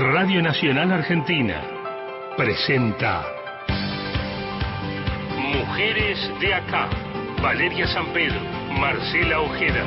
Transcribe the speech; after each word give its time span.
Radio 0.00 0.40
Nacional 0.40 0.92
Argentina 0.92 1.60
presenta 2.36 3.26
Mujeres 5.36 6.20
de 6.38 6.54
acá. 6.54 6.88
Valeria 7.42 7.84
San 7.88 8.06
Pedro, 8.12 8.38
Marcela 8.78 9.40
Ojeda. 9.40 9.84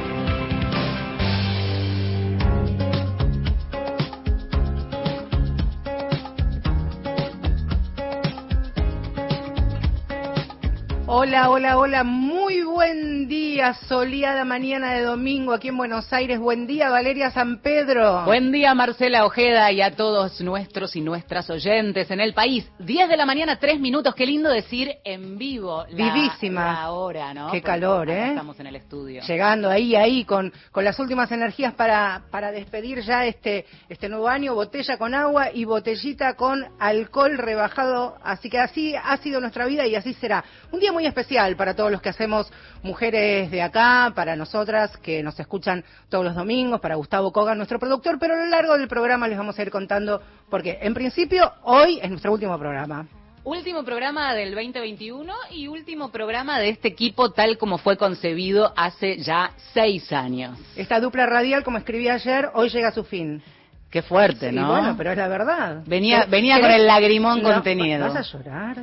Hola, 11.07 11.49
hola, 11.49 11.77
hola, 11.77 12.03
muy 12.03 12.63
buen 12.63 13.29
día, 13.29 13.50
soleada 13.61 14.43
mañana 14.43 14.93
de 14.95 15.03
domingo 15.03 15.53
aquí 15.53 15.67
en 15.67 15.77
Buenos 15.77 16.11
Aires. 16.11 16.39
Buen 16.39 16.65
día, 16.65 16.89
Valeria 16.89 17.29
San 17.29 17.61
Pedro. 17.61 18.25
Buen 18.25 18.51
día, 18.51 18.73
Marcela 18.73 19.23
Ojeda, 19.23 19.71
y 19.71 19.81
a 19.81 19.95
todos 19.95 20.41
nuestros 20.41 20.95
y 20.95 21.01
nuestras 21.01 21.47
oyentes 21.47 22.09
en 22.09 22.21
el 22.21 22.33
país. 22.33 22.67
10 22.79 23.07
de 23.07 23.17
la 23.17 23.25
mañana, 23.27 23.59
3 23.59 23.79
minutos, 23.79 24.15
qué 24.15 24.25
lindo 24.25 24.49
decir 24.49 24.95
en 25.03 25.37
vivo. 25.37 25.85
La, 25.91 26.11
Vivísima. 26.11 26.73
La 26.73 26.91
hora, 26.91 27.35
¿no? 27.35 27.51
Qué 27.51 27.59
Porque 27.59 27.61
calor, 27.61 28.09
¿eh? 28.09 28.29
Estamos 28.29 28.59
en 28.59 28.65
el 28.65 28.75
estudio. 28.77 29.21
Llegando 29.21 29.69
ahí, 29.69 29.95
ahí, 29.95 30.25
con, 30.25 30.51
con 30.71 30.83
las 30.83 30.97
últimas 30.97 31.31
energías 31.31 31.75
para, 31.75 32.23
para 32.31 32.51
despedir 32.51 33.01
ya 33.01 33.27
este, 33.27 33.67
este 33.89 34.09
nuevo 34.09 34.27
año, 34.27 34.55
botella 34.55 34.97
con 34.97 35.13
agua 35.13 35.51
y 35.53 35.65
botellita 35.65 36.33
con 36.33 36.65
alcohol 36.79 37.37
rebajado. 37.37 38.17
Así 38.23 38.49
que 38.49 38.57
así 38.57 38.95
ha 38.95 39.15
sido 39.17 39.39
nuestra 39.39 39.67
vida 39.67 39.85
y 39.85 39.93
así 39.93 40.15
será. 40.15 40.43
Un 40.71 40.79
día 40.79 40.91
muy 40.91 41.05
especial 41.05 41.55
para 41.55 41.75
todos 41.75 41.91
los 41.91 42.01
que 42.01 42.09
hacemos 42.09 42.51
mujeres 42.81 43.50
de 43.51 43.61
acá, 43.61 44.11
para 44.15 44.35
nosotras 44.35 44.95
que 44.97 45.21
nos 45.21 45.39
escuchan 45.39 45.83
todos 46.09 46.23
los 46.25 46.35
domingos, 46.35 46.79
para 46.81 46.95
Gustavo 46.95 47.31
Kogan, 47.31 47.57
nuestro 47.57 47.77
productor, 47.79 48.17
pero 48.19 48.33
a 48.33 48.37
lo 48.37 48.45
largo 48.47 48.77
del 48.77 48.87
programa 48.87 49.27
les 49.27 49.37
vamos 49.37 49.57
a 49.59 49.61
ir 49.61 49.69
contando, 49.69 50.21
porque 50.49 50.79
en 50.81 50.93
principio 50.93 51.51
hoy 51.63 51.99
es 52.01 52.09
nuestro 52.09 52.31
último 52.31 52.57
programa. 52.57 53.05
Último 53.43 53.83
programa 53.83 54.35
del 54.35 54.53
2021 54.53 55.33
y 55.49 55.67
último 55.67 56.09
programa 56.11 56.59
de 56.59 56.69
este 56.69 56.87
equipo 56.89 57.31
tal 57.31 57.57
como 57.57 57.79
fue 57.79 57.97
concebido 57.97 58.71
hace 58.77 59.17
ya 59.17 59.51
seis 59.73 60.13
años. 60.13 60.57
Esta 60.75 60.99
dupla 60.99 61.25
radial, 61.25 61.63
como 61.63 61.79
escribí 61.79 62.07
ayer, 62.07 62.49
hoy 62.53 62.69
llega 62.69 62.89
a 62.89 62.91
su 62.91 63.03
fin. 63.03 63.41
Qué 63.89 64.03
fuerte, 64.03 64.51
Sí, 64.51 64.55
¿no? 64.55 64.67
bueno, 64.67 64.93
pero 64.95 65.11
es 65.11 65.17
la 65.17 65.27
verdad. 65.27 65.81
Venía- 65.87 66.25
¿Qué- 66.25 66.29
venía 66.29 66.61
con 66.61 66.69
el 66.71 66.85
lagrimón 66.85 67.41
No, 67.41 67.51
contenido. 67.51 68.07
¿Vas 68.07 68.15
a 68.15 68.21
llorar? 68.37 68.77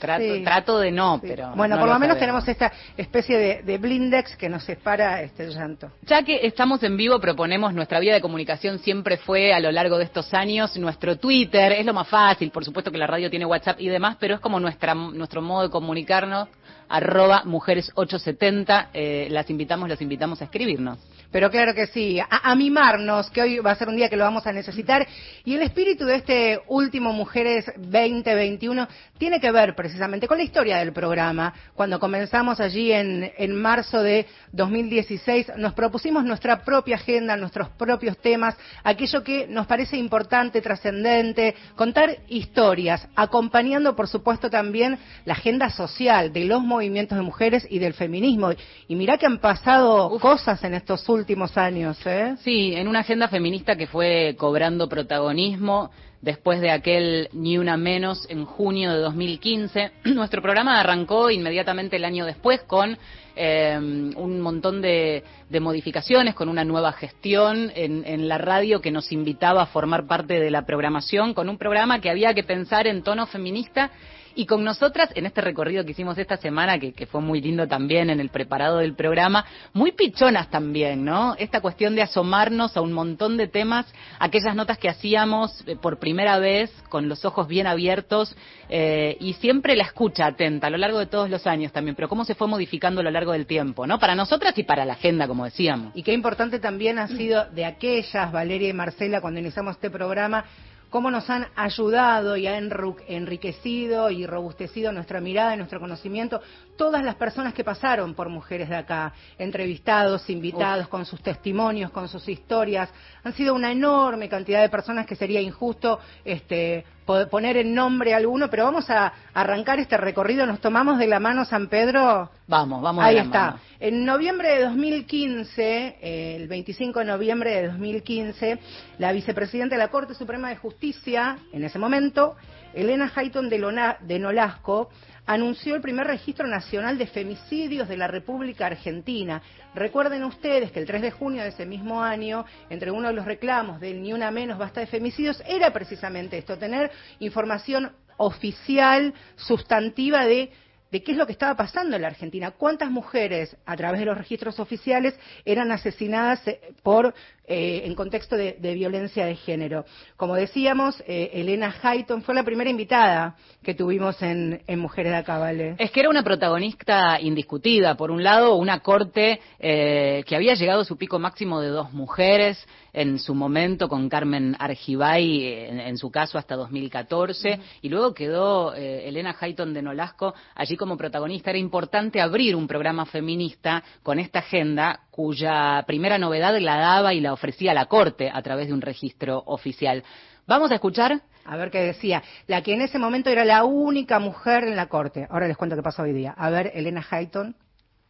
Trato, 0.00 0.24
Sí. 0.34 0.42
trato 0.42 0.78
de 0.80 0.90
no, 0.90 1.20
Sí. 1.20 1.26
pero. 1.28 1.52
Bueno, 1.54 1.76
no 1.76 1.80
por 1.82 1.88
lo, 1.90 1.98
menos 2.00 2.16
sabemos. 2.18 2.44
tenemos 2.44 2.48
esta 2.48 2.72
especie 2.96 3.38
de, 3.38 3.62
de 3.62 3.78
blindex 3.78 4.34
que 4.36 4.48
nos 4.48 4.64
separa 4.64 5.22
este 5.22 5.46
llanto. 5.50 5.92
Ya 6.06 6.22
que 6.24 6.40
estamos 6.46 6.82
en 6.82 6.96
vivo, 6.96 7.20
proponemos 7.20 7.74
nuestra 7.74 8.00
vía 8.00 8.14
de 8.14 8.20
comunicación 8.20 8.78
siempre 8.80 9.18
fue 9.18 9.52
a 9.52 9.60
lo 9.60 9.70
largo 9.70 9.98
de 9.98 10.04
estos 10.04 10.32
años 10.34 10.76
nuestro 10.78 11.16
Twitter, 11.18 11.72
es 11.72 11.84
lo 11.86 11.92
más 11.92 12.08
fácil, 12.08 12.50
por 12.50 12.64
supuesto 12.64 12.90
que 12.90 12.98
la 12.98 13.06
radio 13.06 13.28
tiene 13.30 13.44
WhatsApp 13.44 13.80
y 13.80 13.88
demás, 13.88 14.16
pero 14.18 14.34
es 14.34 14.40
como 14.40 14.58
nuestra 14.58 14.94
nuestro 14.94 15.42
modo 15.42 15.64
de 15.64 15.70
comunicarnos, 15.70 16.48
arroba 16.88 17.44
mujeres870, 17.44 18.88
eh, 18.94 19.28
las 19.30 19.50
invitamos, 19.50 19.88
los 19.88 20.00
invitamos 20.00 20.40
a 20.40 20.44
escribirnos. 20.44 20.98
Pero 21.30 21.50
claro 21.50 21.74
que 21.74 21.86
sí, 21.86 22.18
a, 22.18 22.26
a 22.28 22.54
mimarnos, 22.56 23.30
que 23.30 23.42
hoy 23.42 23.58
va 23.58 23.70
a 23.70 23.76
ser 23.76 23.88
un 23.88 23.96
día 23.96 24.08
que 24.08 24.16
lo 24.16 24.24
vamos 24.24 24.46
a 24.46 24.52
necesitar. 24.52 25.06
Y 25.44 25.54
el 25.54 25.62
espíritu 25.62 26.04
de 26.04 26.16
este 26.16 26.60
último 26.66 27.12
Mujeres 27.12 27.70
2021 27.76 28.88
tiene 29.16 29.40
que 29.40 29.52
ver 29.52 29.76
precisamente 29.76 30.26
con 30.26 30.38
la 30.38 30.44
historia 30.44 30.78
del 30.78 30.92
programa. 30.92 31.54
Cuando 31.74 32.00
comenzamos 32.00 32.58
allí 32.58 32.92
en, 32.92 33.30
en 33.36 33.54
marzo 33.54 34.02
de 34.02 34.26
2016, 34.52 35.52
nos 35.56 35.74
propusimos 35.74 36.24
nuestra 36.24 36.64
propia 36.64 36.96
agenda, 36.96 37.36
nuestros 37.36 37.68
propios 37.70 38.18
temas, 38.18 38.56
aquello 38.82 39.22
que 39.22 39.46
nos 39.46 39.66
parece 39.66 39.96
importante, 39.96 40.60
trascendente, 40.60 41.54
contar 41.76 42.18
historias, 42.28 43.06
acompañando 43.14 43.94
por 43.94 44.08
supuesto 44.08 44.50
también 44.50 44.98
la 45.24 45.34
agenda 45.34 45.70
social 45.70 46.32
de 46.32 46.44
los 46.44 46.62
movimientos 46.62 47.16
de 47.16 47.22
mujeres 47.22 47.66
y 47.70 47.78
del 47.78 47.94
feminismo. 47.94 48.50
Y 48.88 48.96
mirá 48.96 49.16
que 49.16 49.26
han 49.26 49.38
pasado 49.38 50.18
cosas 50.18 50.64
en 50.64 50.74
estos 50.74 51.08
últimos 51.08 51.19
años, 51.56 51.98
¿eh? 52.06 52.36
Sí, 52.42 52.74
en 52.74 52.88
una 52.88 53.00
agenda 53.00 53.28
feminista 53.28 53.76
que 53.76 53.86
fue 53.86 54.34
cobrando 54.38 54.88
protagonismo 54.88 55.90
después 56.20 56.60
de 56.60 56.70
aquel 56.70 57.28
Ni 57.32 57.58
Una 57.58 57.76
Menos 57.76 58.26
en 58.28 58.44
junio 58.44 58.92
de 58.92 58.98
2015. 58.98 59.92
Nuestro 60.04 60.42
programa 60.42 60.80
arrancó 60.80 61.30
inmediatamente 61.30 61.96
el 61.96 62.04
año 62.04 62.26
después 62.26 62.60
con 62.62 62.96
eh, 63.36 63.76
un 63.78 64.40
montón 64.40 64.82
de, 64.82 65.24
de 65.48 65.60
modificaciones, 65.60 66.34
con 66.34 66.48
una 66.48 66.64
nueva 66.64 66.92
gestión 66.92 67.72
en, 67.74 68.04
en 68.06 68.28
la 68.28 68.38
radio 68.38 68.80
que 68.80 68.90
nos 68.90 69.12
invitaba 69.12 69.62
a 69.62 69.66
formar 69.66 70.06
parte 70.06 70.40
de 70.40 70.50
la 70.50 70.66
programación, 70.66 71.34
con 71.34 71.48
un 71.48 71.58
programa 71.58 72.00
que 72.00 72.10
había 72.10 72.34
que 72.34 72.44
pensar 72.44 72.86
en 72.86 73.02
tono 73.02 73.26
feminista 73.26 73.90
y 74.34 74.46
con 74.46 74.64
nosotras, 74.64 75.10
en 75.14 75.26
este 75.26 75.40
recorrido 75.40 75.84
que 75.84 75.92
hicimos 75.92 76.18
esta 76.18 76.36
semana, 76.36 76.78
que, 76.78 77.06
fue 77.06 77.20
muy 77.20 77.40
lindo 77.40 77.66
también 77.66 78.10
en 78.10 78.20
el 78.20 78.28
preparado 78.28 78.78
del 78.78 78.94
programa, 78.94 79.44
muy 79.72 79.92
pichonas 79.92 80.50
también, 80.50 81.04
¿no? 81.04 81.34
Esta 81.38 81.60
cuestión 81.60 81.94
de 81.94 82.02
asomarnos 82.02 82.76
a 82.76 82.80
un 82.80 82.92
montón 82.92 83.36
de 83.36 83.48
temas, 83.48 83.86
aquellas 84.18 84.54
notas 84.54 84.78
que 84.78 84.88
hacíamos 84.88 85.64
eh, 85.66 85.76
por 85.76 85.98
primera 85.98 86.38
vez, 86.38 86.70
con 86.88 87.08
los 87.08 87.24
ojos 87.24 87.48
bien 87.48 87.66
abiertos, 87.66 88.36
eh, 88.68 89.16
y 89.20 89.32
siempre 89.34 89.76
la 89.76 89.84
escucha 89.84 90.26
atenta 90.26 90.68
a 90.68 90.70
lo 90.70 90.76
largo 90.76 90.98
de 90.98 91.06
todos 91.06 91.28
los 91.28 91.46
años 91.46 91.72
también, 91.72 91.96
pero 91.96 92.08
cómo 92.08 92.24
se 92.24 92.34
fue 92.34 92.46
modificando 92.46 93.00
a 93.00 93.04
lo 93.04 93.10
largo 93.10 93.32
del 93.32 93.46
tiempo, 93.46 93.86
¿no? 93.86 93.98
Para 93.98 94.14
nosotras 94.14 94.56
y 94.58 94.62
para 94.62 94.84
la 94.84 94.92
agenda, 94.94 95.26
como 95.26 95.44
decíamos. 95.44 95.92
Y 95.94 96.02
qué 96.02 96.12
importante 96.12 96.58
también 96.58 96.98
ha 96.98 97.08
sido 97.08 97.46
de 97.50 97.64
aquellas, 97.64 98.30
Valeria 98.32 98.68
y 98.68 98.72
Marcela, 98.72 99.20
cuando 99.20 99.40
iniciamos 99.40 99.76
este 99.76 99.90
programa, 99.90 100.44
cómo 100.90 101.10
nos 101.10 101.30
han 101.30 101.46
ayudado 101.56 102.36
y 102.36 102.46
han 102.46 102.70
enriquecido 103.06 104.10
y 104.10 104.26
robustecido 104.26 104.92
nuestra 104.92 105.20
mirada 105.20 105.54
y 105.54 105.56
nuestro 105.56 105.80
conocimiento 105.80 106.42
todas 106.80 107.04
las 107.04 107.16
personas 107.16 107.52
que 107.52 107.62
pasaron 107.62 108.14
por 108.14 108.30
Mujeres 108.30 108.70
de 108.70 108.76
Acá, 108.76 109.12
entrevistados, 109.36 110.30
invitados, 110.30 110.86
Uf. 110.86 110.90
con 110.90 111.04
sus 111.04 111.22
testimonios, 111.22 111.90
con 111.90 112.08
sus 112.08 112.26
historias. 112.26 112.88
Han 113.22 113.34
sido 113.34 113.54
una 113.54 113.70
enorme 113.70 114.30
cantidad 114.30 114.62
de 114.62 114.70
personas 114.70 115.04
que 115.06 115.14
sería 115.14 115.42
injusto 115.42 116.00
este, 116.24 116.86
poner 117.30 117.58
en 117.58 117.74
nombre 117.74 118.14
a 118.14 118.16
alguno, 118.16 118.48
pero 118.48 118.64
vamos 118.64 118.88
a 118.88 119.12
arrancar 119.34 119.78
este 119.78 119.98
recorrido. 119.98 120.46
Nos 120.46 120.58
tomamos 120.62 120.98
de 120.98 121.06
la 121.06 121.20
mano 121.20 121.44
San 121.44 121.68
Pedro. 121.68 122.30
Vamos, 122.46 122.80
vamos. 122.80 123.04
Ahí 123.04 123.16
la 123.16 123.22
está. 123.24 123.40
Mano. 123.40 123.60
En 123.78 124.04
noviembre 124.06 124.48
de 124.48 124.64
2015, 124.64 125.98
eh, 126.00 126.36
el 126.36 126.48
25 126.48 127.00
de 127.00 127.04
noviembre 127.04 127.50
de 127.60 127.68
2015, 127.68 128.58
la 128.96 129.12
vicepresidenta 129.12 129.74
de 129.74 129.80
la 129.80 129.88
Corte 129.88 130.14
Suprema 130.14 130.48
de 130.48 130.56
Justicia, 130.56 131.36
en 131.52 131.62
ese 131.62 131.78
momento, 131.78 132.36
Elena 132.72 133.12
Hayton 133.14 133.50
de, 133.50 133.58
Lona, 133.58 133.98
de 134.00 134.18
Nolasco, 134.18 134.88
anunció 135.32 135.76
el 135.76 135.80
primer 135.80 136.08
registro 136.08 136.48
nacional 136.48 136.98
de 136.98 137.06
femicidios 137.06 137.88
de 137.88 137.96
la 137.96 138.08
República 138.08 138.66
Argentina. 138.66 139.40
Recuerden 139.76 140.24
ustedes 140.24 140.72
que 140.72 140.80
el 140.80 140.86
3 140.86 141.02
de 141.02 141.10
junio 141.12 141.42
de 141.42 141.50
ese 141.50 141.66
mismo 141.66 142.02
año, 142.02 142.44
entre 142.68 142.90
uno 142.90 143.06
de 143.06 143.14
los 143.14 143.24
reclamos 143.24 143.78
del 143.78 144.02
Ni 144.02 144.12
Una 144.12 144.32
Menos 144.32 144.58
Basta 144.58 144.80
de 144.80 144.88
Femicidios, 144.88 145.40
era 145.46 145.72
precisamente 145.72 146.36
esto, 146.36 146.58
tener 146.58 146.90
información 147.20 147.92
oficial, 148.16 149.14
sustantiva 149.36 150.26
de 150.26 150.50
de 150.90 151.02
qué 151.02 151.12
es 151.12 151.18
lo 151.18 151.26
que 151.26 151.32
estaba 151.32 151.56
pasando 151.56 151.96
en 151.96 152.02
la 152.02 152.08
Argentina, 152.08 152.52
cuántas 152.52 152.90
mujeres 152.90 153.56
a 153.66 153.76
través 153.76 154.00
de 154.00 154.06
los 154.06 154.18
registros 154.18 154.58
oficiales 154.58 155.18
eran 155.44 155.70
asesinadas 155.72 156.42
por 156.82 157.14
eh, 157.52 157.82
en 157.84 157.96
contexto 157.96 158.36
de, 158.36 158.52
de, 158.60 158.74
violencia 158.74 159.26
de 159.26 159.34
género. 159.34 159.84
Como 160.16 160.36
decíamos, 160.36 161.02
eh, 161.04 161.30
Elena 161.34 161.74
Hayton 161.82 162.22
fue 162.22 162.32
la 162.32 162.44
primera 162.44 162.70
invitada 162.70 163.34
que 163.60 163.74
tuvimos 163.74 164.22
en, 164.22 164.62
en 164.68 164.78
Mujeres 164.78 165.10
de 165.10 165.18
Acá, 165.18 165.36
¿vale? 165.38 165.74
Es 165.78 165.90
que 165.90 165.98
era 165.98 166.10
una 166.10 166.22
protagonista 166.22 167.20
indiscutida. 167.20 167.96
Por 167.96 168.12
un 168.12 168.22
lado, 168.22 168.54
una 168.54 168.78
corte 168.78 169.40
eh, 169.58 170.22
que 170.28 170.36
había 170.36 170.54
llegado 170.54 170.82
a 170.82 170.84
su 170.84 170.96
pico 170.96 171.18
máximo 171.18 171.60
de 171.60 171.70
dos 171.70 171.92
mujeres 171.92 172.64
en 172.92 173.18
su 173.18 173.34
momento 173.34 173.88
con 173.88 174.08
Carmen 174.08 174.56
Argibay, 174.58 175.44
en, 175.44 175.80
en 175.80 175.98
su 175.98 176.10
caso 176.10 176.38
hasta 176.38 176.56
2014, 176.56 177.48
uh 177.48 177.52
-huh. 177.52 177.60
y 177.82 177.88
luego 177.88 178.14
quedó 178.14 178.74
eh, 178.74 179.08
Elena 179.08 179.34
Hayton 179.38 179.74
de 179.74 179.82
Nolasco 179.82 180.34
allí 180.54 180.76
como 180.80 180.96
protagonista. 180.96 181.50
Era 181.50 181.58
importante 181.58 182.20
abrir 182.20 182.56
un 182.56 182.66
programa 182.66 183.04
feminista 183.04 183.84
con 184.02 184.18
esta 184.18 184.38
agenda 184.38 185.00
cuya 185.10 185.84
primera 185.86 186.16
novedad 186.16 186.58
la 186.58 186.78
daba 186.78 187.12
y 187.12 187.20
la 187.20 187.34
ofrecía 187.34 187.74
la 187.74 187.84
Corte 187.84 188.30
a 188.32 188.40
través 188.42 188.68
de 188.68 188.72
un 188.72 188.80
registro 188.80 189.42
oficial. 189.46 190.02
Vamos 190.48 190.72
a 190.72 190.76
escuchar. 190.76 191.20
A 191.44 191.56
ver 191.56 191.70
qué 191.70 191.80
decía. 191.80 192.22
La 192.46 192.62
que 192.62 192.72
en 192.72 192.80
ese 192.80 192.98
momento 192.98 193.28
era 193.28 193.44
la 193.44 193.64
única 193.64 194.18
mujer 194.18 194.64
en 194.64 194.76
la 194.76 194.86
Corte. 194.86 195.26
Ahora 195.30 195.48
les 195.48 195.56
cuento 195.56 195.76
qué 195.76 195.82
pasó 195.82 196.02
hoy 196.02 196.12
día. 196.12 196.34
A 196.36 196.48
ver, 196.50 196.70
Elena 196.74 197.04
Hayton. 197.08 197.54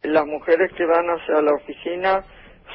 Las 0.03 0.25
mujeres 0.25 0.71
que 0.77 0.85
van 0.85 1.05
hacia 1.07 1.41
la 1.41 1.53
oficina 1.53 2.23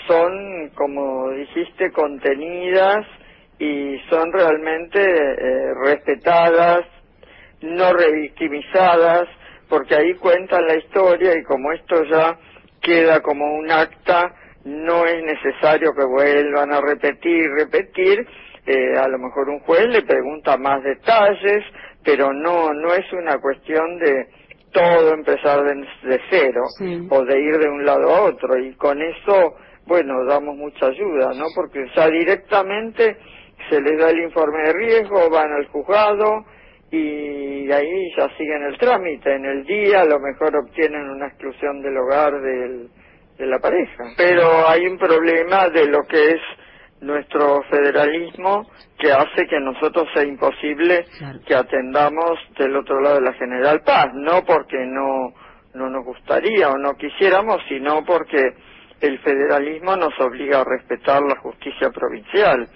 son, 0.06 0.70
como 0.74 1.30
dijiste, 1.30 1.90
contenidas 1.90 3.06
y 3.58 3.98
son 4.10 4.30
realmente 4.32 5.00
eh, 5.00 5.74
respetadas, 5.84 6.80
no 7.62 7.92
revictimizadas, 7.94 9.28
porque 9.68 9.94
ahí 9.94 10.14
cuentan 10.14 10.66
la 10.66 10.76
historia 10.76 11.36
y 11.36 11.42
como 11.42 11.72
esto 11.72 12.04
ya 12.04 12.38
queda 12.80 13.20
como 13.20 13.44
un 13.56 13.70
acta, 13.70 14.34
no 14.64 15.04
es 15.06 15.22
necesario 15.24 15.92
que 15.94 16.04
vuelvan 16.04 16.72
a 16.72 16.80
repetir, 16.80 17.50
repetir, 17.56 18.26
eh, 18.66 18.98
a 18.98 19.08
lo 19.08 19.18
mejor 19.18 19.48
un 19.48 19.60
juez 19.60 19.86
le 19.88 20.02
pregunta 20.02 20.56
más 20.56 20.82
detalles, 20.82 21.64
pero 22.04 22.32
no, 22.32 22.72
no 22.72 22.94
es 22.94 23.12
una 23.12 23.38
cuestión 23.38 23.98
de 23.98 24.26
todo 24.72 25.14
empezar 25.14 25.62
de, 25.62 26.20
cero 26.30 26.62
o 27.10 27.24
de 27.24 27.40
ir 27.40 27.58
de 27.58 27.68
un 27.68 27.84
lado 27.84 28.14
a 28.14 28.22
otro. 28.22 28.58
Y 28.58 28.74
con 28.74 29.00
eso, 29.00 29.54
bueno, 29.86 30.24
damos 30.24 30.56
mucha 30.56 30.86
ayuda, 30.86 31.32
¿no? 31.34 31.46
Porque 31.54 31.86
ya 31.94 32.08
directamente 32.08 33.16
se 33.70 33.80
les 33.80 33.98
da 33.98 34.10
el 34.10 34.20
informe 34.20 34.62
de 34.64 34.72
riesgo, 34.72 35.30
van 35.30 35.52
al 35.52 35.66
juzgado 35.68 36.44
y 36.90 37.70
ahí 37.70 38.12
ya 38.16 38.28
siguen 38.36 38.62
el 38.64 38.78
trámite. 38.78 39.34
En 39.34 39.44
el 39.44 39.64
día 39.64 40.02
a 40.02 40.06
lo 40.06 40.18
mejor 40.20 40.56
obtienen 40.56 41.08
una 41.10 41.28
exclusión 41.28 41.82
del 41.82 41.96
hogar 41.96 42.40
del, 42.40 42.88
de 43.38 43.46
la 43.46 43.58
pareja. 43.58 44.04
Pero 44.16 44.68
hay 44.68 44.86
un 44.86 44.98
problema 44.98 45.68
de 45.68 45.86
lo 45.86 46.02
que 46.08 46.30
es 46.32 46.40
nuestro 47.00 47.62
federalismo 47.70 48.66
que 48.98 49.12
hace 49.12 49.46
que 49.46 49.60
nosotros 49.60 50.08
sea 50.14 50.24
imposible 50.24 51.04
que 51.46 51.54
atendamos 51.54 52.38
del 52.58 52.74
otro 52.76 53.00
lado 53.00 53.16
de 53.16 53.22
la 53.22 53.34
General 53.34 53.82
Paz, 53.84 54.06
no 54.14 54.42
porque 54.46 54.78
no, 54.86 55.34
no 55.74 55.90
nos 55.90 56.04
gustaría 56.04 56.70
o 56.70 56.78
no 56.78 56.94
quisiéramos, 56.94 57.58
sino 57.68 58.04
porque 58.04 58.40
el 59.00 59.18
federalismo 59.18 59.94
nos 59.96 60.18
obliga 60.20 60.60
a 60.60 60.64
respetar 60.64 61.22
la 61.22 61.36
justicia 61.40 61.90
provincial. 61.90 62.66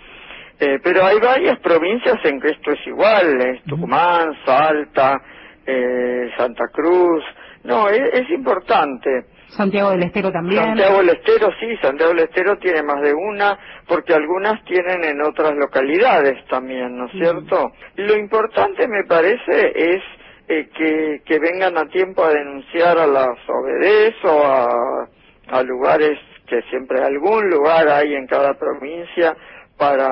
Eh, 0.60 0.78
pero 0.84 1.06
hay 1.06 1.18
varias 1.18 1.58
provincias 1.60 2.16
en 2.24 2.40
que 2.40 2.48
esto 2.48 2.72
es 2.72 2.86
igual, 2.86 3.40
es 3.40 3.62
Tucumán, 3.64 4.36
Salta, 4.44 5.20
eh, 5.66 6.30
Santa 6.36 6.64
Cruz, 6.72 7.24
no, 7.64 7.88
es 7.88 8.28
importante. 8.30 9.24
Santiago 9.48 9.90
del 9.90 10.04
Estero 10.04 10.30
también. 10.30 10.62
Santiago 10.62 10.98
del 10.98 11.10
Estero, 11.10 11.48
sí, 11.58 11.76
Santiago 11.82 12.12
del 12.12 12.24
Estero 12.24 12.56
tiene 12.58 12.82
más 12.82 13.02
de 13.02 13.12
una, 13.12 13.58
porque 13.86 14.14
algunas 14.14 14.64
tienen 14.64 15.04
en 15.04 15.20
otras 15.22 15.54
localidades 15.56 16.44
también, 16.48 16.96
¿no 16.96 17.06
es 17.06 17.12
cierto? 17.12 17.72
Lo 17.96 18.16
importante 18.16 18.86
me 18.86 19.04
parece 19.04 19.72
es 19.74 20.02
eh, 20.48 20.68
que, 20.74 21.22
que 21.24 21.38
vengan 21.38 21.76
a 21.76 21.88
tiempo 21.88 22.24
a 22.24 22.32
denunciar 22.32 22.98
a 22.98 23.06
las 23.06 23.36
OBDs 23.48 24.24
o 24.24 24.46
a, 24.46 25.08
a 25.48 25.62
lugares 25.62 26.18
que 26.46 26.62
siempre 26.70 27.02
algún 27.02 27.48
lugar 27.50 27.88
hay 27.88 28.14
en 28.14 28.26
cada 28.26 28.54
provincia 28.54 29.36
para 29.76 30.08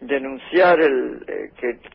denunciar 0.00 0.80
el 0.80 1.24
eh, 1.26 1.50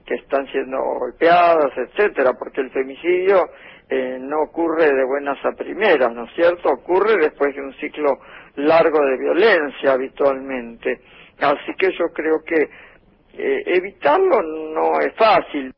que, 0.06 0.16
están 0.16 0.48
siendo 0.48 0.78
golpeadas, 1.00 1.72
etcétera, 1.78 2.34
porque 2.34 2.62
el 2.62 2.72
femicidio 2.72 3.50
eh, 3.90 4.18
no 4.20 4.44
ocurre 4.44 4.92
de 4.92 5.06
buenas 5.06 5.38
a 5.46 5.52
primeras, 5.52 6.14
¿no 6.14 6.26
es 6.26 6.34
cierto? 6.36 6.70
Ocurre 6.70 7.18
después 7.18 7.56
de 7.56 7.62
un 7.62 7.74
ciclo 7.76 8.20
largo 8.56 9.00
de 9.06 9.18
violencia 9.18 9.94
habitualmente. 9.94 11.02
Así 11.40 11.74
que 11.78 11.92
yo 11.98 12.06
creo 12.14 12.44
que 12.46 12.70
eh, 13.34 13.64
evitarlo 13.66 14.42
no 14.42 15.00
es 15.00 15.14
fácil. 15.16 15.74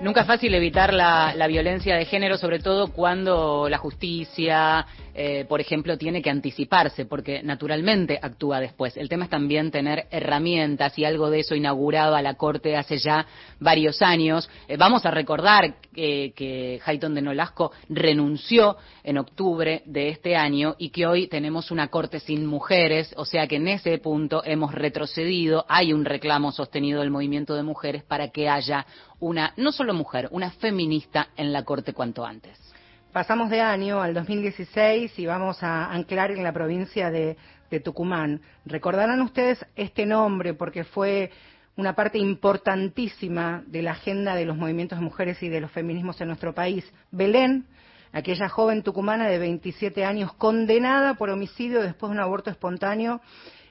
Nunca 0.00 0.20
es 0.20 0.26
fácil 0.28 0.54
evitar 0.54 0.94
la, 0.94 1.46
violencia 1.48 1.96
de 1.96 2.04
género, 2.04 2.36
sobre 2.36 2.60
todo 2.60 2.92
cuando 2.92 3.68
la 3.68 3.78
justicia, 3.78 4.86
eh, 5.14 5.44
por 5.48 5.60
ejemplo, 5.60 5.96
tiene 5.98 6.22
que 6.22 6.30
anticiparse, 6.30 7.04
porque 7.04 7.42
naturalmente 7.42 8.18
actúa 8.20 8.60
después. 8.60 8.96
El 8.96 9.08
tema 9.08 9.24
es 9.24 9.30
también 9.30 9.70
tener 9.70 10.06
herramientas 10.10 10.98
y 10.98 11.04
algo 11.04 11.30
de 11.30 11.40
eso 11.40 11.54
inauguraba 11.54 12.22
la 12.22 12.34
Corte 12.34 12.76
hace 12.76 12.98
ya 12.98 13.26
varios 13.60 14.02
años. 14.02 14.48
Eh, 14.68 14.76
vamos 14.76 15.04
a 15.06 15.10
recordar 15.10 15.74
que, 15.94 16.32
que 16.34 16.80
Hayton 16.84 17.14
de 17.14 17.22
Nolasco 17.22 17.72
renunció 17.88 18.76
en 19.02 19.18
octubre 19.18 19.82
de 19.86 20.08
este 20.10 20.36
año 20.36 20.76
y 20.78 20.90
que 20.90 21.06
hoy 21.06 21.26
tenemos 21.26 21.70
una 21.70 21.88
Corte 21.88 22.20
sin 22.20 22.46
mujeres, 22.46 23.12
o 23.16 23.24
sea 23.24 23.46
que 23.46 23.56
en 23.56 23.68
ese 23.68 23.98
punto 23.98 24.42
hemos 24.44 24.74
retrocedido. 24.74 25.64
Hay 25.68 25.92
un 25.92 26.04
reclamo 26.04 26.52
sostenido 26.52 27.00
del 27.00 27.10
movimiento 27.10 27.54
de 27.54 27.62
mujeres 27.62 28.04
para 28.04 28.28
que 28.28 28.48
haya 28.48 28.86
una, 29.20 29.52
no 29.56 29.72
solo 29.72 29.94
mujer, 29.94 30.28
una 30.30 30.50
feminista 30.50 31.28
en 31.36 31.52
la 31.52 31.64
Corte 31.64 31.92
cuanto 31.92 32.24
antes. 32.24 32.68
Pasamos 33.12 33.48
de 33.48 33.62
año 33.62 34.02
al 34.02 34.12
2016 34.12 35.18
y 35.18 35.24
vamos 35.24 35.62
a 35.62 35.90
anclar 35.90 36.30
en 36.30 36.42
la 36.42 36.52
provincia 36.52 37.10
de, 37.10 37.36
Tucumán. 37.82 38.40
Recordarán 38.66 39.20
ustedes 39.22 39.64
este 39.76 40.04
nombre 40.04 40.52
porque 40.52 40.84
fue 40.84 41.30
una 41.76 41.94
parte 41.94 42.18
importantísima 42.18 43.62
de 43.66 43.82
la 43.82 43.92
agenda 43.92 44.34
de 44.34 44.44
los 44.44 44.56
movimientos 44.56 44.98
de 44.98 45.04
mujeres 45.04 45.42
y 45.42 45.48
de 45.48 45.60
los 45.60 45.70
feminismos 45.70 46.20
en 46.20 46.28
nuestro 46.28 46.54
país. 46.54 46.84
Belén, 47.10 47.66
aquella 48.12 48.48
joven 48.48 48.82
tucumana 48.82 49.26
de 49.28 49.38
27 49.38 50.04
años 50.04 50.34
condenada 50.34 51.14
por 51.14 51.30
homicidio 51.30 51.82
después 51.82 52.10
de 52.10 52.16
un 52.16 52.22
aborto 52.22 52.50
espontáneo, 52.50 53.20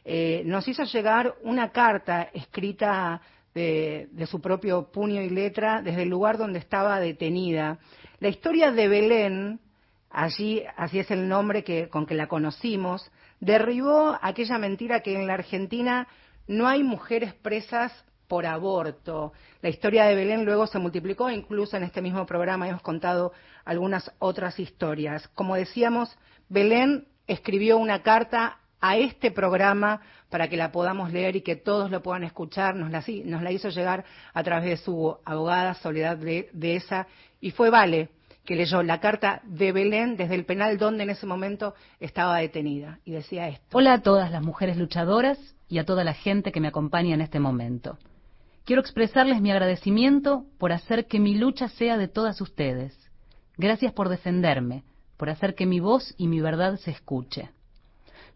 eh, 0.03 0.41
nos 0.45 0.67
hizo 0.67 0.83
llegar 0.83 1.35
una 1.43 1.71
carta 1.71 2.23
escrita 2.33 3.21
de, 3.53 4.09
de, 4.11 4.25
su 4.27 4.41
propio 4.41 4.91
puño 4.91 5.21
y 5.21 5.29
letra 5.29 5.81
desde 5.81 6.03
el 6.03 6.09
lugar 6.09 6.37
donde 6.37 6.59
estaba 6.59 6.99
detenida. 6.99 7.79
La 8.19 8.29
historia 8.29 8.71
de 8.71 8.87
Belén, 8.87 9.59
allí, 10.09 10.63
así 10.75 10.97
es 10.97 11.11
el 11.11 11.27
nombre 11.27 11.63
que, 11.63 11.87
con 11.87 12.07
que 12.07 12.15
la 12.15 12.27
conocimos, 12.27 13.11
derribó 13.39 14.17
aquella 14.19 14.57
mentira 14.57 15.01
que 15.01 15.15
en 15.15 15.27
la 15.27 15.35
Argentina 15.35 16.07
no 16.47 16.67
hay 16.67 16.81
mujeres 16.81 17.35
presas 17.35 17.93
por 18.27 18.47
aborto. 18.47 19.33
La 19.61 19.69
historia 19.69 20.05
de 20.05 20.15
Belén 20.15 20.45
luego 20.45 20.65
se 20.65 20.79
multiplicó, 20.79 21.29
incluso 21.29 21.77
en 21.77 21.83
este 21.83 22.01
mismo 22.01 22.25
programa 22.25 22.67
hemos 22.67 22.81
contado 22.81 23.33
algunas 23.65 24.11
otras 24.17 24.59
historias. 24.59 25.27
Como 25.29 25.55
decíamos, 25.55 26.17
Belén 26.49 27.07
escribió 27.27 27.77
una 27.77 28.01
carta 28.01 28.57
a 28.81 28.97
este 28.97 29.29
programa 29.29 30.01
para 30.29 30.47
que 30.47 30.57
la 30.57 30.71
podamos 30.71 31.11
leer 31.11 31.35
y 31.35 31.41
que 31.41 31.55
todos 31.55 31.91
lo 31.91 32.01
puedan 32.01 32.23
escuchar. 32.23 32.75
Nos 32.75 32.91
la, 32.91 33.51
hizo 33.51 33.69
llegar 33.69 34.05
a 34.33 34.43
través 34.43 34.69
de 34.69 34.77
su 34.77 35.17
abogada 35.25 35.73
Soledad 35.75 36.17
de, 36.17 36.49
de 36.53 36.75
esa 36.75 37.07
y 37.39 37.51
fue 37.51 37.69
Vale 37.69 38.09
que 38.47 38.55
leyó 38.55 38.81
la 38.81 39.01
carta 39.01 39.41
de 39.43 39.73
Belén 39.73 40.15
desde 40.15 40.35
el 40.35 40.45
penal 40.45 40.77
donde 40.77 41.03
en 41.03 41.09
ese 41.09 41.25
momento 41.25 41.75
estaba 41.99 42.37
detenida 42.37 42.99
y 43.03 43.11
decía 43.11 43.49
esto. 43.49 43.77
Hola 43.77 43.93
a 43.93 44.01
todas 44.01 44.31
las 44.31 44.41
mujeres 44.41 44.77
luchadoras 44.77 45.37
y 45.67 45.79
a 45.79 45.85
toda 45.85 46.05
la 46.05 46.13
gente 46.13 46.53
que 46.53 46.61
me 46.61 46.69
acompaña 46.69 47.13
en 47.13 47.19
este 47.19 47.41
momento. 47.41 47.97
Quiero 48.63 48.81
expresarles 48.81 49.41
mi 49.41 49.51
agradecimiento 49.51 50.45
por 50.57 50.71
hacer 50.71 51.07
que 51.07 51.19
mi 51.19 51.35
lucha 51.35 51.67
sea 51.67 51.97
de 51.97 52.07
todas 52.07 52.39
ustedes. 52.39 52.97
Gracias 53.57 53.91
por 53.91 54.07
defenderme, 54.07 54.83
por 55.17 55.29
hacer 55.29 55.53
que 55.53 55.65
mi 55.65 55.81
voz 55.81 56.13
y 56.17 56.27
mi 56.27 56.39
verdad 56.39 56.77
se 56.77 56.91
escuche. 56.91 57.49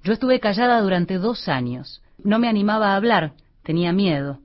Yo 0.04 0.14
estuve 0.14 0.40
callada 0.40 0.82
durante 0.82 1.20
dos 1.20 1.48
años. 1.48 2.02
No 2.24 2.40
me 2.40 2.48
animaba 2.48 2.94
a 2.94 2.96
hablar, 2.96 3.34
tenía 3.62 3.94
miedo. 3.94 4.40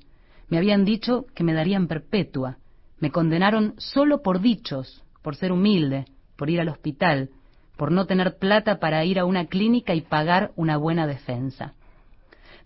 Me 0.48 0.58
habían 0.58 0.84
dicho 0.84 1.24
que 1.34 1.44
me 1.44 1.54
darían 1.54 1.88
perpetua. 1.88 2.58
Me 3.00 3.10
condenaron 3.10 3.74
solo 3.78 4.22
por 4.22 4.40
dichos, 4.40 5.02
por 5.22 5.34
ser 5.34 5.52
humilde, 5.52 6.04
por 6.36 6.50
ir 6.50 6.60
al 6.60 6.68
hospital, 6.68 7.30
por 7.78 7.90
no 7.90 8.04
tener 8.04 8.36
plata 8.36 8.78
para 8.78 9.04
ir 9.06 9.18
a 9.18 9.24
una 9.24 9.46
clínica 9.46 9.94
y 9.94 10.02
pagar 10.02 10.52
una 10.56 10.76
buena 10.76 11.06
defensa. 11.06 11.72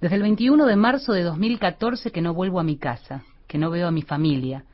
Desde 0.00 0.16
el 0.16 0.22
21 0.22 0.66
de 0.66 0.76
marzo 0.76 1.12
de 1.12 1.22
2014 1.22 2.10
que 2.10 2.22
no 2.22 2.34
vuelvo 2.34 2.58
a 2.58 2.64
mi 2.64 2.76
casa, 2.76 3.22
que 3.46 3.58
no 3.58 3.70
veo 3.70 3.86
a 3.86 3.92
mi 3.92 4.02
familia. 4.02 4.64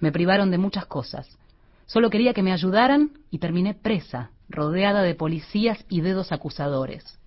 Me 0.00 0.10
privaron 0.10 0.50
de 0.50 0.58
muchas 0.58 0.86
cosas. 0.86 1.38
Solo 1.84 2.08
quería 2.08 2.32
que 2.32 2.42
me 2.42 2.52
ayudaran 2.52 3.10
y 3.30 3.38
terminé 3.38 3.74
presa, 3.74 4.30
rodeada 4.48 5.02
de 5.02 5.14
policías 5.14 5.84
y 5.90 6.00
dedos 6.00 6.32
acusadores. 6.32 7.18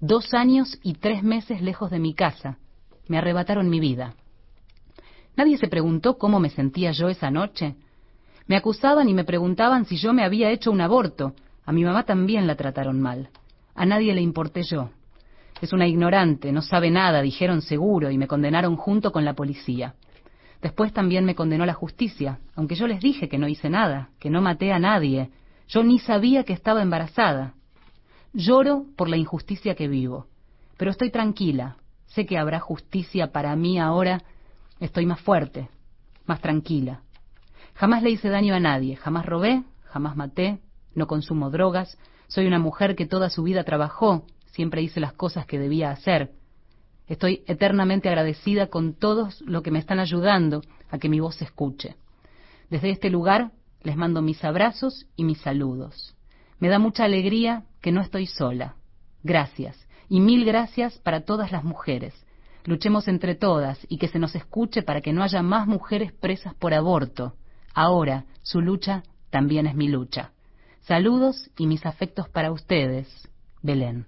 Dos 0.00 0.34
años 0.34 0.78
y 0.82 0.94
tres 0.94 1.22
meses 1.22 1.62
lejos 1.62 1.90
de 1.90 1.98
mi 1.98 2.12
casa. 2.12 2.58
Me 3.08 3.16
arrebataron 3.16 3.70
mi 3.70 3.80
vida. 3.80 4.14
Nadie 5.36 5.56
se 5.56 5.68
preguntó 5.68 6.18
cómo 6.18 6.38
me 6.38 6.50
sentía 6.50 6.92
yo 6.92 7.08
esa 7.08 7.30
noche. 7.30 7.76
Me 8.46 8.56
acusaban 8.56 9.08
y 9.08 9.14
me 9.14 9.24
preguntaban 9.24 9.86
si 9.86 9.96
yo 9.96 10.12
me 10.12 10.22
había 10.22 10.50
hecho 10.50 10.70
un 10.70 10.82
aborto. 10.82 11.34
A 11.64 11.72
mi 11.72 11.82
mamá 11.82 12.02
también 12.02 12.46
la 12.46 12.56
trataron 12.56 13.00
mal. 13.00 13.30
A 13.74 13.86
nadie 13.86 14.14
le 14.14 14.20
importé 14.20 14.64
yo. 14.64 14.90
Es 15.62 15.72
una 15.72 15.86
ignorante, 15.86 16.52
no 16.52 16.60
sabe 16.60 16.90
nada, 16.90 17.22
dijeron 17.22 17.62
seguro, 17.62 18.10
y 18.10 18.18
me 18.18 18.28
condenaron 18.28 18.76
junto 18.76 19.12
con 19.12 19.24
la 19.24 19.32
policía. 19.32 19.94
Después 20.60 20.92
también 20.92 21.24
me 21.24 21.34
condenó 21.34 21.64
la 21.64 21.72
justicia, 21.72 22.40
aunque 22.54 22.74
yo 22.74 22.86
les 22.86 23.00
dije 23.00 23.30
que 23.30 23.38
no 23.38 23.48
hice 23.48 23.70
nada, 23.70 24.10
que 24.20 24.28
no 24.28 24.42
maté 24.42 24.72
a 24.72 24.78
nadie. 24.78 25.30
Yo 25.68 25.82
ni 25.82 25.98
sabía 25.98 26.44
que 26.44 26.52
estaba 26.52 26.82
embarazada. 26.82 27.54
Lloro 28.38 28.84
por 28.96 29.08
la 29.08 29.16
injusticia 29.16 29.74
que 29.74 29.88
vivo, 29.88 30.26
pero 30.76 30.90
estoy 30.90 31.10
tranquila. 31.10 31.78
Sé 32.04 32.26
que 32.26 32.36
habrá 32.36 32.60
justicia 32.60 33.32
para 33.32 33.56
mí 33.56 33.78
ahora. 33.78 34.24
Estoy 34.78 35.06
más 35.06 35.20
fuerte, 35.20 35.70
más 36.26 36.42
tranquila. 36.42 37.00
Jamás 37.72 38.02
le 38.02 38.10
hice 38.10 38.28
daño 38.28 38.54
a 38.54 38.60
nadie, 38.60 38.96
jamás 38.96 39.24
robé, 39.24 39.64
jamás 39.84 40.16
maté, 40.16 40.58
no 40.94 41.06
consumo 41.06 41.48
drogas. 41.48 41.96
Soy 42.26 42.46
una 42.46 42.58
mujer 42.58 42.94
que 42.94 43.06
toda 43.06 43.30
su 43.30 43.42
vida 43.42 43.64
trabajó, 43.64 44.26
siempre 44.52 44.82
hice 44.82 45.00
las 45.00 45.14
cosas 45.14 45.46
que 45.46 45.58
debía 45.58 45.90
hacer. 45.90 46.32
Estoy 47.06 47.42
eternamente 47.46 48.10
agradecida 48.10 48.66
con 48.66 48.92
todos 48.92 49.40
los 49.46 49.62
que 49.62 49.70
me 49.70 49.78
están 49.78 49.98
ayudando 49.98 50.60
a 50.90 50.98
que 50.98 51.08
mi 51.08 51.20
voz 51.20 51.36
se 51.36 51.44
escuche. 51.44 51.96
Desde 52.68 52.90
este 52.90 53.08
lugar 53.08 53.52
les 53.82 53.96
mando 53.96 54.20
mis 54.20 54.44
abrazos 54.44 55.06
y 55.16 55.24
mis 55.24 55.38
saludos. 55.38 56.14
Me 56.58 56.68
da 56.68 56.78
mucha 56.78 57.04
alegría 57.04 57.64
que 57.86 57.92
no 57.92 58.00
estoy 58.00 58.26
sola. 58.26 58.74
Gracias. 59.22 59.78
Y 60.08 60.18
mil 60.18 60.44
gracias 60.44 60.98
para 60.98 61.20
todas 61.20 61.52
las 61.52 61.62
mujeres. 61.62 62.14
Luchemos 62.64 63.06
entre 63.06 63.36
todas 63.36 63.78
y 63.88 63.98
que 63.98 64.08
se 64.08 64.18
nos 64.18 64.34
escuche 64.34 64.82
para 64.82 65.00
que 65.00 65.12
no 65.12 65.22
haya 65.22 65.40
más 65.40 65.68
mujeres 65.68 66.12
presas 66.12 66.52
por 66.56 66.74
aborto. 66.74 67.34
Ahora, 67.74 68.24
su 68.42 68.60
lucha 68.60 69.04
también 69.30 69.68
es 69.68 69.76
mi 69.76 69.86
lucha. 69.86 70.32
Saludos 70.80 71.48
y 71.56 71.68
mis 71.68 71.86
afectos 71.86 72.28
para 72.28 72.50
ustedes. 72.50 73.06
Belén. 73.62 74.06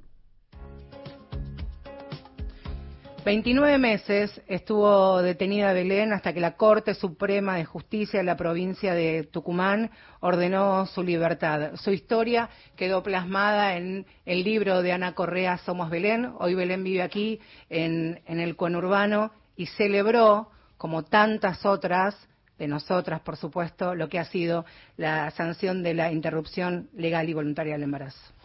29 3.25 3.79
meses 3.79 4.41
estuvo 4.47 5.21
detenida 5.21 5.73
Belén 5.73 6.13
hasta 6.13 6.33
que 6.33 6.41
la 6.41 6.57
Corte 6.57 6.95
Suprema 6.95 7.57
de 7.57 7.65
Justicia 7.65 8.21
de 8.21 8.25
la 8.25 8.37
provincia 8.37 8.95
de 8.95 9.25
Tucumán 9.25 9.91
ordenó 10.21 10.87
su 10.87 11.03
libertad. 11.03 11.73
Su 11.77 11.91
historia 11.91 12.49
quedó 12.77 13.03
plasmada 13.03 13.77
en 13.77 14.07
el 14.25 14.45
libro 14.45 14.83
de 14.83 14.93
Ana 14.93 15.15
Correa 15.15 15.59
Somos 15.59 15.91
Belén. 15.91 16.33
Hoy 16.39 16.55
Belén 16.55 16.85
vive 16.85 17.03
aquí 17.03 17.41
en, 17.69 18.21
en 18.27 18.41
el 18.41 18.57
conurbano 18.57 19.33
y 19.57 19.67
celebró, 19.67 20.51
como 20.77 21.03
tantas 21.05 21.67
otras 21.67 22.17
de 22.59 22.69
nosotras, 22.69 23.21
por 23.21 23.37
supuesto, 23.37 23.95
lo 23.95 24.09
que 24.09 24.19
ha 24.19 24.25
sido 24.25 24.65
la 24.97 25.31
sanción 25.33 25.83
de 25.83 25.95
la 25.95 26.13
interrupción 26.13 26.89
legal 26.95 27.29
y 27.29 27.35
voluntaria 27.35 27.75
del 27.75 27.83
embarazo. 27.83 28.38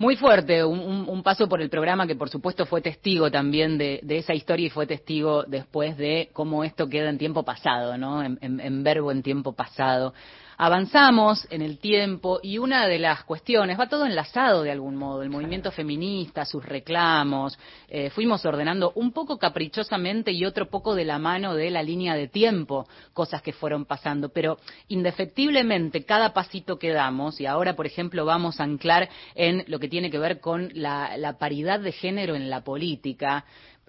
Muy 0.00 0.16
fuerte, 0.16 0.64
un, 0.64 1.22
paso 1.22 1.46
por 1.46 1.60
el 1.60 1.68
programa 1.68 2.06
que 2.06 2.14
por 2.14 2.30
supuesto 2.30 2.64
fue 2.64 2.80
testigo 2.80 3.30
también 3.30 3.76
de, 3.76 4.00
esa 4.08 4.32
historia 4.32 4.68
y 4.68 4.70
fue 4.70 4.86
testigo 4.86 5.42
después 5.42 5.98
de 5.98 6.30
cómo 6.32 6.64
esto 6.64 6.88
queda 6.88 7.10
en 7.10 7.18
tiempo 7.18 7.42
pasado, 7.42 7.98
¿no? 7.98 8.22
en 8.24 8.82
verbo 8.82 9.12
en 9.12 9.22
tiempo 9.22 9.52
pasado 9.52 10.14
avanzamos 10.62 11.46
en 11.48 11.62
el 11.62 11.78
tiempo 11.78 12.38
y 12.42 12.58
una 12.58 12.86
de 12.86 12.98
las 12.98 13.24
cuestiones, 13.24 13.80
va 13.80 13.88
todo 13.88 14.04
enlazado 14.04 14.62
de 14.62 14.70
algún 14.70 14.94
modo, 14.94 15.22
el 15.22 15.30
movimiento 15.30 15.72
feminista, 15.72 16.44
sus 16.44 16.62
reclamos, 16.62 17.58
eh, 17.88 18.10
fuimos 18.10 18.44
ordenando 18.44 18.92
un 18.94 19.12
poco 19.12 19.38
caprichosamente 19.38 20.32
y 20.32 20.44
otro 20.44 20.68
poco 20.68 20.94
de 20.94 21.06
la 21.06 21.18
mano 21.18 21.54
de 21.54 21.70
la 21.70 21.82
línea 21.82 22.14
de 22.14 22.28
tiempo, 22.28 22.86
cosas 23.14 23.40
que 23.40 23.54
fueron 23.54 23.86
pasando, 23.86 24.28
pero 24.28 24.58
indefectiblemente 24.88 26.04
cada 26.04 26.34
pasito 26.34 26.78
que 26.78 26.92
damos, 26.92 27.40
y 27.40 27.46
ahora 27.46 27.74
por 27.74 27.86
ejemplo 27.86 28.26
vamos 28.26 28.60
a 28.60 28.64
anclar 28.64 29.08
en 29.34 29.64
lo 29.66 29.78
que 29.78 29.88
tiene 29.88 30.10
que 30.10 30.18
ver 30.18 30.40
con 30.40 30.72
la 30.74 31.36
paridad 31.38 31.80
de 31.80 31.92
género 31.92 32.34
en 32.34 32.50
la 32.50 32.62
política, 32.62 33.46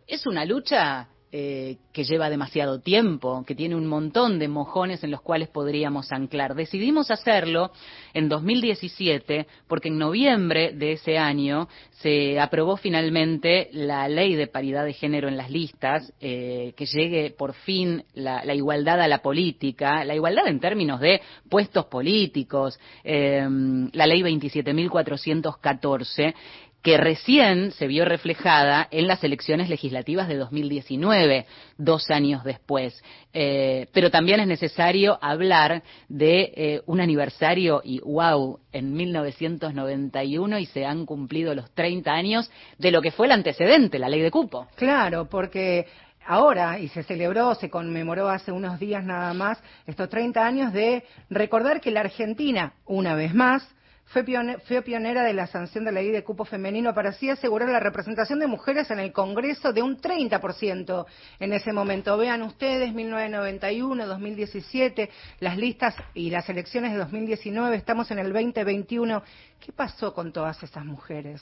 es 0.07 0.25
una 0.25 0.45
lucha 0.45 1.09
eh, 1.33 1.77
que 1.93 2.03
lleva 2.03 2.29
demasiado 2.29 2.81
tiempo, 2.81 3.45
que 3.47 3.55
tiene 3.55 3.73
un 3.75 3.87
montón 3.87 4.37
de 4.37 4.49
mojones 4.49 5.01
en 5.03 5.11
los 5.11 5.21
cuales 5.21 5.47
podríamos 5.47 6.11
anclar. 6.11 6.55
Decidimos 6.55 7.09
hacerlo 7.09 7.71
en 8.13 8.27
2017 8.27 9.47
porque 9.65 9.87
en 9.87 9.97
noviembre 9.97 10.73
de 10.73 10.91
ese 10.91 11.17
año 11.17 11.69
se 12.01 12.37
aprobó 12.37 12.75
finalmente 12.75 13.69
la 13.71 14.09
ley 14.09 14.35
de 14.35 14.47
paridad 14.47 14.83
de 14.83 14.91
género 14.91 15.29
en 15.29 15.37
las 15.37 15.49
listas, 15.49 16.11
eh, 16.19 16.73
que 16.75 16.85
llegue 16.85 17.31
por 17.31 17.53
fin 17.53 18.03
la, 18.13 18.43
igualdad 18.53 18.99
a 18.99 19.07
la 19.07 19.21
política, 19.21 20.03
la 20.03 20.15
igualdad 20.15 20.47
en 20.47 20.59
términos 20.59 20.99
de 20.99 21.21
puestos 21.49 21.85
políticos, 21.85 22.77
eh, 23.05 23.47
la 23.93 24.05
ley 24.05 24.21
27.414 24.21 26.33
que 26.81 26.97
recién 26.97 27.71
se 27.71 27.87
vio 27.87 28.05
reflejada 28.05 28.87
en 28.91 29.07
las 29.07 29.23
elecciones 29.23 29.69
legislativas 29.69 30.27
de 30.27 30.37
2019, 30.37 31.45
dos 31.77 32.09
años 32.09 32.43
después. 32.43 33.01
Eh, 33.33 33.87
pero 33.93 34.09
también 34.09 34.39
es 34.39 34.47
necesario 34.47 35.17
hablar 35.21 35.83
de 36.09 36.51
eh, 36.55 36.81
un 36.87 36.99
aniversario 36.99 37.81
y 37.83 37.99
wow, 37.99 38.59
en 38.71 38.93
1991 38.93 40.59
y 40.59 40.65
se 40.65 40.85
han 40.85 41.05
cumplido 41.05 41.53
los 41.53 41.69
30 41.71 42.11
años 42.11 42.51
de 42.77 42.91
lo 42.91 43.01
que 43.01 43.11
fue 43.11 43.27
el 43.27 43.33
antecedente, 43.33 43.99
la 43.99 44.09
ley 44.09 44.21
de 44.21 44.31
cupo. 44.31 44.67
Claro, 44.75 45.29
porque 45.29 45.85
ahora, 46.25 46.79
y 46.79 46.87
se 46.87 47.03
celebró, 47.03 47.53
se 47.55 47.69
conmemoró 47.69 48.27
hace 48.29 48.51
unos 48.51 48.79
días 48.79 49.03
nada 49.03 49.33
más, 49.33 49.61
estos 49.85 50.09
30 50.09 50.45
años 50.45 50.73
de 50.73 51.03
recordar 51.29 51.79
que 51.79 51.91
la 51.91 52.01
Argentina, 52.01 52.73
una 52.85 53.13
vez 53.13 53.33
más, 53.33 53.67
fue, 54.11 54.81
pionera 54.81 55.23
de 55.23 55.33
la 55.33 55.47
sanción 55.47 55.85
de 55.85 55.91
la 55.91 56.01
ley 56.01 56.11
de 56.11 56.23
cupo 56.23 56.43
femenino 56.43 56.93
para 56.93 57.09
así 57.11 57.29
asegurar 57.29 57.69
la 57.69 57.79
representación 57.79 58.39
de 58.39 58.47
mujeres 58.47 58.91
en 58.91 58.99
el 58.99 59.13
Congreso 59.13 59.71
de 59.71 59.81
un 59.81 59.97
30% 59.97 61.05
en 61.39 61.53
ese 61.53 61.71
momento. 61.71 62.17
Vean 62.17 62.41
ustedes, 62.41 62.93
1991, 62.93 64.05
2017, 64.05 65.09
las 65.39 65.57
listas 65.57 65.95
y 66.13 66.29
las 66.29 66.49
elecciones 66.49 66.91
de 66.91 66.97
2019, 66.97 67.77
estamos 67.77 68.11
en 68.11 68.19
el 68.19 68.33
2021. 68.33 69.23
¿Qué 69.59 69.71
pasó 69.71 70.13
con 70.13 70.33
todas 70.33 70.61
esas 70.61 70.83
mujeres? 70.83 71.41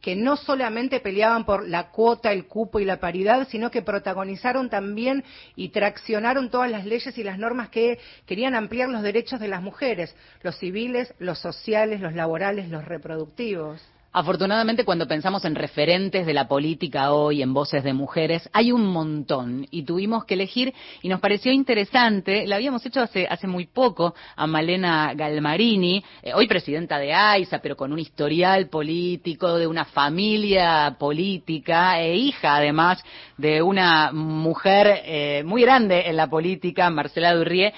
Que 0.00 0.14
no 0.14 0.36
solamente 0.36 1.00
peleaban 1.00 1.44
por 1.44 1.68
la 1.68 1.90
cuota, 1.90 2.32
el 2.32 2.46
cupo 2.46 2.78
y 2.78 2.84
la 2.84 3.00
paridad, 3.00 3.48
sino 3.50 3.70
que 3.70 3.82
protagonizaron 3.82 4.70
también 4.70 5.24
y 5.56 5.70
traccionaron 5.70 6.50
todas 6.50 6.70
las 6.70 6.86
leyes 6.86 7.18
y 7.18 7.24
las 7.24 7.38
normas 7.38 7.68
que 7.68 7.98
querían 8.26 8.54
ampliar 8.54 8.88
los 8.88 9.02
derechos 9.02 9.40
de 9.40 9.48
las 9.48 9.62
mujeres, 9.62 10.14
los 10.42 10.56
civiles, 10.58 11.12
los 11.18 11.38
sociales, 11.38 12.00
los 12.00 12.14
laborales, 12.14 12.68
los 12.68 12.84
reproductivos. 12.84 13.80
Afortunadamente, 14.18 14.84
cuando 14.84 15.06
pensamos 15.06 15.44
en 15.44 15.54
referentes 15.54 16.26
de 16.26 16.34
la 16.34 16.48
política 16.48 17.12
hoy, 17.12 17.40
en 17.40 17.54
voces 17.54 17.84
de 17.84 17.92
mujeres, 17.92 18.50
hay 18.52 18.72
un 18.72 18.84
montón 18.84 19.64
y 19.70 19.84
tuvimos 19.84 20.24
que 20.24 20.34
elegir 20.34 20.74
y 21.02 21.08
nos 21.08 21.20
pareció 21.20 21.52
interesante, 21.52 22.44
la 22.44 22.56
habíamos 22.56 22.84
hecho 22.84 23.00
hace, 23.00 23.28
hace 23.30 23.46
muy 23.46 23.66
poco 23.66 24.16
a 24.34 24.48
Malena 24.48 25.14
Galmarini, 25.14 26.02
eh, 26.20 26.34
hoy 26.34 26.48
presidenta 26.48 26.98
de 26.98 27.14
AISA, 27.14 27.60
pero 27.60 27.76
con 27.76 27.92
un 27.92 28.00
historial 28.00 28.68
político, 28.68 29.54
de 29.56 29.68
una 29.68 29.84
familia 29.84 30.96
política 30.98 32.00
e 32.00 32.16
hija 32.16 32.56
además 32.56 33.00
de 33.36 33.62
una 33.62 34.10
mujer 34.10 35.00
eh, 35.04 35.44
muy 35.46 35.62
grande 35.62 36.08
en 36.08 36.16
la 36.16 36.26
política, 36.26 36.90
Marcela 36.90 37.36
Durrié, 37.36 37.72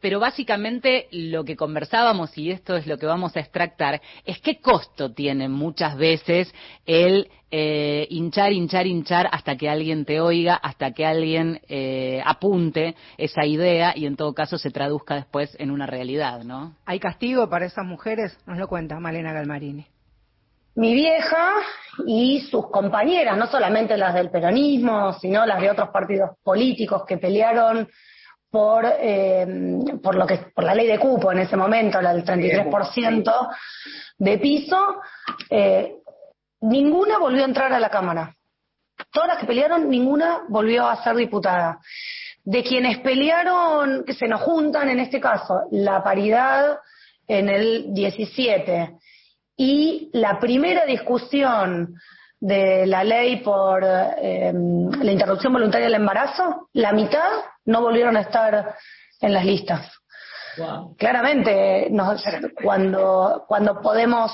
pero 0.00 0.20
básicamente 0.20 1.08
lo 1.10 1.44
que 1.44 1.56
conversábamos, 1.56 2.36
y 2.36 2.50
esto 2.50 2.76
es 2.76 2.86
lo 2.86 2.98
que 2.98 3.06
vamos 3.06 3.36
a 3.36 3.40
extractar, 3.40 4.00
es 4.24 4.40
qué 4.40 4.60
costo 4.60 5.12
tiene 5.12 5.48
muchas 5.48 5.96
veces 5.96 6.52
el 6.84 7.28
eh, 7.50 8.06
hinchar, 8.10 8.52
hinchar, 8.52 8.86
hinchar 8.86 9.28
hasta 9.30 9.56
que 9.56 9.68
alguien 9.68 10.04
te 10.04 10.20
oiga, 10.20 10.54
hasta 10.56 10.92
que 10.92 11.06
alguien 11.06 11.60
eh, 11.68 12.20
apunte 12.24 12.96
esa 13.16 13.46
idea 13.46 13.92
y 13.96 14.06
en 14.06 14.16
todo 14.16 14.34
caso 14.34 14.58
se 14.58 14.70
traduzca 14.70 15.14
después 15.14 15.56
en 15.58 15.70
una 15.70 15.86
realidad, 15.86 16.42
¿no? 16.42 16.74
¿Hay 16.84 16.98
castigo 16.98 17.48
para 17.48 17.66
esas 17.66 17.86
mujeres? 17.86 18.36
Nos 18.46 18.58
lo 18.58 18.68
cuenta 18.68 18.98
Malena 18.98 19.32
Galmarini. 19.32 19.86
Mi 20.74 20.92
vieja 20.92 21.54
y 22.06 22.40
sus 22.50 22.70
compañeras, 22.70 23.38
no 23.38 23.46
solamente 23.46 23.96
las 23.96 24.12
del 24.12 24.28
peronismo, 24.28 25.14
sino 25.14 25.46
las 25.46 25.58
de 25.60 25.70
otros 25.70 25.88
partidos 25.88 26.32
políticos 26.42 27.04
que 27.08 27.16
pelearon 27.16 27.88
por, 28.56 28.86
eh, 28.86 29.46
por, 30.02 30.14
lo 30.14 30.26
que, 30.26 30.38
por 30.54 30.64
la 30.64 30.74
ley 30.74 30.86
de 30.86 30.98
cupo 30.98 31.30
en 31.30 31.40
ese 31.40 31.58
momento, 31.58 32.00
la 32.00 32.14
del 32.14 32.24
33% 32.24 33.48
de 34.16 34.38
piso, 34.38 34.96
eh, 35.50 35.96
ninguna 36.62 37.18
volvió 37.18 37.42
a 37.42 37.48
entrar 37.48 37.70
a 37.74 37.78
la 37.78 37.90
Cámara. 37.90 38.34
Todas 39.12 39.28
las 39.28 39.38
que 39.40 39.46
pelearon, 39.46 39.90
ninguna 39.90 40.44
volvió 40.48 40.86
a 40.86 41.04
ser 41.04 41.16
diputada. 41.16 41.80
De 42.44 42.62
quienes 42.62 43.00
pelearon, 43.00 44.04
que 44.06 44.14
se 44.14 44.26
nos 44.26 44.40
juntan 44.40 44.88
en 44.88 45.00
este 45.00 45.20
caso, 45.20 45.64
la 45.72 46.02
paridad 46.02 46.78
en 47.28 47.50
el 47.50 47.92
17 47.92 48.96
y 49.58 50.08
la 50.14 50.40
primera 50.40 50.86
discusión 50.86 51.94
de 52.40 52.86
la 52.86 53.02
ley 53.02 53.36
por 53.36 53.82
eh, 53.84 54.52
la 54.52 55.12
interrupción 55.12 55.52
voluntaria 55.52 55.86
del 55.86 55.94
embarazo, 55.96 56.68
la 56.74 56.92
mitad 56.92 57.28
no 57.64 57.80
volvieron 57.80 58.16
a 58.16 58.20
estar 58.20 58.74
en 59.20 59.32
las 59.32 59.44
listas. 59.44 59.92
Claramente, 60.96 61.90
cuando, 62.62 63.44
cuando 63.46 63.80
podemos 63.82 64.32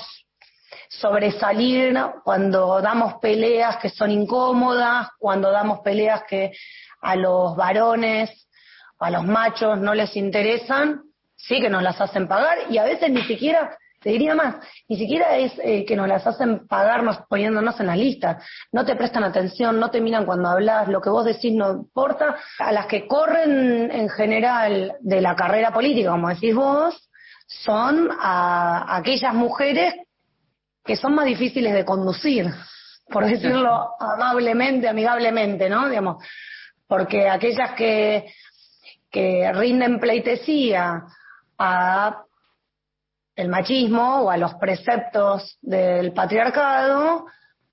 sobresalir, 0.87 1.97
cuando 2.23 2.81
damos 2.81 3.15
peleas 3.15 3.77
que 3.77 3.89
son 3.89 4.11
incómodas, 4.11 5.09
cuando 5.19 5.51
damos 5.51 5.79
peleas 5.79 6.23
que 6.23 6.53
a 7.01 7.15
los 7.15 7.55
varones, 7.57 8.47
a 8.99 9.09
los 9.09 9.25
machos 9.25 9.79
no 9.79 9.93
les 9.93 10.15
interesan, 10.15 11.01
sí 11.35 11.59
que 11.59 11.69
nos 11.69 11.83
las 11.83 11.99
hacen 11.99 12.27
pagar 12.27 12.57
y 12.69 12.77
a 12.77 12.83
veces 12.83 13.09
ni 13.09 13.23
siquiera 13.23 13.77
te 14.03 14.09
diría 14.09 14.35
más, 14.35 14.55
ni 14.89 14.97
siquiera 14.97 15.37
es 15.37 15.53
eh, 15.63 15.85
que 15.85 15.95
nos 15.95 16.09
las 16.09 16.27
hacen 16.27 16.67
pagarnos 16.67 17.19
poniéndonos 17.29 17.79
en 17.79 17.87
la 17.87 17.95
lista. 17.95 18.39
No 18.73 18.83
te 18.83 18.97
prestan 18.97 19.23
atención, 19.23 19.79
no 19.79 19.89
te 19.89 20.01
miran 20.01 20.25
cuando 20.25 20.49
hablas, 20.49 20.89
lo 20.89 20.99
que 20.99 21.09
vos 21.09 21.23
decís 21.23 21.53
no 21.53 21.71
importa. 21.71 22.35
A 22.59 22.71
las 22.73 22.85
que 22.87 23.07
corren 23.07 23.89
en 23.89 24.09
general 24.09 24.97
de 24.99 25.21
la 25.21 25.35
carrera 25.35 25.71
política, 25.71 26.11
como 26.11 26.27
decís 26.27 26.53
vos, 26.53 27.09
son 27.47 28.09
a 28.19 28.97
aquellas 28.97 29.33
mujeres 29.33 29.95
que 30.83 30.97
son 30.97 31.15
más 31.15 31.25
difíciles 31.25 31.73
de 31.73 31.85
conducir, 31.85 32.51
por 33.09 33.25
decirlo 33.25 33.91
amablemente, 34.01 34.89
amigablemente, 34.89 35.69
¿no? 35.69 35.87
Digamos, 35.87 36.21
porque 36.87 37.29
aquellas 37.29 37.71
que, 37.71 38.33
que 39.09 39.49
rinden 39.53 39.97
pleitesía 40.01 41.03
a 41.57 42.23
el 43.35 43.49
machismo 43.49 44.21
o 44.21 44.29
a 44.29 44.37
los 44.37 44.53
preceptos 44.55 45.57
del 45.61 46.13
patriarcado 46.13 47.25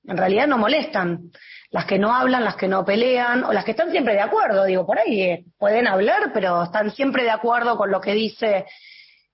en 0.07 0.17
realidad 0.17 0.47
no 0.47 0.59
molestan. 0.59 1.31
Las 1.71 1.87
que 1.87 1.99
no 1.99 2.13
hablan, 2.13 2.45
las 2.45 2.57
que 2.57 2.67
no 2.67 2.85
pelean, 2.85 3.45
o 3.45 3.53
las 3.53 3.65
que 3.65 3.73
están 3.73 3.91
siempre 3.91 4.15
de 4.15 4.21
acuerdo, 4.21 4.65
digo, 4.65 4.85
por 4.85 4.99
ahí 4.99 5.23
eh, 5.23 5.45
pueden 5.59 5.87
hablar, 5.87 6.33
pero 6.35 6.65
están 6.65 6.91
siempre 6.91 7.23
de 7.23 7.31
acuerdo 7.31 7.77
con 7.77 7.91
lo 7.91 8.01
que 8.01 8.13
dice 8.13 8.67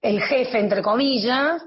el 0.02 0.20
jefe, 0.20 0.58
entre 0.58 0.82
comillas, 0.82 1.62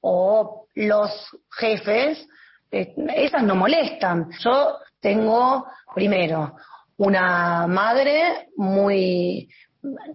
o 0.00 0.68
los 0.74 1.10
jefes, 1.58 2.26
eh, 2.70 2.94
esas 3.14 3.42
no 3.42 3.56
molestan. 3.56 4.30
Yo 4.40 4.78
tengo, 5.00 5.66
primero, 5.94 6.56
una 6.96 7.66
madre 7.66 8.48
muy, 8.56 9.50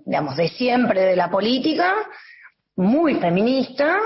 digamos, 0.06 0.36
de 0.36 0.50
siempre 0.50 1.02
de 1.02 1.16
la 1.16 1.30
política, 1.30 1.94
muy 2.82 3.16
feminista, 3.16 4.00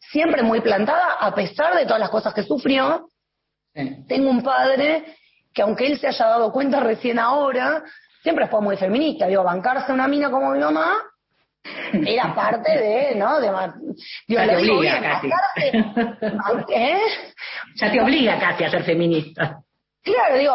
siempre 0.00 0.42
muy 0.42 0.60
plantada, 0.60 1.14
a 1.20 1.34
pesar 1.34 1.76
de 1.76 1.84
todas 1.84 2.00
las 2.00 2.10
cosas 2.10 2.32
que 2.32 2.42
sufrió. 2.42 3.08
Tengo 4.08 4.30
un 4.30 4.42
padre 4.42 5.16
que 5.52 5.62
aunque 5.62 5.86
él 5.86 5.98
se 5.98 6.08
haya 6.08 6.26
dado 6.26 6.52
cuenta 6.52 6.80
recién 6.80 7.18
ahora, 7.18 7.82
siempre 8.22 8.48
fue 8.48 8.60
muy 8.60 8.76
feminista. 8.76 9.26
Digo, 9.26 9.42
bancarse 9.42 9.92
una 9.92 10.08
mina 10.08 10.30
como 10.30 10.52
mi 10.52 10.60
mamá 10.60 11.02
era 11.92 12.34
parte 12.34 12.72
de, 12.72 13.14
¿no? 13.14 13.40
De, 13.40 13.50
ya 14.28 14.46
te 14.46 14.56
obliga 14.56 15.00
casi. 15.00 15.28
¿eh? 16.74 17.00
Ya 17.76 17.92
te 17.92 18.00
obliga 18.00 18.38
casi 18.38 18.64
a 18.64 18.70
ser 18.70 18.84
feminista. 18.84 19.60
Claro, 20.04 20.36
digo, 20.36 20.54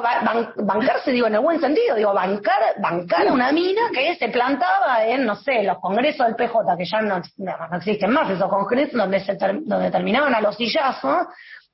bancarse, 0.58 1.12
digo, 1.12 1.26
en 1.26 1.34
el 1.34 1.40
buen 1.40 1.60
sentido, 1.60 1.96
digo, 1.96 2.14
bancar, 2.14 2.80
bancar 2.80 3.32
una 3.32 3.52
mina 3.52 3.82
que 3.92 4.16
se 4.16 4.30
plantaba 4.30 5.04
en, 5.04 5.26
no 5.26 5.36
sé, 5.36 5.64
los 5.64 5.80
congresos 5.80 6.28
del 6.28 6.36
PJ, 6.36 6.78
que 6.78 6.86
ya 6.86 7.02
no, 7.02 7.20
no, 7.38 7.78
existen 7.78 8.12
más, 8.12 8.30
esos 8.30 8.48
congresos 8.48 8.94
donde, 8.94 9.20
se 9.20 9.36
donde 9.64 9.90
terminaban 9.90 10.36
a 10.36 10.42
los 10.42 10.56
sillazos, 10.56 11.26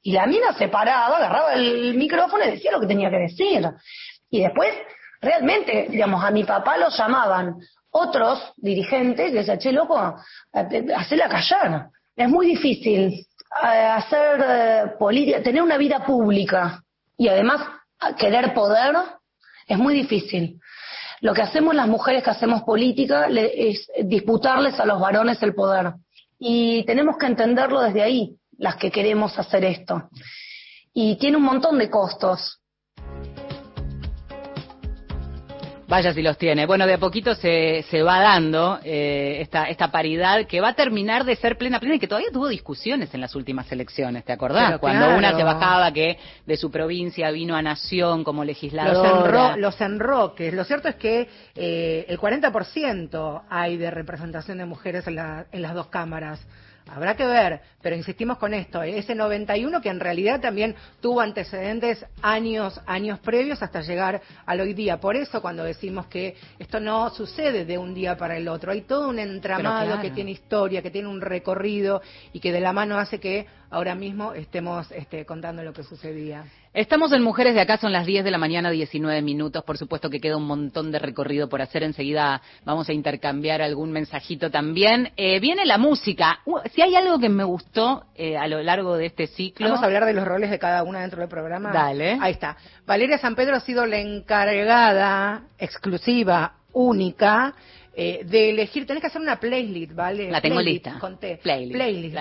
y 0.02 0.14
la 0.14 0.26
mina 0.26 0.54
se 0.54 0.70
paraba, 0.70 1.18
agarraba 1.18 1.54
el 1.54 1.96
micrófono 1.96 2.46
y 2.46 2.52
decía 2.52 2.72
lo 2.72 2.80
que 2.80 2.88
tenía 2.88 3.10
que 3.10 3.18
decir. 3.18 3.70
Y 4.30 4.44
después, 4.44 4.74
realmente, 5.20 5.88
digamos, 5.90 6.24
a 6.24 6.32
mi 6.32 6.46
papá 6.46 6.78
lo 6.78 6.88
llamaban 6.88 7.58
otros 7.92 8.54
dirigentes 8.56 9.32
y 9.32 9.34
decían, 9.34 9.60
che, 9.60 9.74
loco, 9.74 10.16
hacela 10.54 11.28
callar. 11.28 11.90
Es 12.16 12.30
muy 12.30 12.48
difícil 12.48 13.28
eh, 13.64 13.68
hacer 13.68 14.46
eh, 14.48 14.84
política, 14.98 15.44
tener 15.44 15.62
una 15.62 15.78
vida 15.78 16.06
pública 16.06 16.82
y 17.18 17.28
además 17.28 17.62
querer 18.18 18.54
poder 18.54 18.96
es 19.68 19.78
muy 19.78 19.94
difícil. 19.94 20.60
Lo 21.22 21.34
que 21.34 21.42
hacemos 21.42 21.74
las 21.74 21.88
mujeres 21.88 22.24
que 22.24 22.30
hacemos 22.30 22.64
política 22.64 23.28
es 23.28 23.88
disputarles 24.04 24.80
a 24.80 24.86
los 24.86 25.00
varones 25.00 25.42
el 25.42 25.56
poder. 25.56 25.94
Y 26.38 26.84
tenemos 26.86 27.18
que 27.18 27.26
entenderlo 27.26 27.82
desde 27.82 28.04
ahí, 28.04 28.36
las 28.58 28.76
que 28.76 28.92
queremos 28.92 29.38
hacer 29.40 29.64
esto. 29.64 30.10
Y 30.94 31.16
tiene 31.16 31.38
un 31.38 31.44
montón 31.44 31.78
de 31.78 31.90
costos. 31.90 32.60
Vaya 35.88 36.14
si 36.14 36.22
los 36.22 36.38
tiene. 36.38 36.66
Bueno, 36.66 36.88
de 36.88 36.94
a 36.94 36.98
poquito 36.98 37.36
se, 37.36 37.86
se 37.90 38.02
va 38.02 38.20
dando 38.20 38.80
eh, 38.84 39.38
esta, 39.42 39.66
esta 39.66 39.92
paridad 39.92 40.48
que 40.48 40.60
va 40.60 40.70
a 40.70 40.74
terminar 40.74 41.26
de 41.26 41.36
ser 41.36 41.58
plena, 41.58 41.80
plena 41.80 41.96
y 41.96 42.00
que 42.00 42.08
todavía 42.08 42.32
tuvo 42.32 42.48
discusiones 42.48 43.14
en 43.14 43.22
las 43.22 43.36
últimas 43.36 43.72
elecciones, 43.72 44.26
¿te 44.26 44.34
acordás? 44.34 44.80
Cuando 44.80 45.16
una 45.16 45.36
se 45.36 45.44
bajaba 45.44 45.92
que 45.92 46.18
de 46.46 46.58
su 46.58 46.72
provincia 46.72 47.30
vino 47.32 47.56
a 47.56 47.62
Nación 47.62 48.24
como 48.24 48.44
legisladora. 48.44 49.56
Los, 49.58 49.80
enroques. 49.80 50.54
Lo 50.54 50.64
cierto 50.64 50.88
es 50.88 50.96
que 50.96 51.28
eh, 51.56 52.06
el 52.08 52.20
40% 52.20 53.44
hay 53.50 53.78
de 53.78 53.92
representación 53.92 54.58
de 54.58 54.66
mujeres 54.66 55.06
en, 55.08 55.16
la, 55.16 55.46
en 55.52 55.62
las 55.62 55.74
dos 55.76 55.88
cámaras. 55.88 56.40
Habrá 56.88 57.16
que 57.16 57.26
ver, 57.26 57.62
pero 57.82 57.96
insistimos 57.96 58.38
con 58.38 58.54
esto, 58.54 58.84
ese 58.84 59.16
91 59.16 59.82
que 59.82 59.90
en 59.90 60.00
realidad 60.00 60.40
también 60.40 60.76
tuvo 61.02 61.20
antecedentes 61.20 62.06
años, 62.22 62.80
años 62.86 63.20
previos 63.20 63.64
hasta 63.64 63.82
llegar 63.82 64.22
al 64.46 64.62
hoy 64.62 64.74
día. 64.76 65.00
Por 65.00 65.16
eso 65.16 65.42
cuando 65.42 65.64
decimos 65.64 66.06
que 66.06 66.36
esto 66.60 66.80
no 66.80 67.10
sucede 67.10 67.66
de 67.66 67.78
un 67.80 67.96
día 67.96 68.16
para 68.16 68.38
el 68.38 68.48
otro, 68.48 68.72
hay 68.72 68.82
todo 68.82 69.10
un 69.10 69.18
entramado 69.18 70.00
que 70.00 70.12
tiene 70.12 70.32
historia, 70.32 70.84
que 70.84 70.92
tiene 70.92 71.08
un 71.08 71.22
recorrido 71.22 72.04
y 72.34 72.40
que 72.40 72.52
de 72.52 72.60
la 72.60 72.72
mano 72.72 73.00
hace 73.00 73.20
que 73.20 73.48
ahora 73.70 73.96
mismo 73.96 74.34
estemos 74.34 74.92
este, 74.92 75.26
contando 75.26 75.64
lo 75.64 75.74
que 75.74 75.84
sucedía. 75.84 76.46
Estamos 76.74 77.14
en 77.14 77.24
Mujeres 77.24 77.56
de 77.56 77.62
Acá, 77.62 77.78
son 77.78 77.94
las 77.94 78.06
10 78.06 78.26
de 78.26 78.32
la 78.32 78.38
mañana, 78.38 78.70
19 78.70 79.22
minutos. 79.22 79.64
Por 79.64 79.78
supuesto 79.78 80.10
que 80.10 80.20
queda 80.20 80.36
un 80.36 80.46
montón 80.46 80.92
de 80.92 81.00
recorrido 81.00 81.48
por 81.48 81.62
hacer. 81.62 81.84
Enseguida 81.84 82.42
vamos 82.66 82.90
a 82.90 82.94
intercambiar 82.94 83.62
algún 83.62 83.94
mensajito 83.94 84.52
también. 84.52 85.14
Eh, 85.16 85.40
viene 85.40 85.66
la 85.66 85.78
música. 85.78 86.40
Uh, 86.44 86.60
si 86.74 86.82
hay 86.82 86.96
algo 86.96 87.18
que 87.18 87.30
me 87.30 87.46
gustó 87.46 88.04
eh, 88.16 88.36
a 88.38 88.48
lo 88.48 88.62
largo 88.62 88.98
de 88.98 89.06
este 89.06 89.28
ciclo. 89.28 89.68
Vamos 89.68 89.84
a 89.84 89.86
hablar 89.86 90.04
de 90.04 90.14
los 90.14 90.26
roles 90.26 90.50
de 90.50 90.60
cada 90.60 90.84
una 90.84 91.00
dentro 91.00 91.22
del 91.22 91.30
programa. 91.30 91.72
Dale. 91.72 92.18
Ahí 92.20 92.34
está. 92.34 92.58
Valeria 92.86 93.18
San 93.20 93.36
Pedro 93.36 93.56
ha 93.56 93.62
sido 93.62 93.86
la 93.86 94.00
encargada 94.00 95.44
exclusiva, 95.58 96.56
única, 96.74 97.56
eh, 97.98 98.26
de 98.26 98.50
elegir, 98.50 98.86
tenés 98.86 99.00
que 99.00 99.08
hacer 99.08 99.22
una 99.22 99.40
playlist, 99.40 99.94
¿vale? 99.94 100.30
La 100.30 100.42
tengo 100.42 100.60
lista. 100.60 100.98
Conté. 101.00 101.38
Playlist. 101.42 102.14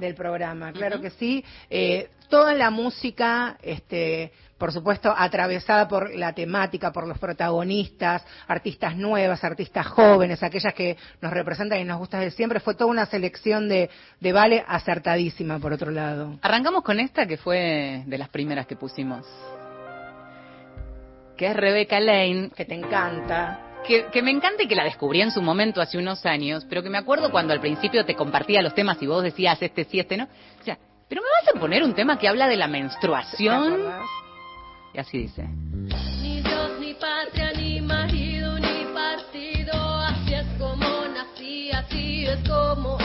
del 0.00 0.14
programa, 0.16 0.72
claro 0.72 1.00
que 1.00 1.10
sí. 1.10 1.44
Eh, 1.68 2.08
toda 2.28 2.52
la 2.52 2.70
música, 2.70 3.56
este, 3.62 4.32
por 4.58 4.72
supuesto, 4.72 5.14
atravesada 5.16 5.86
por 5.86 6.12
la 6.16 6.32
temática, 6.32 6.90
por 6.90 7.06
los 7.06 7.16
protagonistas, 7.18 8.24
artistas 8.48 8.96
nuevas, 8.96 9.44
artistas 9.44 9.86
jóvenes, 9.86 10.42
aquellas 10.42 10.74
que 10.74 10.96
nos 11.20 11.32
representan 11.32 11.78
y 11.78 11.84
nos 11.84 11.98
gustan 11.98 12.22
de 12.22 12.32
siempre. 12.32 12.58
Fue 12.58 12.74
toda 12.74 12.90
una 12.90 13.06
selección 13.06 13.68
de, 13.68 13.88
de 14.18 14.32
Vale 14.32 14.64
acertadísima, 14.66 15.60
por 15.60 15.72
otro 15.72 15.92
lado. 15.92 16.40
Arrancamos 16.42 16.82
con 16.82 16.98
esta 16.98 17.26
que 17.26 17.36
fue 17.36 18.02
de 18.04 18.18
las 18.18 18.30
primeras 18.30 18.66
que 18.66 18.74
pusimos. 18.74 19.24
Que 21.36 21.46
es 21.46 21.56
Rebecca 21.56 22.00
Lane. 22.00 22.50
Que 22.56 22.64
te 22.64 22.74
encanta 22.74 23.69
que, 23.86 24.22
me 24.22 24.30
encanta 24.30 24.62
y 24.62 24.68
que 24.68 24.74
la 24.74 24.84
descubrí 24.84 25.20
en 25.20 25.30
su 25.30 25.42
momento 25.42 25.80
hace 25.80 25.98
unos 25.98 26.24
años, 26.26 26.66
pero 26.68 26.82
que 26.82 26.90
me 26.90 26.98
acuerdo 26.98 27.30
cuando 27.30 27.52
al 27.52 27.60
principio 27.60 28.04
te 28.04 28.14
compartía 28.14 28.62
los 28.62 28.74
temas 28.74 29.00
y 29.02 29.06
vos 29.06 29.22
decías 29.22 29.60
este 29.60 29.84
sí, 29.84 29.98
este 30.00 30.16
no. 30.16 30.24
O 30.24 30.64
sea, 30.64 30.78
pero 31.08 31.22
me 31.22 31.28
vas 31.28 31.56
a 31.56 31.58
poner 31.58 31.82
un 31.82 31.94
tema 31.94 32.18
que 32.18 32.28
habla 32.28 32.46
de 32.46 32.56
la 32.56 32.68
menstruación. 32.68 33.80
Y 34.94 34.98
así 34.98 35.18
dice. 35.18 35.44
Ni 36.22 36.40
Dios, 36.40 36.70
ni 36.80 36.94
patria, 36.94 37.52
ni 37.56 37.80
marido, 37.80 38.58
ni 38.58 38.84
partido. 38.94 39.74
Así 39.74 40.34
es 40.34 40.46
como 40.58 40.86
nací, 41.08 41.70
así 41.72 42.26
es 42.26 42.48
como 42.48 42.99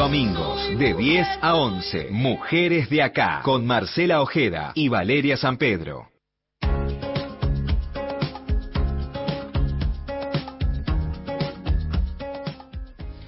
Domingos 0.00 0.78
de 0.78 0.94
10 0.94 1.28
a 1.42 1.56
11. 1.56 2.08
Mujeres 2.10 2.88
de 2.88 3.02
acá. 3.02 3.42
Con 3.44 3.66
Marcela 3.66 4.22
Ojeda 4.22 4.72
y 4.74 4.88
Valeria 4.88 5.36
San 5.36 5.58
Pedro. 5.58 6.08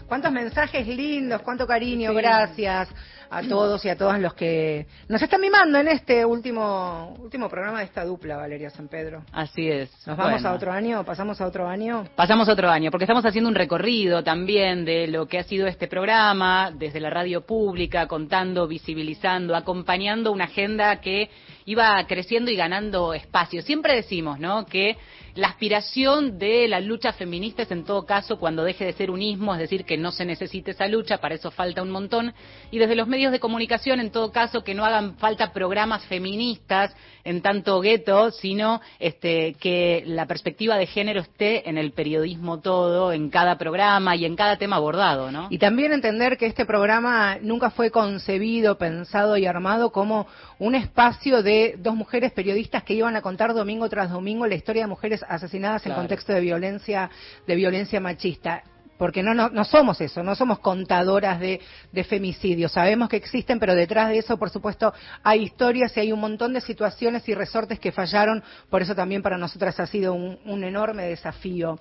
Cuántos 0.09 0.33
mensajes 0.33 0.89
lindos, 0.89 1.43
cuánto 1.43 1.67
cariño, 1.67 2.15
gracias 2.15 2.89
a 3.33 3.43
todos 3.49 3.83
y 3.85 3.89
a 3.89 3.97
todas 3.97 4.21
los 4.21 4.35
que 4.35 4.87
nos 5.09 5.23
están 5.23 5.41
mimando 5.41 5.79
en 5.79 5.89
este 5.89 6.25
último 6.25 7.17
último 7.19 7.49
programa 7.49 7.79
de 7.79 7.87
esta 7.87 8.05
dupla, 8.05 8.37
Valeria 8.37 8.69
San 8.69 8.89
Pedro. 8.89 9.25
Así 9.33 9.71
es. 9.71 9.91
¿Nos 10.07 10.17
vamos 10.17 10.35
Bueno. 10.35 10.49
a 10.51 10.53
otro 10.53 10.71
año? 10.71 11.05
¿Pasamos 11.05 11.41
a 11.41 11.47
otro 11.47 11.67
año? 11.67 12.05
Pasamos 12.15 12.49
otro 12.49 12.69
año, 12.69 12.91
porque 12.91 13.05
estamos 13.05 13.25
haciendo 13.25 13.49
un 13.49 13.55
recorrido 13.55 14.23
también 14.23 14.85
de 14.85 15.07
lo 15.07 15.27
que 15.27 15.39
ha 15.39 15.45
sido 15.45 15.67
este 15.67 15.89
programa, 15.89 16.71
desde 16.71 17.01
la 17.01 17.09
radio 17.09 17.47
pública, 17.47 18.07
contando, 18.07 18.69
visibilizando, 18.69 19.57
acompañando 19.57 20.31
una 20.31 20.45
agenda 20.45 21.01
que 21.01 21.31
iba 21.65 22.05
creciendo 22.07 22.51
y 22.51 22.57
ganando 22.57 23.15
espacio. 23.15 23.63
Siempre 23.63 23.95
decimos, 23.95 24.39
¿no?, 24.39 24.67
que 24.67 24.97
la 25.35 25.49
aspiración 25.49 26.39
de 26.39 26.69
la 26.69 26.81
lucha 26.81 27.15
feminista 27.15 27.63
es 27.63 27.71
en 27.71 27.85
todo 27.85 28.05
caso 28.05 28.39
cuando 28.39 28.65
deje 28.65 28.85
de 28.85 28.93
ser 28.93 29.11
un 29.11 29.23
ismo, 29.23 29.55
es 29.55 29.61
decir, 29.61 29.87
que 29.87 29.97
no 29.97 30.13
se 30.13 30.27
necesite 30.27 30.73
esa 30.73 30.87
lucha, 30.89 31.19
para 31.19 31.35
eso 31.35 31.51
falta 31.51 31.83
un 31.83 31.91
montón, 31.91 32.35
y 32.71 32.79
desde 32.79 32.95
los 32.95 33.09
medios 33.09 33.33
de 33.33 33.41
comunicación, 33.41 33.99
en 34.01 34.11
todo 34.11 34.31
caso, 34.31 34.63
que 34.63 34.75
no 34.75 34.85
hagan 34.85 35.17
falta 35.17 35.53
programas 35.55 36.05
feministas 36.05 36.95
en 37.25 37.41
tanto 37.41 37.81
gueto, 37.81 38.31
sino 38.31 38.83
este, 38.99 39.55
que 39.55 40.03
la 40.07 40.27
perspectiva 40.27 40.77
de 40.77 40.87
género 40.87 41.21
esté 41.21 41.69
en 41.69 41.79
el 41.79 41.93
periodismo 41.93 42.61
todo, 42.61 43.13
en 43.13 43.31
cada 43.31 43.57
programa 43.57 44.15
y 44.17 44.27
en 44.27 44.37
cada 44.37 44.59
tema 44.59 44.77
abordado, 44.77 45.31
¿no? 45.31 45.47
Y 45.49 45.59
también 45.59 45.93
entender 45.93 46.37
que 46.37 46.47
este 46.47 46.67
programa 46.67 47.39
nunca 47.41 47.71
fue 47.71 47.91
concebido, 47.91 48.77
pensado 48.77 49.39
y 49.39 49.47
armado 49.47 49.93
como 49.93 50.27
un 50.59 50.75
espacio 50.75 51.43
de 51.43 51.52
dos 51.79 51.95
mujeres 51.95 52.33
periodistas 52.33 52.83
que 52.83 52.95
iban 52.95 53.17
a 53.17 53.23
contar 53.23 53.55
domingo 53.55 53.89
tras 53.89 54.11
domingo 54.11 54.47
la 54.47 54.55
historia 54.55 54.83
de 54.83 54.89
mujeres 54.89 55.25
asesinadas 55.29 55.85
en 55.87 55.95
contexto 55.95 56.33
de 56.33 56.41
violencia, 56.41 57.11
de 57.47 57.55
violencia 57.55 58.01
machista. 58.01 58.63
Porque 58.99 59.23
no, 59.23 59.35
no, 59.35 59.49
no 59.49 59.65
somos 59.65 60.01
eso, 60.01 60.23
no 60.23 60.37
somos 60.37 60.61
contadoras 60.61 61.41
de, 61.41 61.61
de 61.91 62.05
femicidios. 62.05 62.71
Sabemos 62.71 63.09
que 63.09 63.17
existen, 63.17 63.59
pero 63.59 63.75
detrás 63.75 64.11
de 64.11 64.19
eso, 64.19 64.37
por 64.37 64.51
supuesto, 64.51 64.93
hay 65.25 65.43
historias 65.43 65.97
y 65.97 66.01
hay 66.01 66.13
un 66.13 66.21
montón 66.21 66.53
de 66.53 66.61
situaciones 66.61 67.29
y 67.29 67.35
resortes 67.35 67.81
que 67.81 67.91
fallaron. 67.91 68.45
Por 68.71 68.83
eso 68.83 68.95
también 68.95 69.23
para 69.23 69.39
nosotras 69.39 69.81
ha 69.81 69.87
sido 69.87 70.15
un, 70.15 70.39
un 70.45 70.63
enorme 70.63 71.05
desafío. 71.05 71.81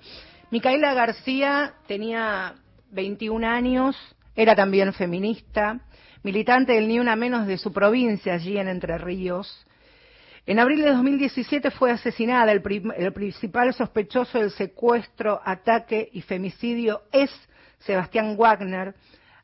Micaela 0.50 0.94
García 0.94 1.74
tenía 1.86 2.54
21 2.90 3.46
años, 3.46 3.96
era 4.34 4.56
también 4.56 4.92
feminista, 4.92 5.80
militante 6.22 6.72
del 6.72 6.88
Ni 6.88 6.98
Una 6.98 7.16
Menos 7.16 7.46
de 7.46 7.58
su 7.58 7.72
provincia, 7.72 8.34
allí 8.34 8.58
en 8.58 8.68
Entre 8.68 8.98
Ríos. 8.98 9.66
En 10.46 10.58
abril 10.58 10.82
de 10.82 10.90
2017 10.90 11.70
fue 11.70 11.90
asesinada. 11.90 12.50
El, 12.52 12.62
el 12.96 13.12
principal 13.12 13.72
sospechoso 13.74 14.38
del 14.38 14.50
secuestro, 14.50 15.40
ataque 15.44 16.08
y 16.12 16.22
femicidio 16.22 17.02
es 17.12 17.30
Sebastián 17.80 18.36
Wagner. 18.36 18.94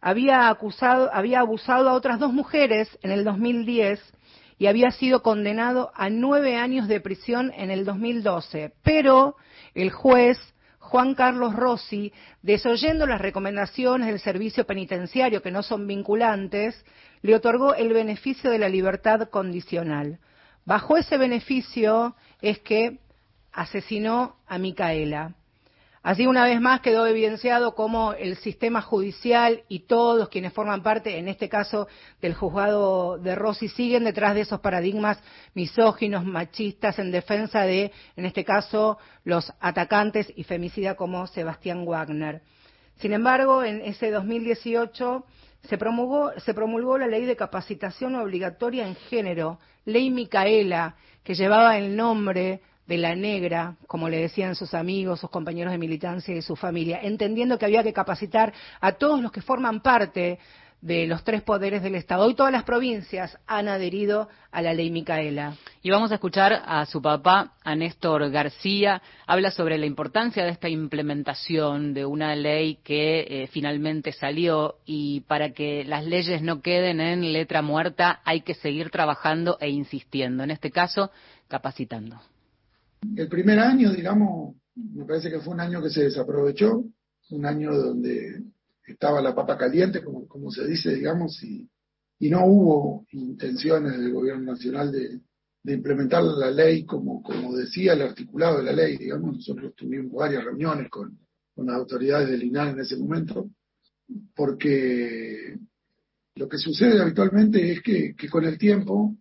Había 0.00 0.48
acusado, 0.48 1.10
había 1.12 1.40
abusado 1.40 1.88
a 1.88 1.94
otras 1.94 2.18
dos 2.18 2.32
mujeres 2.32 2.88
en 3.02 3.10
el 3.10 3.24
2010 3.24 4.00
y 4.58 4.66
había 4.66 4.90
sido 4.90 5.22
condenado 5.22 5.92
a 5.94 6.10
nueve 6.10 6.56
años 6.56 6.88
de 6.88 7.00
prisión 7.00 7.52
en 7.56 7.70
el 7.70 7.84
2012. 7.84 8.72
Pero 8.82 9.36
el 9.74 9.90
juez 9.90 10.38
Juan 10.88 11.14
Carlos 11.14 11.54
Rossi, 11.54 12.14
desoyendo 12.40 13.06
las 13.06 13.20
recomendaciones 13.20 14.06
del 14.08 14.20
servicio 14.20 14.64
penitenciario 14.64 15.42
que 15.42 15.50
no 15.50 15.62
son 15.62 15.86
vinculantes, 15.86 16.82
le 17.20 17.34
otorgó 17.34 17.74
el 17.74 17.92
beneficio 17.92 18.50
de 18.50 18.58
la 18.58 18.70
libertad 18.70 19.28
condicional. 19.28 20.18
Bajo 20.64 20.96
ese 20.96 21.18
beneficio 21.18 22.16
es 22.40 22.60
que 22.60 23.00
asesinó 23.52 24.36
a 24.46 24.56
Micaela. 24.56 25.34
Así 26.02 26.26
una 26.26 26.44
vez 26.44 26.60
más 26.60 26.80
quedó 26.80 27.06
evidenciado 27.06 27.74
cómo 27.74 28.12
el 28.12 28.36
sistema 28.36 28.80
judicial 28.82 29.64
y 29.68 29.80
todos 29.80 30.28
quienes 30.28 30.52
forman 30.52 30.82
parte, 30.82 31.18
en 31.18 31.28
este 31.28 31.48
caso 31.48 31.88
del 32.20 32.34
juzgado 32.34 33.18
de 33.18 33.34
Rossi, 33.34 33.68
siguen 33.68 34.04
detrás 34.04 34.34
de 34.34 34.42
esos 34.42 34.60
paradigmas 34.60 35.22
misóginos, 35.54 36.24
machistas, 36.24 36.98
en 36.98 37.10
defensa 37.10 37.62
de, 37.62 37.92
en 38.16 38.26
este 38.26 38.44
caso, 38.44 38.98
los 39.24 39.52
atacantes 39.60 40.32
y 40.36 40.44
femicida 40.44 40.94
como 40.94 41.26
Sebastián 41.26 41.84
Wagner. 41.84 42.42
Sin 42.96 43.12
embargo, 43.12 43.64
en 43.64 43.80
ese 43.82 44.10
2018 44.10 45.24
se 45.64 45.78
promulgó, 45.78 46.32
se 46.38 46.54
promulgó 46.54 46.96
la 46.98 47.08
ley 47.08 47.24
de 47.24 47.36
capacitación 47.36 48.14
obligatoria 48.14 48.86
en 48.86 48.94
género, 48.94 49.58
ley 49.84 50.10
Micaela, 50.10 50.94
que 51.24 51.34
llevaba 51.34 51.76
el 51.76 51.96
nombre 51.96 52.62
de 52.88 52.96
la 52.96 53.14
negra, 53.14 53.76
como 53.86 54.08
le 54.08 54.18
decían 54.18 54.54
sus 54.54 54.72
amigos, 54.72 55.20
sus 55.20 55.30
compañeros 55.30 55.72
de 55.72 55.78
militancia 55.78 56.34
y 56.34 56.40
su 56.40 56.56
familia, 56.56 57.00
entendiendo 57.02 57.58
que 57.58 57.66
había 57.66 57.82
que 57.82 57.92
capacitar 57.92 58.52
a 58.80 58.92
todos 58.92 59.20
los 59.20 59.30
que 59.30 59.42
forman 59.42 59.80
parte 59.80 60.38
de 60.80 61.06
los 61.06 61.24
tres 61.24 61.42
poderes 61.42 61.82
del 61.82 61.96
Estado. 61.96 62.24
Hoy 62.24 62.34
todas 62.34 62.52
las 62.52 62.62
provincias 62.62 63.36
han 63.46 63.68
adherido 63.68 64.28
a 64.52 64.62
la 64.62 64.72
ley 64.72 64.90
Micaela. 64.90 65.56
Y 65.82 65.90
vamos 65.90 66.12
a 66.12 66.14
escuchar 66.14 66.62
a 66.64 66.86
su 66.86 67.02
papá, 67.02 67.52
a 67.62 67.74
Néstor 67.74 68.30
García, 68.30 69.02
habla 69.26 69.50
sobre 69.50 69.76
la 69.76 69.86
importancia 69.86 70.44
de 70.44 70.50
esta 70.50 70.68
implementación 70.68 71.92
de 71.92 72.06
una 72.06 72.34
ley 72.36 72.78
que 72.84 73.26
eh, 73.28 73.48
finalmente 73.48 74.12
salió 74.12 74.76
y 74.86 75.22
para 75.22 75.50
que 75.50 75.84
las 75.84 76.04
leyes 76.04 76.42
no 76.42 76.62
queden 76.62 77.00
en 77.00 77.32
letra 77.32 77.60
muerta 77.60 78.20
hay 78.24 78.42
que 78.42 78.54
seguir 78.54 78.90
trabajando 78.90 79.58
e 79.60 79.68
insistiendo, 79.68 80.44
en 80.44 80.52
este 80.52 80.70
caso 80.70 81.10
capacitando. 81.48 82.18
El 83.16 83.28
primer 83.28 83.58
año, 83.58 83.92
digamos, 83.92 84.56
me 84.74 85.04
parece 85.04 85.30
que 85.30 85.40
fue 85.40 85.54
un 85.54 85.60
año 85.60 85.82
que 85.82 85.90
se 85.90 86.04
desaprovechó, 86.04 86.84
un 87.30 87.46
año 87.46 87.74
donde 87.74 88.42
estaba 88.86 89.20
la 89.20 89.34
papa 89.34 89.56
caliente, 89.56 90.02
como, 90.02 90.26
como 90.26 90.50
se 90.50 90.66
dice, 90.66 90.94
digamos, 90.94 91.42
y, 91.42 91.68
no 92.20 92.44
hubo 92.46 93.06
intenciones 93.12 93.96
del 93.96 94.12
gobierno 94.12 94.52
nacional 94.52 94.90
de, 94.90 95.20
implementar 95.64 96.22
la 96.22 96.50
ley 96.50 96.86
como, 96.86 97.22
como 97.22 97.54
decía 97.54 97.92
el 97.92 98.00
articulado 98.00 98.58
de 98.58 98.64
la 98.64 98.72
ley, 98.72 98.96
digamos, 98.96 99.36
nosotros 99.36 99.74
tuvimos 99.74 100.12
varias 100.12 100.42
reuniones 100.44 100.88
con, 100.88 101.18
las 101.56 101.76
autoridades 101.76 102.30
del 102.30 102.44
INAL 102.44 102.70
en 102.70 102.80
ese 102.80 102.96
momento, 102.96 103.50
porque 104.34 105.58
lo 106.36 106.48
que 106.48 106.56
sucede 106.56 107.02
habitualmente 107.02 107.72
es 107.72 107.82
que, 107.82 108.14
que 108.14 108.28
con 108.28 108.44
el 108.44 108.56
tiempo 108.56 109.16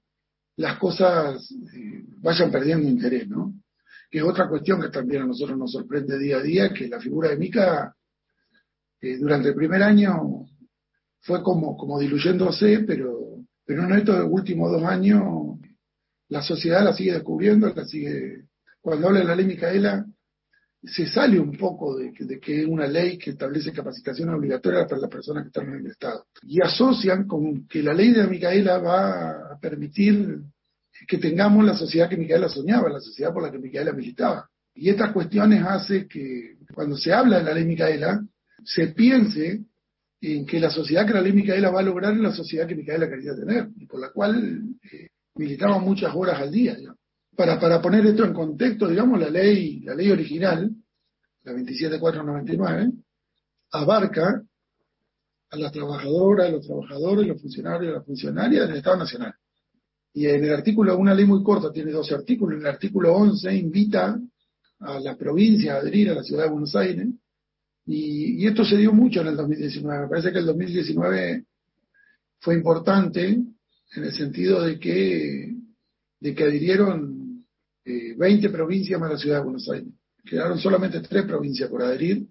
las 0.58 0.78
cosas 0.78 1.52
eh, 1.52 2.06
vayan 2.20 2.52
perdiendo 2.52 2.88
interés, 2.88 3.28
¿no? 3.28 3.54
Que 4.10 4.20
es 4.20 4.24
otra 4.24 4.48
cuestión 4.48 4.82
que 4.82 4.89
también 4.89 5.24
a 5.24 5.26
nosotros 5.26 5.58
nos 5.58 5.72
sorprende 5.72 6.17
día 6.17 6.38
a 6.38 6.41
día, 6.41 6.74
que 6.74 6.88
la 6.88 7.00
figura 7.00 7.30
de 7.30 7.38
Mica 7.38 7.96
eh, 9.02 9.17
durante 9.17 9.50
el 9.50 9.56
primer 9.56 9.84
año 9.84 10.46
fue 11.22 11.43
como, 11.43 11.76
como 11.76 12.00
diluyéndose, 12.00 12.80
pero, 12.88 13.43
pero 13.65 13.84
en 13.84 13.93
estos 13.93 14.26
últimos 14.30 14.72
dos 14.72 14.84
años 14.84 15.60
la 16.30 16.41
sociedad 16.41 16.84
la 16.84 16.93
sigue 16.93 17.13
descubriendo, 17.13 17.74
la 17.74 17.86
sigue, 17.86 18.46
cuando 18.82 19.08
habla 19.08 19.20
de 19.20 19.26
la 19.26 19.36
ley 19.36 19.46
Micaela, 19.46 20.06
se 20.84 21.08
sale 21.08 21.39
un 21.39 21.58
poco 21.58 21.98
de, 21.98 22.13
de 22.17 22.39
que 22.39 22.62
es 22.62 22.67
una 22.67 22.88
ley 22.88 23.17
que 23.17 23.32
establece 23.32 23.74
capacitación 23.74 24.30
obligatoria 24.30 24.86
para 24.86 25.02
las 25.02 25.10
personas 25.10 25.43
que 25.43 25.48
están 25.48 25.70
en 25.70 25.80
el 25.80 25.88
Estado. 25.88 26.26
Y 26.43 26.62
asocian 26.62 27.28
con 27.28 27.67
que 27.67 27.82
la 27.84 27.93
ley 27.93 28.13
de 28.13 28.28
Micaela 28.28 28.78
va 28.78 29.54
a 29.54 29.60
permitir 29.60 30.39
que 31.06 31.18
tengamos 31.18 31.66
la 31.66 31.76
sociedad 31.76 32.10
que 32.10 32.18
Micaela 32.18 32.50
soñaba, 32.50 32.90
la 32.90 33.00
sociedad 33.00 33.34
por 33.34 33.44
la 33.44 33.52
que 33.52 33.60
Micaela 33.60 33.92
militaba. 33.94 34.50
Y 34.74 34.90
estas 34.90 35.12
cuestiones 35.12 35.64
hacen 35.64 36.08
que 36.08 36.58
cuando 36.74 36.96
se 36.96 37.14
habla 37.14 37.40
de 37.40 37.44
la 37.44 37.54
ley 37.54 37.66
Micaela, 37.66 38.24
se 38.64 38.88
piense 38.88 39.64
en 40.22 40.46
que 40.46 40.60
la 40.60 40.70
sociedad 40.70 41.06
que 41.06 41.14
la 41.14 41.22
ley 41.22 41.34
Micaela 41.34 41.70
va 41.70 41.80
a 41.80 41.84
lograr 41.84 42.14
es 42.14 42.20
la 42.20 42.32
sociedad 42.32 42.68
que 42.68 42.76
Micaela 42.76 43.10
quería 43.10 43.36
tener, 43.36 43.70
y 43.76 43.86
por 43.86 44.00
la 44.00 44.12
cual 44.12 44.64
eh, 44.92 45.10
militaba 45.36 45.80
muchas 45.80 46.14
horas 46.16 46.40
al 46.40 46.52
día. 46.52 46.78
ya. 46.78 46.96
Para, 47.36 47.60
para 47.60 47.82
poner 47.82 48.06
esto 48.06 48.26
en 48.26 48.34
contexto, 48.34 48.88
digamos, 48.88 49.20
la 49.20 49.30
ley, 49.30 49.82
la 49.82 49.94
ley 49.94 50.10
original, 50.10 50.72
la 51.44 51.54
27499, 51.54 52.92
abarca 53.72 54.42
a 55.50 55.58
las 55.58 55.72
trabajadoras, 55.72 56.48
a 56.48 56.52
los 56.52 56.66
trabajadores, 56.66 57.28
los 57.28 57.42
funcionarios, 57.42 57.94
las 57.94 58.06
funcionarias 58.06 58.68
del 58.68 58.78
Estado 58.78 58.98
Nacional. 58.98 59.36
Y 60.18 60.26
en 60.26 60.44
el 60.46 60.52
artículo, 60.52 60.98
una 60.98 61.14
ley 61.14 61.28
muy 61.28 61.44
corta, 61.44 61.72
tiene 61.72 61.92
12 61.92 62.16
artículos, 62.16 62.56
en 62.56 62.66
el 62.66 62.74
artículo 62.74 63.14
11 63.14 63.56
invita 63.56 64.20
a 64.80 65.00
las 65.00 65.16
provincias 65.16 65.76
a 65.76 65.78
adherir 65.78 66.10
a 66.10 66.16
la 66.16 66.24
ciudad 66.24 66.46
de 66.46 66.50
Buenos 66.50 66.76
Aires, 66.76 67.08
y, 67.86 68.44
esto 68.48 68.66
se 68.66 68.78
dio 68.78 68.92
mucho 68.94 69.22
en 69.22 69.28
el 69.28 69.38
2019. 69.38 70.02
Me 70.02 70.08
parece 70.08 70.32
que 70.32 70.40
el 70.40 70.48
2019 70.48 71.46
fue 72.40 72.56
importante 72.56 73.28
en 73.28 74.04
el 74.04 74.12
sentido 74.12 74.64
de 74.64 74.80
que, 74.80 75.54
de 76.20 76.34
que 76.34 76.44
adhirieron 76.44 77.46
eh, 77.86 78.16
20 78.18 78.50
provincias 78.50 79.00
más 79.00 79.12
la 79.12 79.18
ciudad 79.20 79.38
de 79.38 79.44
Buenos 79.44 79.70
Aires. 79.70 79.94
Quedaron 80.26 80.58
solamente 80.58 81.00
tres 81.02 81.26
provincias 81.26 81.70
por 81.70 81.84
adherir, 81.84 82.26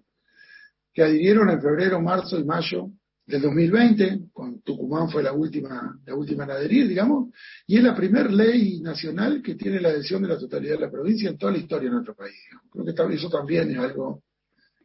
que 0.93 1.03
adhirieron 1.03 1.49
en 1.51 1.61
febrero, 1.61 2.01
marzo 2.01 2.37
y 2.37 2.43
mayo 2.43 2.91
del 3.27 3.41
2020, 3.41 4.29
con 4.31 4.61
Tucumán 4.61 5.09
fue 5.09 5.21
la 5.21 5.33
última, 5.33 5.99
la 6.05 6.15
última 6.15 6.45
en 6.45 6.51
adherir, 6.51 6.87
digamos, 6.87 7.29
y 7.67 7.75
es 7.77 7.83
la 7.83 7.93
primera 7.93 8.29
ley 8.29 8.79
nacional 8.79 9.41
que 9.41 9.55
tiene 9.55 9.81
la 9.81 9.89
adhesión 9.89 10.21
de 10.21 10.29
la 10.29 10.39
totalidad 10.39 10.75
de 10.75 10.85
la 10.85 10.91
provincia 10.91 11.29
en 11.29 11.37
toda 11.37 11.51
la 11.51 11.57
historia 11.57 11.89
de 11.89 11.95
nuestro 11.95 12.15
país. 12.15 12.35
Creo 12.71 12.85
que 12.85 13.15
eso 13.15 13.29
también 13.29 13.69
es 13.69 13.77
algo 13.77 14.23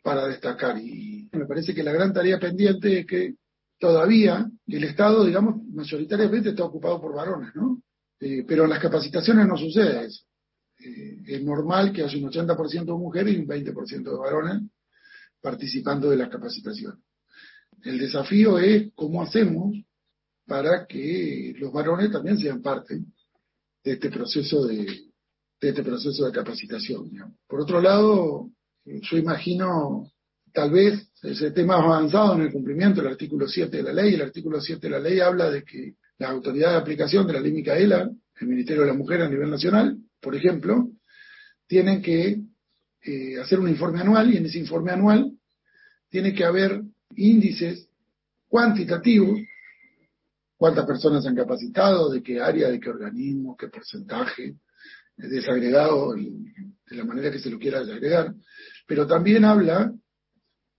para 0.02 0.26
destacar. 0.26 0.76
Y 0.76 1.30
me 1.32 1.46
parece 1.46 1.72
que 1.72 1.84
la 1.84 1.92
gran 1.92 2.12
tarea 2.12 2.40
pendiente 2.40 2.98
es 2.98 3.06
que 3.06 3.34
todavía 3.78 4.44
el 4.66 4.84
Estado, 4.84 5.24
digamos, 5.24 5.64
mayoritariamente 5.68 6.48
está 6.48 6.64
ocupado 6.64 7.00
por 7.00 7.14
varones, 7.14 7.54
¿no? 7.54 7.80
Eh, 8.18 8.44
pero 8.46 8.64
en 8.64 8.70
las 8.70 8.80
capacitaciones 8.80 9.46
no 9.46 9.56
sucede 9.56 10.06
eso. 10.06 10.24
Eh, 10.80 11.18
es 11.26 11.44
normal 11.44 11.92
que 11.92 12.02
haya 12.02 12.18
un 12.18 12.28
80% 12.28 12.84
de 12.86 12.92
mujeres 12.92 13.34
y 13.34 13.38
un 13.38 13.46
20% 13.46 14.02
de 14.02 14.18
varones 14.18 14.62
participando 15.40 16.10
de 16.10 16.16
las 16.16 16.28
capacitaciones. 16.28 16.98
El 17.84 17.98
desafío 17.98 18.58
es 18.58 18.90
cómo 18.94 19.22
hacemos 19.22 19.76
para 20.46 20.86
que 20.86 21.54
los 21.58 21.72
varones 21.72 22.10
también 22.10 22.38
sean 22.38 22.62
parte 22.62 23.00
de 23.84 23.92
este 23.92 24.10
proceso 24.10 24.66
de, 24.66 24.84
de 25.60 25.68
este 25.68 25.82
proceso 25.82 26.26
de 26.26 26.32
capacitación. 26.32 27.10
Por 27.46 27.60
otro 27.60 27.80
lado, 27.80 28.50
yo 28.84 29.16
imagino 29.16 30.10
tal 30.52 30.70
vez 30.70 31.08
ese 31.22 31.50
tema 31.52 31.78
más 31.78 31.86
avanzado 31.86 32.34
en 32.34 32.42
el 32.42 32.52
cumplimiento 32.52 33.00
del 33.00 33.12
artículo 33.12 33.48
7 33.48 33.76
de 33.76 33.82
la 33.82 33.92
ley. 33.92 34.14
El 34.14 34.22
artículo 34.22 34.60
7 34.60 34.80
de 34.80 34.90
la 34.90 34.98
ley 34.98 35.20
habla 35.20 35.50
de 35.50 35.64
que 35.64 35.94
la 36.18 36.30
autoridad 36.30 36.72
de 36.72 36.78
aplicación 36.78 37.26
de 37.26 37.32
la 37.32 37.40
ley 37.40 37.52
Micaela, 37.52 38.10
el 38.40 38.46
Ministerio 38.46 38.82
de 38.82 38.88
la 38.88 38.94
Mujer 38.94 39.22
a 39.22 39.28
nivel 39.28 39.50
nacional, 39.50 39.96
por 40.20 40.34
ejemplo, 40.34 40.90
tienen 41.66 42.02
que 42.02 42.40
eh, 43.02 43.38
hacer 43.40 43.58
un 43.58 43.68
informe 43.68 44.00
anual 44.00 44.32
y 44.32 44.36
en 44.36 44.46
ese 44.46 44.58
informe 44.58 44.92
anual 44.92 45.32
tiene 46.08 46.34
que 46.34 46.44
haber 46.44 46.82
índices 47.16 47.88
cuantitativos, 48.48 49.40
cuántas 50.56 50.86
personas 50.86 51.26
han 51.26 51.34
capacitado, 51.34 52.10
de 52.10 52.22
qué 52.22 52.40
área, 52.40 52.68
de 52.68 52.78
qué 52.78 52.90
organismo, 52.90 53.56
qué 53.56 53.68
porcentaje, 53.68 54.56
desagregado 55.16 56.14
de 56.14 56.96
la 56.96 57.04
manera 57.04 57.30
que 57.30 57.38
se 57.38 57.50
lo 57.50 57.58
quiera 57.58 57.80
desagregar, 57.80 58.34
pero 58.86 59.06
también 59.06 59.44
habla 59.44 59.92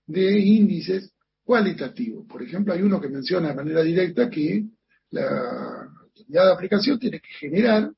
de 0.06 0.39
índices 0.39 1.13
cualitativos. 1.43 2.26
Por 2.28 2.43
ejemplo, 2.43 2.74
hay 2.74 2.82
uno 2.82 3.00
que 3.00 3.10
menciona 3.10 3.50
de 3.50 3.56
manera 3.56 3.82
directa 3.82 4.30
que 4.30 4.65
la 5.12 5.89
autoridad 6.02 6.46
de 6.46 6.54
aplicación 6.54 7.00
tiene 7.00 7.19
que 7.19 7.30
generar 7.39 7.91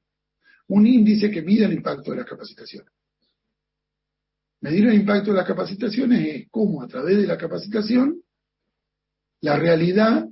un 0.68 0.88
índice 0.88 1.30
que 1.30 1.42
mida 1.42 1.66
el 1.66 1.74
impacto 1.74 2.12
de 2.12 2.18
las 2.18 2.26
capacitaciones. 2.26 2.92
Medir 4.62 4.88
el 4.88 4.96
impacto 4.96 5.32
de 5.32 5.38
las 5.38 5.48
capacitaciones 5.48 6.36
es 6.36 6.48
cómo 6.50 6.82
a 6.82 6.88
través 6.88 7.18
de 7.18 7.28
la 7.28 7.38
capacitación 7.38 8.22
la 9.42 9.58
realidad 9.58 10.28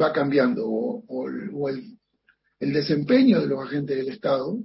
va 0.00 0.12
cambiando 0.12 0.64
o, 0.66 1.68
el, 1.68 1.98
el 2.60 2.72
desempeño 2.72 3.40
de 3.40 3.46
los 3.46 3.64
agentes 3.64 3.96
del 3.96 4.08
Estado 4.08 4.58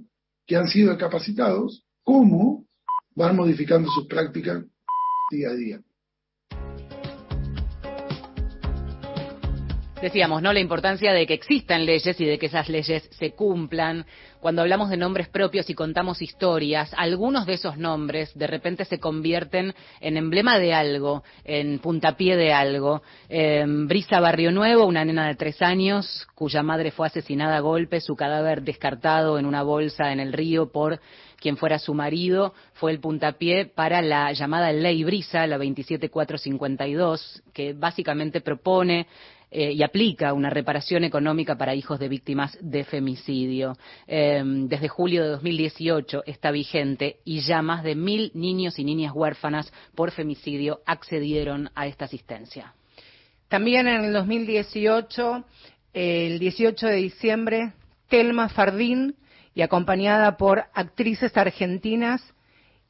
que 0.46 0.56
han 0.56 0.68
sido 0.68 0.96
capacitados, 0.98 1.84
cómo 2.02 2.66
van 3.14 3.36
modificando 3.36 3.90
sus 3.90 4.06
prácticas 4.06 4.64
día 5.30 5.50
a 5.50 5.54
día. 5.54 5.80
Decíamos, 10.04 10.42
¿no? 10.42 10.52
La 10.52 10.60
importancia 10.60 11.14
de 11.14 11.26
que 11.26 11.32
existan 11.32 11.86
leyes 11.86 12.20
y 12.20 12.26
de 12.26 12.38
que 12.38 12.44
esas 12.44 12.68
leyes 12.68 13.08
se 13.10 13.30
cumplan. 13.30 14.04
Cuando 14.38 14.60
hablamos 14.60 14.90
de 14.90 14.98
nombres 14.98 15.30
propios 15.30 15.70
y 15.70 15.74
contamos 15.74 16.20
historias, 16.20 16.92
algunos 16.98 17.46
de 17.46 17.54
esos 17.54 17.78
nombres 17.78 18.30
de 18.34 18.46
repente 18.46 18.84
se 18.84 19.00
convierten 19.00 19.74
en 20.02 20.18
emblema 20.18 20.58
de 20.58 20.74
algo, 20.74 21.24
en 21.42 21.78
puntapié 21.78 22.36
de 22.36 22.52
algo. 22.52 23.00
Eh, 23.30 23.64
Brisa 23.66 24.20
Barrio 24.20 24.52
Nuevo, 24.52 24.84
una 24.84 25.06
nena 25.06 25.26
de 25.26 25.36
tres 25.36 25.62
años, 25.62 26.28
cuya 26.34 26.62
madre 26.62 26.90
fue 26.90 27.06
asesinada 27.06 27.56
a 27.56 27.60
golpes, 27.60 28.04
su 28.04 28.14
cadáver 28.14 28.60
descartado 28.60 29.38
en 29.38 29.46
una 29.46 29.62
bolsa 29.62 30.12
en 30.12 30.20
el 30.20 30.34
río 30.34 30.70
por 30.70 31.00
quien 31.44 31.56
fuera 31.58 31.78
su 31.78 31.92
marido, 31.92 32.54
fue 32.72 32.90
el 32.90 33.00
puntapié 33.00 33.66
para 33.66 34.00
la 34.00 34.32
llamada 34.32 34.72
Ley 34.72 35.04
Brisa, 35.04 35.46
la 35.46 35.58
27452, 35.58 37.42
que 37.52 37.74
básicamente 37.74 38.40
propone 38.40 39.06
eh, 39.56 39.70
y 39.70 39.84
aplica 39.84 40.32
una 40.32 40.50
reparación 40.50 41.04
económica 41.04 41.56
para 41.56 41.76
hijos 41.76 42.00
de 42.00 42.08
víctimas 42.08 42.58
de 42.60 42.82
femicidio. 42.82 43.78
Eh, 44.08 44.42
desde 44.44 44.88
julio 44.88 45.22
de 45.22 45.28
2018 45.28 46.24
está 46.26 46.50
vigente 46.50 47.20
y 47.24 47.38
ya 47.38 47.62
más 47.62 47.84
de 47.84 47.94
mil 47.94 48.32
niños 48.34 48.80
y 48.80 48.84
niñas 48.84 49.12
huérfanas 49.14 49.72
por 49.94 50.10
femicidio 50.10 50.80
accedieron 50.84 51.70
a 51.76 51.86
esta 51.86 52.06
asistencia. 52.06 52.74
También 53.46 53.86
en 53.86 54.06
el 54.06 54.12
2018, 54.12 55.44
el 55.92 56.40
18 56.40 56.88
de 56.88 56.96
diciembre, 56.96 57.74
Telma 58.08 58.48
Fardín, 58.48 59.14
y 59.54 59.62
acompañada 59.62 60.36
por 60.36 60.64
actrices 60.74 61.36
argentinas, 61.36 62.33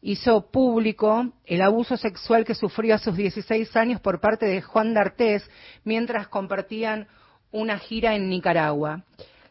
hizo 0.04 0.50
público 0.50 1.32
el 1.46 1.62
abuso 1.62 1.96
sexual 1.96 2.44
que 2.44 2.54
sufrió 2.54 2.94
a 2.94 2.98
sus 2.98 3.16
16 3.16 3.74
años 3.74 4.02
por 4.02 4.20
parte 4.20 4.44
de 4.44 4.60
Juan 4.60 4.92
D'Artés 4.92 5.50
mientras 5.82 6.28
compartían 6.28 7.08
una 7.50 7.78
gira 7.78 8.14
en 8.14 8.28
Nicaragua. 8.28 9.02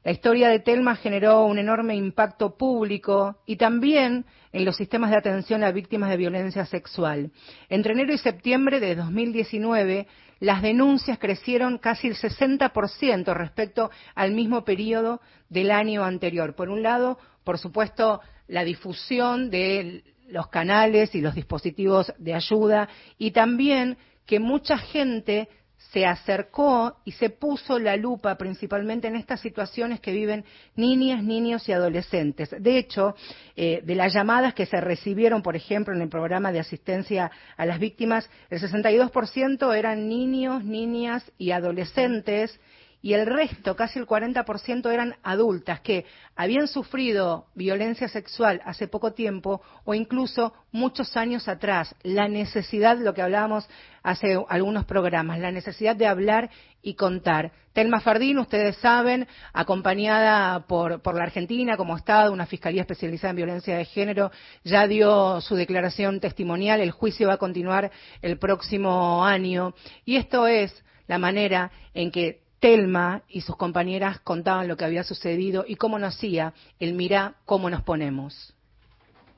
La 0.03 0.11
historia 0.11 0.49
de 0.49 0.59
Telma 0.59 0.95
generó 0.95 1.45
un 1.45 1.57
enorme 1.57 1.95
impacto 1.95 2.55
público 2.55 3.37
y 3.47 3.55
también 3.55 4.25
en 4.51 4.63
los 4.63 4.75
sistemas 4.75 5.09
de 5.09 5.17
atención 5.17 5.63
a 5.63 5.71
víctimas 5.71 6.11
de 6.11 6.17
violencia 6.17 6.67
sexual. 6.67 7.31
Entre 7.67 7.93
enero 7.93 8.13
y 8.13 8.19
septiembre 8.19 8.79
de 8.79 8.95
2019, 8.95 10.05
las 10.39 10.61
denuncias 10.61 11.17
crecieron 11.17 11.79
casi 11.79 12.09
el 12.09 12.15
60% 12.15 13.33
respecto 13.33 13.89
al 14.13 14.33
mismo 14.33 14.63
periodo 14.63 15.19
del 15.49 15.71
año 15.71 16.03
anterior. 16.03 16.53
Por 16.53 16.69
un 16.69 16.83
lado, 16.83 17.17
por 17.43 17.57
supuesto, 17.57 18.21
la 18.47 18.63
difusión 18.63 19.49
de 19.49 20.03
los 20.33 20.47
canales 20.47 21.13
y 21.13 21.21
los 21.21 21.35
dispositivos 21.35 22.11
de 22.17 22.33
ayuda 22.33 22.89
y 23.19 23.31
también 23.31 23.97
que 24.25 24.39
mucha 24.39 24.77
gente 24.77 25.47
se 25.91 26.07
acercó 26.07 26.97
y 27.05 27.11
se 27.11 27.29
puso 27.29 27.77
la 27.77 27.95
lupa 27.97 28.35
principalmente 28.35 29.07
en 29.07 29.15
estas 29.15 29.41
situaciones 29.41 29.99
que 29.99 30.11
viven 30.11 30.43
niñas, 30.75 31.23
niños 31.23 31.69
y 31.69 31.73
adolescentes. 31.73 32.49
De 32.57 32.77
hecho, 32.79 33.15
eh, 33.55 33.81
de 33.83 33.93
las 33.93 34.11
llamadas 34.11 34.55
que 34.55 34.65
se 34.65 34.81
recibieron, 34.81 35.43
por 35.43 35.55
ejemplo, 35.55 35.93
en 35.93 36.01
el 36.01 36.09
programa 36.09 36.51
de 36.51 36.61
asistencia 36.61 37.29
a 37.57 37.65
las 37.67 37.77
víctimas, 37.77 38.27
el 38.49 38.59
62% 38.59 39.77
eran 39.77 40.09
niños, 40.09 40.63
niñas 40.63 41.31
y 41.37 41.51
adolescentes 41.51 42.59
y 43.03 43.15
el 43.15 43.25
resto, 43.25 43.75
casi 43.75 43.99
el 43.99 44.07
40%, 44.07 44.89
eran 44.89 45.17
adultas 45.23 45.81
que 45.81 46.05
habían 46.37 46.69
sufrido 46.69 47.47
violencia 47.53 48.07
sexual 48.07 48.61
hace 48.63 48.87
poco 48.87 49.11
tiempo 49.11 49.61
o 49.83 49.93
incluso 49.93 50.53
muchos 50.71 51.17
años 51.17 51.49
atrás. 51.49 51.93
La 52.03 52.29
necesidad, 52.29 52.97
lo 52.97 53.13
que 53.13 53.21
hablábamos 53.21 53.67
hace 54.03 54.41
algunos 54.47 54.85
programas, 54.85 55.37
la 55.39 55.51
necesidad 55.51 55.97
de 55.97 56.07
hablar 56.07 56.49
y 56.81 56.93
contar. 56.93 57.51
Telma 57.73 57.99
Fardín, 57.99 58.39
ustedes 58.39 58.77
saben, 58.77 59.27
acompañada 59.51 60.65
por, 60.65 61.01
por 61.01 61.15
la 61.15 61.23
Argentina 61.23 61.75
como 61.75 61.97
Estado, 61.97 62.31
una 62.31 62.45
Fiscalía 62.45 62.83
especializada 62.83 63.31
en 63.31 63.35
violencia 63.35 63.75
de 63.75 63.83
género, 63.83 64.31
ya 64.63 64.87
dio 64.87 65.41
su 65.41 65.55
declaración 65.55 66.21
testimonial. 66.21 66.79
El 66.79 66.91
juicio 66.91 67.27
va 67.27 67.33
a 67.33 67.37
continuar 67.37 67.91
el 68.21 68.37
próximo 68.39 69.25
año. 69.25 69.73
Y 70.05 70.15
esto 70.15 70.47
es 70.47 70.85
la 71.07 71.17
manera 71.17 71.69
en 71.93 72.09
que 72.09 72.42
Telma 72.63 73.23
y 73.27 73.41
sus 73.41 73.57
compañeras 73.57 74.21
contaban 74.21 74.69
lo 74.69 74.77
que 74.77 74.85
había 74.85 75.03
sucedido 75.03 75.65
y 75.67 75.75
cómo 75.75 75.99
nos 75.99 76.15
hacía 76.15 76.53
el 76.79 76.93
mirá 76.93 77.33
cómo 77.43 77.69
nos 77.69 77.81
ponemos. 77.81 78.53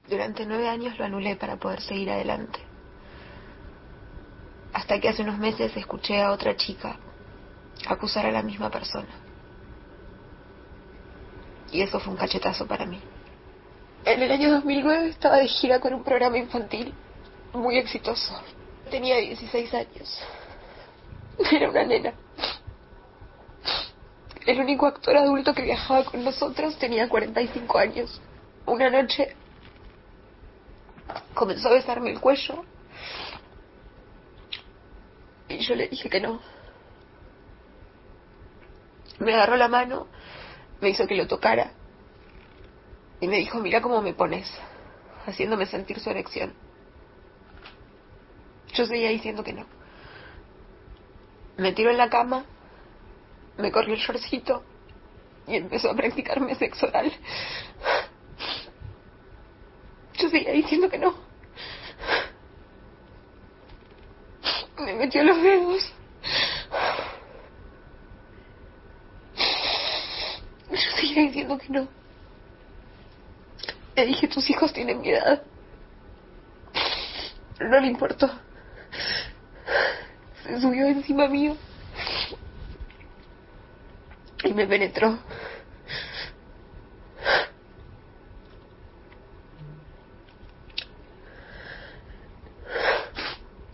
Durante 0.07 0.45
nueve 0.45 0.69
años 0.69 0.95
lo 0.99 1.05
anulé 1.05 1.35
para 1.35 1.57
poder 1.57 1.81
seguir 1.81 2.11
adelante. 2.11 2.59
Hasta 4.73 4.99
que 4.99 5.09
hace 5.09 5.23
unos 5.23 5.39
meses 5.39 5.75
escuché 5.75 6.21
a 6.21 6.33
otra 6.33 6.55
chica 6.55 6.99
acusar 7.88 8.27
a 8.27 8.31
la 8.31 8.43
misma 8.43 8.69
persona. 8.69 9.09
Y 11.71 11.81
eso 11.81 11.99
fue 11.99 12.13
un 12.13 12.19
cachetazo 12.19 12.67
para 12.67 12.85
mí. 12.85 13.01
En 14.05 14.21
el 14.21 14.31
año 14.31 14.51
2009 14.51 15.07
estaba 15.07 15.38
de 15.38 15.47
gira 15.47 15.79
con 15.79 15.95
un 15.95 16.03
programa 16.03 16.38
infantil 16.38 16.93
muy 17.53 17.79
exitoso. 17.79 18.39
Tenía 18.91 19.17
16 19.17 19.73
años. 19.73 20.21
Era 21.51 21.71
una 21.71 21.85
nena. 21.85 22.13
El 24.45 24.60
único 24.60 24.86
actor 24.86 25.17
adulto 25.17 25.53
que 25.53 25.63
viajaba 25.63 26.05
con 26.05 26.23
nosotros 26.23 26.77
tenía 26.77 27.10
45 27.10 27.77
años. 27.77 28.21
Una 28.65 28.89
noche 28.89 29.36
comenzó 31.34 31.69
a 31.69 31.73
besarme 31.73 32.12
el 32.12 32.19
cuello 32.19 32.63
y 35.47 35.58
yo 35.60 35.75
le 35.75 35.88
dije 35.88 36.10
que 36.10 36.19
no. 36.19 36.39
Me 39.19 39.34
agarró 39.34 39.55
la 39.55 39.67
mano, 39.67 40.08
me 40.81 40.89
hizo 40.89 41.08
que 41.08 41.15
lo 41.15 41.27
tocara 41.27 41.71
y 43.19 43.27
me 43.27 43.38
dijo, 43.38 43.60
mira 43.60 43.81
cómo 43.81 44.01
me 44.01 44.13
pones, 44.13 44.51
haciéndome 45.25 45.65
sentir 45.65 45.99
su 45.99 46.10
erección. 46.10 46.53
Yo 48.73 48.86
seguía 48.86 49.10
diciendo 49.10 49.43
que 49.43 49.53
no. 49.53 49.65
Me 51.58 51.71
tiró 51.71 51.91
en 51.91 51.97
la 51.97 52.10
cama, 52.10 52.45
me 53.57 53.71
corrió 53.71 53.93
el 53.93 53.99
shortcito 53.99 54.63
y 55.47 55.55
empezó 55.55 55.89
a 55.91 55.95
practicarme 55.95 56.55
sexo 56.55 56.87
oral. 56.87 57.11
Yo 60.17 60.29
seguía 60.29 60.51
diciendo 60.51 60.89
que 60.89 60.97
no. 60.97 61.13
Me 64.79 64.93
metió 64.93 65.23
los 65.23 65.41
dedos. 65.41 65.93
Yo 70.71 70.91
seguía 70.97 71.21
diciendo 71.23 71.57
que 71.57 71.69
no. 71.69 71.87
Le 73.95 74.05
dije, 74.05 74.27
tus 74.27 74.49
hijos 74.49 74.73
tienen 74.73 74.99
mi 74.99 75.09
edad. 75.09 75.41
No 77.59 77.79
le 77.79 77.87
importó. 77.87 78.29
Se 80.43 80.59
subió 80.59 80.85
encima 80.87 81.27
mío. 81.27 81.55
Y 84.45 84.53
me 84.53 84.67
penetró. 84.67 85.17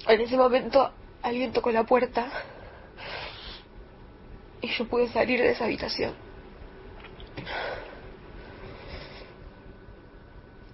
En 0.08 0.22
ese 0.22 0.38
momento 0.38 0.92
alguien 1.22 1.52
tocó 1.52 1.72
la 1.72 1.84
puerta 1.84 2.32
y 4.62 4.70
yo 4.70 4.88
pude 4.88 5.10
salir 5.10 5.42
de 5.42 5.52
esa 5.52 5.66
habitación. 5.66 6.14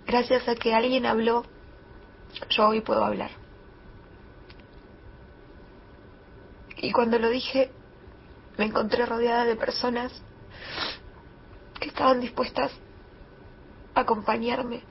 Gracias 0.05 0.47
a 0.47 0.55
que 0.55 0.73
alguien 0.73 1.07
habló, 1.07 1.43
yo 2.49 2.67
hoy 2.67 2.81
puedo 2.81 3.03
hablar. 3.03 3.31
Y 6.77 6.91
cuando 6.91 7.17
lo 7.17 7.29
dije, 7.29 7.71
me 8.57 8.65
encontré 8.65 9.05
rodeada 9.05 9.45
de 9.45 9.55
personas 9.55 10.11
que 11.79 11.89
estaban 11.89 12.19
dispuestas 12.19 12.71
a 13.93 14.01
acompañarme, 14.01 14.81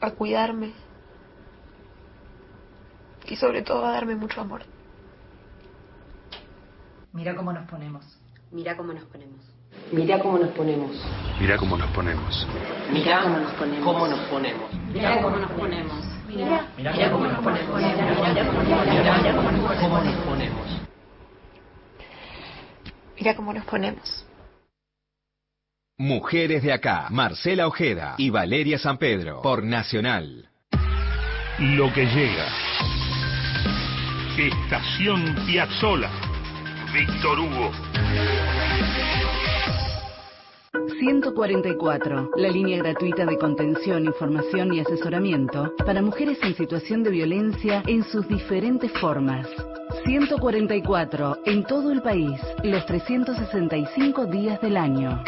a 0.00 0.10
cuidarme 0.12 0.72
y 3.26 3.36
sobre 3.36 3.62
todo 3.62 3.86
a 3.86 3.92
darme 3.92 4.14
mucho 4.16 4.40
amor. 4.40 4.62
Mira 7.12 7.34
cómo 7.34 7.52
nos 7.52 7.68
ponemos. 7.68 8.04
Mira 8.52 8.76
cómo 8.76 8.92
nos 8.92 9.04
ponemos. 9.04 9.40
Mira 9.92 10.18
cómo 10.20 10.38
nos 10.38 10.50
ponemos. 10.50 10.90
Mira 11.40 11.56
cómo 11.56 11.76
nos 11.76 11.90
ponemos. 11.90 12.46
Mira 12.92 13.22
cómo 13.22 13.38
nos 13.38 13.52
ponemos. 13.52 13.84
Cómo 13.84 14.06
nos 14.06 14.20
ponemos. 14.28 14.74
Mira 14.92 15.22
cómo 15.22 15.36
nos 15.36 15.50
ponemos. 15.52 16.04
Mira, 16.28 16.66
mira 16.76 17.10
cómo 17.10 17.26
nos 17.26 17.38
ponemos. 17.38 17.76
Mira 17.76 18.06
cómo 19.80 20.02
nos 20.02 20.16
ponemos. 20.24 20.89
Mira 23.20 23.36
cómo 23.36 23.52
nos 23.52 23.64
ponemos. 23.66 24.24
Mujeres 25.98 26.62
de 26.62 26.72
acá, 26.72 27.08
Marcela 27.10 27.66
Ojeda 27.66 28.14
y 28.16 28.30
Valeria 28.30 28.78
San 28.78 28.96
Pedro, 28.96 29.42
por 29.42 29.62
Nacional. 29.62 30.48
Lo 31.58 31.92
que 31.92 32.06
llega. 32.06 32.46
Estación 34.38 35.36
Piazzola. 35.46 36.10
Víctor 36.94 37.40
Hugo. 37.40 37.70
144, 41.00 42.32
la 42.36 42.48
línea 42.50 42.76
gratuita 42.76 43.24
de 43.24 43.38
contención, 43.38 44.04
información 44.04 44.74
y 44.74 44.80
asesoramiento 44.80 45.72
para 45.86 46.02
mujeres 46.02 46.38
en 46.42 46.54
situación 46.54 47.02
de 47.02 47.08
violencia 47.08 47.82
en 47.86 48.04
sus 48.04 48.28
diferentes 48.28 48.92
formas. 49.00 49.48
144, 50.04 51.38
en 51.46 51.64
todo 51.64 51.90
el 51.90 52.02
país, 52.02 52.38
los 52.62 52.84
365 52.84 54.26
días 54.26 54.60
del 54.60 54.76
año. 54.76 55.24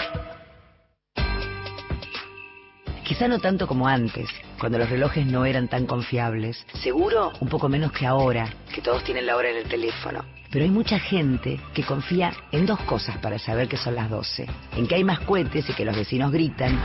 Quizá 3.05 3.27
no 3.27 3.41
tanto 3.41 3.67
como 3.67 3.89
antes, 3.89 4.29
cuando 4.61 4.79
los 4.79 4.89
relojes 4.89 5.27
no 5.27 5.45
eran 5.45 5.67
tan 5.67 5.87
confiables. 5.87 6.65
Seguro 6.75 7.33
un 7.41 7.49
poco 7.49 7.69
menos 7.69 7.91
que 7.91 8.07
ahora, 8.07 8.49
que 8.73 8.81
todos 8.81 9.03
tienen 9.03 9.27
la 9.27 9.37
hora 9.37 9.51
en 9.51 9.57
el 9.57 9.65
teléfono. 9.65 10.25
Pero 10.51 10.65
hay 10.65 10.71
mucha 10.71 10.99
gente 10.99 11.59
que 11.75 11.83
confía 11.83 12.33
en 12.53 12.65
dos 12.65 12.79
cosas 12.81 13.19
para 13.19 13.39
saber 13.39 13.69
que 13.69 13.77
son 13.77 13.97
las 13.97 14.09
12. 14.09 14.47
En 14.77 14.87
que 14.87 14.95
hay 14.95 15.03
más 15.03 15.21
cohetes 15.21 15.69
y 15.69 15.73
que 15.73 15.85
los 15.85 15.97
vecinos 15.97 16.31
gritan. 16.31 16.79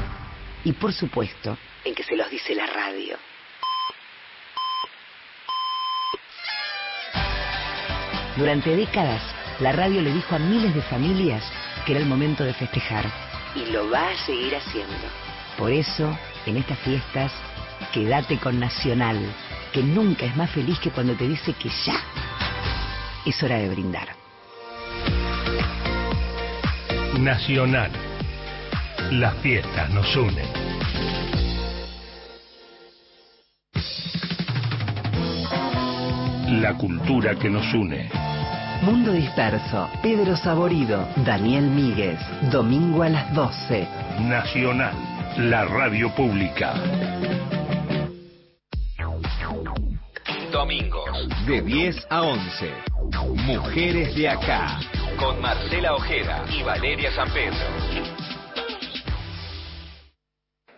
Y 0.63 0.71
por 0.71 0.91
supuesto, 0.91 1.57
en 1.85 1.93
que 1.93 2.03
se 2.03 2.15
los 2.15 2.29
dice 2.31 2.55
la 2.55 2.65
radio. 2.65 3.17
Durante 8.37 8.75
décadas, 8.75 9.21
la 9.59 9.71
radio 9.71 10.01
le 10.01 10.13
dijo 10.13 10.35
a 10.35 10.39
miles 10.39 10.73
de 10.73 10.81
familias 10.83 11.43
que 11.85 11.91
era 11.91 12.01
el 12.01 12.07
momento 12.07 12.43
de 12.43 12.53
festejar. 12.53 13.05
Y 13.55 13.71
lo 13.71 13.89
va 13.89 14.09
a 14.09 14.25
seguir 14.25 14.55
haciendo. 14.55 15.07
Por 15.57 15.71
eso, 15.71 16.15
en 16.45 16.57
estas 16.57 16.77
fiestas, 16.79 17.31
quédate 17.91 18.37
con 18.37 18.59
Nacional, 18.59 19.17
que 19.73 19.81
nunca 19.81 20.25
es 20.25 20.35
más 20.35 20.51
feliz 20.51 20.79
que 20.79 20.91
cuando 20.91 21.15
te 21.15 21.27
dice 21.27 21.53
que 21.53 21.69
ya 21.69 21.99
es 23.25 23.41
hora 23.43 23.57
de 23.57 23.69
brindar. 23.69 24.07
Nacional. 27.19 27.91
Las 29.11 29.35
fiestas 29.37 29.89
nos 29.89 30.15
unen. 30.15 30.45
La 36.61 36.73
cultura 36.75 37.35
que 37.35 37.49
nos 37.49 37.73
une. 37.73 38.09
Mundo 38.81 39.11
Disperso, 39.11 39.89
Pedro 40.03 40.37
Saborido, 40.37 41.07
Daniel 41.25 41.65
Míguez, 41.65 42.19
domingo 42.51 43.03
a 43.03 43.09
las 43.09 43.33
12. 43.33 43.87
Nacional, 44.21 44.93
la 45.37 45.65
radio 45.65 46.09
pública. 46.15 46.73
Domingos, 50.51 51.29
de 51.45 51.61
10 51.61 52.07
a 52.09 52.23
11. 52.23 52.71
Mujeres 53.45 54.15
de 54.15 54.29
acá, 54.29 54.79
con 55.19 55.39
Marcela 55.39 55.93
Ojeda 55.93 56.43
y 56.49 56.63
Valeria 56.63 57.11
San 57.11 57.31
Pedro. 57.31 57.57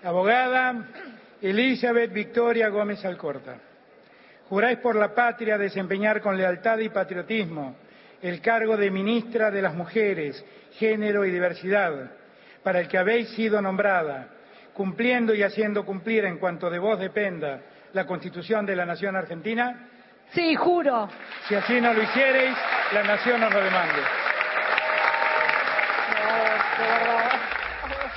Abogada 0.03 0.89
Elizabeth 1.41 2.11
Victoria 2.11 2.67
Gómez 2.67 3.03
Alcorta, 3.05 3.61
juráis 4.49 4.79
por 4.79 4.97
la 4.97 5.15
patria 5.15 5.57
desempeñar 5.57 6.19
con 6.19 6.36
lealtad 6.36 6.79
y 6.79 6.89
patriotismo 6.89 7.77
el 8.21 8.41
cargo 8.41 8.75
de 8.75 8.91
ministra 8.91 9.51
de 9.51 9.61
las 9.61 9.73
Mujeres, 9.73 10.43
Género 10.73 11.23
y 11.23 11.31
Diversidad, 11.31 12.11
para 12.61 12.81
el 12.81 12.89
que 12.89 12.97
habéis 12.97 13.29
sido 13.29 13.61
nombrada, 13.61 14.36
cumpliendo 14.80 15.36
y 15.36 15.43
haciendo 15.43 15.84
cumplir 15.84 16.23
en 16.23 16.38
cuanto 16.38 16.69
de 16.69 16.80
vos 16.80 16.97
dependa 16.97 17.59
la 17.91 18.05
Constitución 18.05 18.65
de 18.65 18.77
la 18.77 18.86
Nación 18.86 19.13
Argentina? 19.13 19.89
Sí, 20.32 20.55
juro. 20.55 21.09
Si 21.49 21.55
así 21.55 21.82
no 21.82 21.93
lo 21.93 22.01
hiciereis, 22.01 22.55
la 22.93 23.03
Nación 23.03 23.43
os 23.43 23.53
lo 23.53 23.61
demande. 23.61 24.01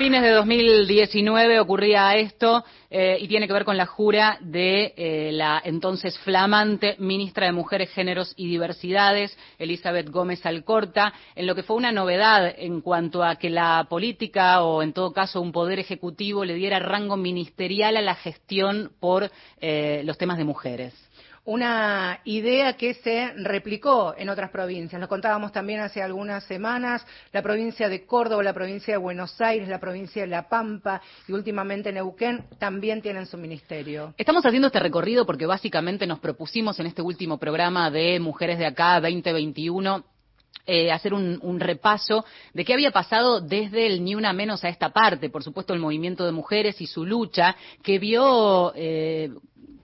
Fines 0.02 0.22
de 0.22 0.30
2019 0.30 1.60
ocurría 1.60 2.16
esto 2.16 2.64
eh, 2.90 3.18
y 3.20 3.28
tiene 3.28 3.46
que 3.46 3.52
ver 3.52 3.64
con 3.64 3.76
la 3.76 3.86
jura 3.86 4.36
de 4.40 4.92
eh, 4.96 5.30
la 5.30 5.62
entonces 5.64 6.18
flamante 6.18 6.96
ministra 6.98 7.46
de 7.46 7.52
Mujeres, 7.52 7.92
Géneros 7.92 8.34
y 8.36 8.48
Diversidades, 8.48 9.38
Elizabeth 9.60 10.10
Gómez 10.10 10.44
Alcorta, 10.44 11.14
en 11.36 11.46
lo 11.46 11.54
que 11.54 11.62
fue 11.62 11.76
una 11.76 11.92
novedad 11.92 12.52
en 12.58 12.80
cuanto 12.80 13.22
a 13.22 13.36
que 13.36 13.48
la 13.48 13.86
política 13.88 14.64
o 14.64 14.82
en 14.82 14.92
todo 14.92 15.12
caso 15.12 15.40
un 15.40 15.52
poder 15.52 15.78
ejecutivo 15.78 16.44
le 16.44 16.54
diera 16.54 16.80
rango 16.80 17.16
ministerial 17.16 17.96
a 17.96 18.02
la 18.02 18.16
gestión 18.16 18.90
por 18.98 19.30
eh, 19.60 20.02
los 20.04 20.18
temas 20.18 20.36
de 20.36 20.42
mujeres 20.42 21.11
una 21.44 22.20
idea 22.24 22.74
que 22.74 22.94
se 22.94 23.32
replicó 23.36 24.14
en 24.16 24.28
otras 24.28 24.50
provincias. 24.50 25.00
Lo 25.00 25.08
contábamos 25.08 25.50
también 25.50 25.80
hace 25.80 26.00
algunas 26.00 26.44
semanas, 26.44 27.04
la 27.32 27.42
provincia 27.42 27.88
de 27.88 28.06
Córdoba, 28.06 28.42
la 28.42 28.52
provincia 28.52 28.94
de 28.94 28.98
Buenos 28.98 29.40
Aires, 29.40 29.68
la 29.68 29.80
provincia 29.80 30.22
de 30.22 30.28
La 30.28 30.48
Pampa 30.48 31.02
y 31.26 31.32
últimamente 31.32 31.92
Neuquén 31.92 32.44
también 32.58 33.02
tienen 33.02 33.26
su 33.26 33.36
ministerio. 33.38 34.14
Estamos 34.16 34.46
haciendo 34.46 34.68
este 34.68 34.78
recorrido 34.78 35.26
porque 35.26 35.46
básicamente 35.46 36.06
nos 36.06 36.20
propusimos 36.20 36.78
en 36.78 36.86
este 36.86 37.02
último 37.02 37.38
programa 37.38 37.90
de 37.90 38.20
Mujeres 38.20 38.58
de 38.58 38.66
Acá 38.66 39.00
2021 39.00 40.04
eh, 40.64 40.92
hacer 40.92 41.12
un, 41.12 41.40
un, 41.42 41.58
repaso 41.58 42.24
de 42.54 42.64
qué 42.64 42.72
había 42.72 42.92
pasado 42.92 43.40
desde 43.40 43.88
el 43.88 44.04
Ni 44.04 44.14
Una 44.14 44.32
Menos 44.32 44.62
a 44.62 44.68
esta 44.68 44.90
parte. 44.90 45.28
Por 45.28 45.42
supuesto, 45.42 45.74
el 45.74 45.80
movimiento 45.80 46.24
de 46.24 46.30
mujeres 46.30 46.80
y 46.80 46.86
su 46.86 47.04
lucha, 47.04 47.56
que 47.82 47.98
vio 47.98 48.72
eh, 48.76 49.30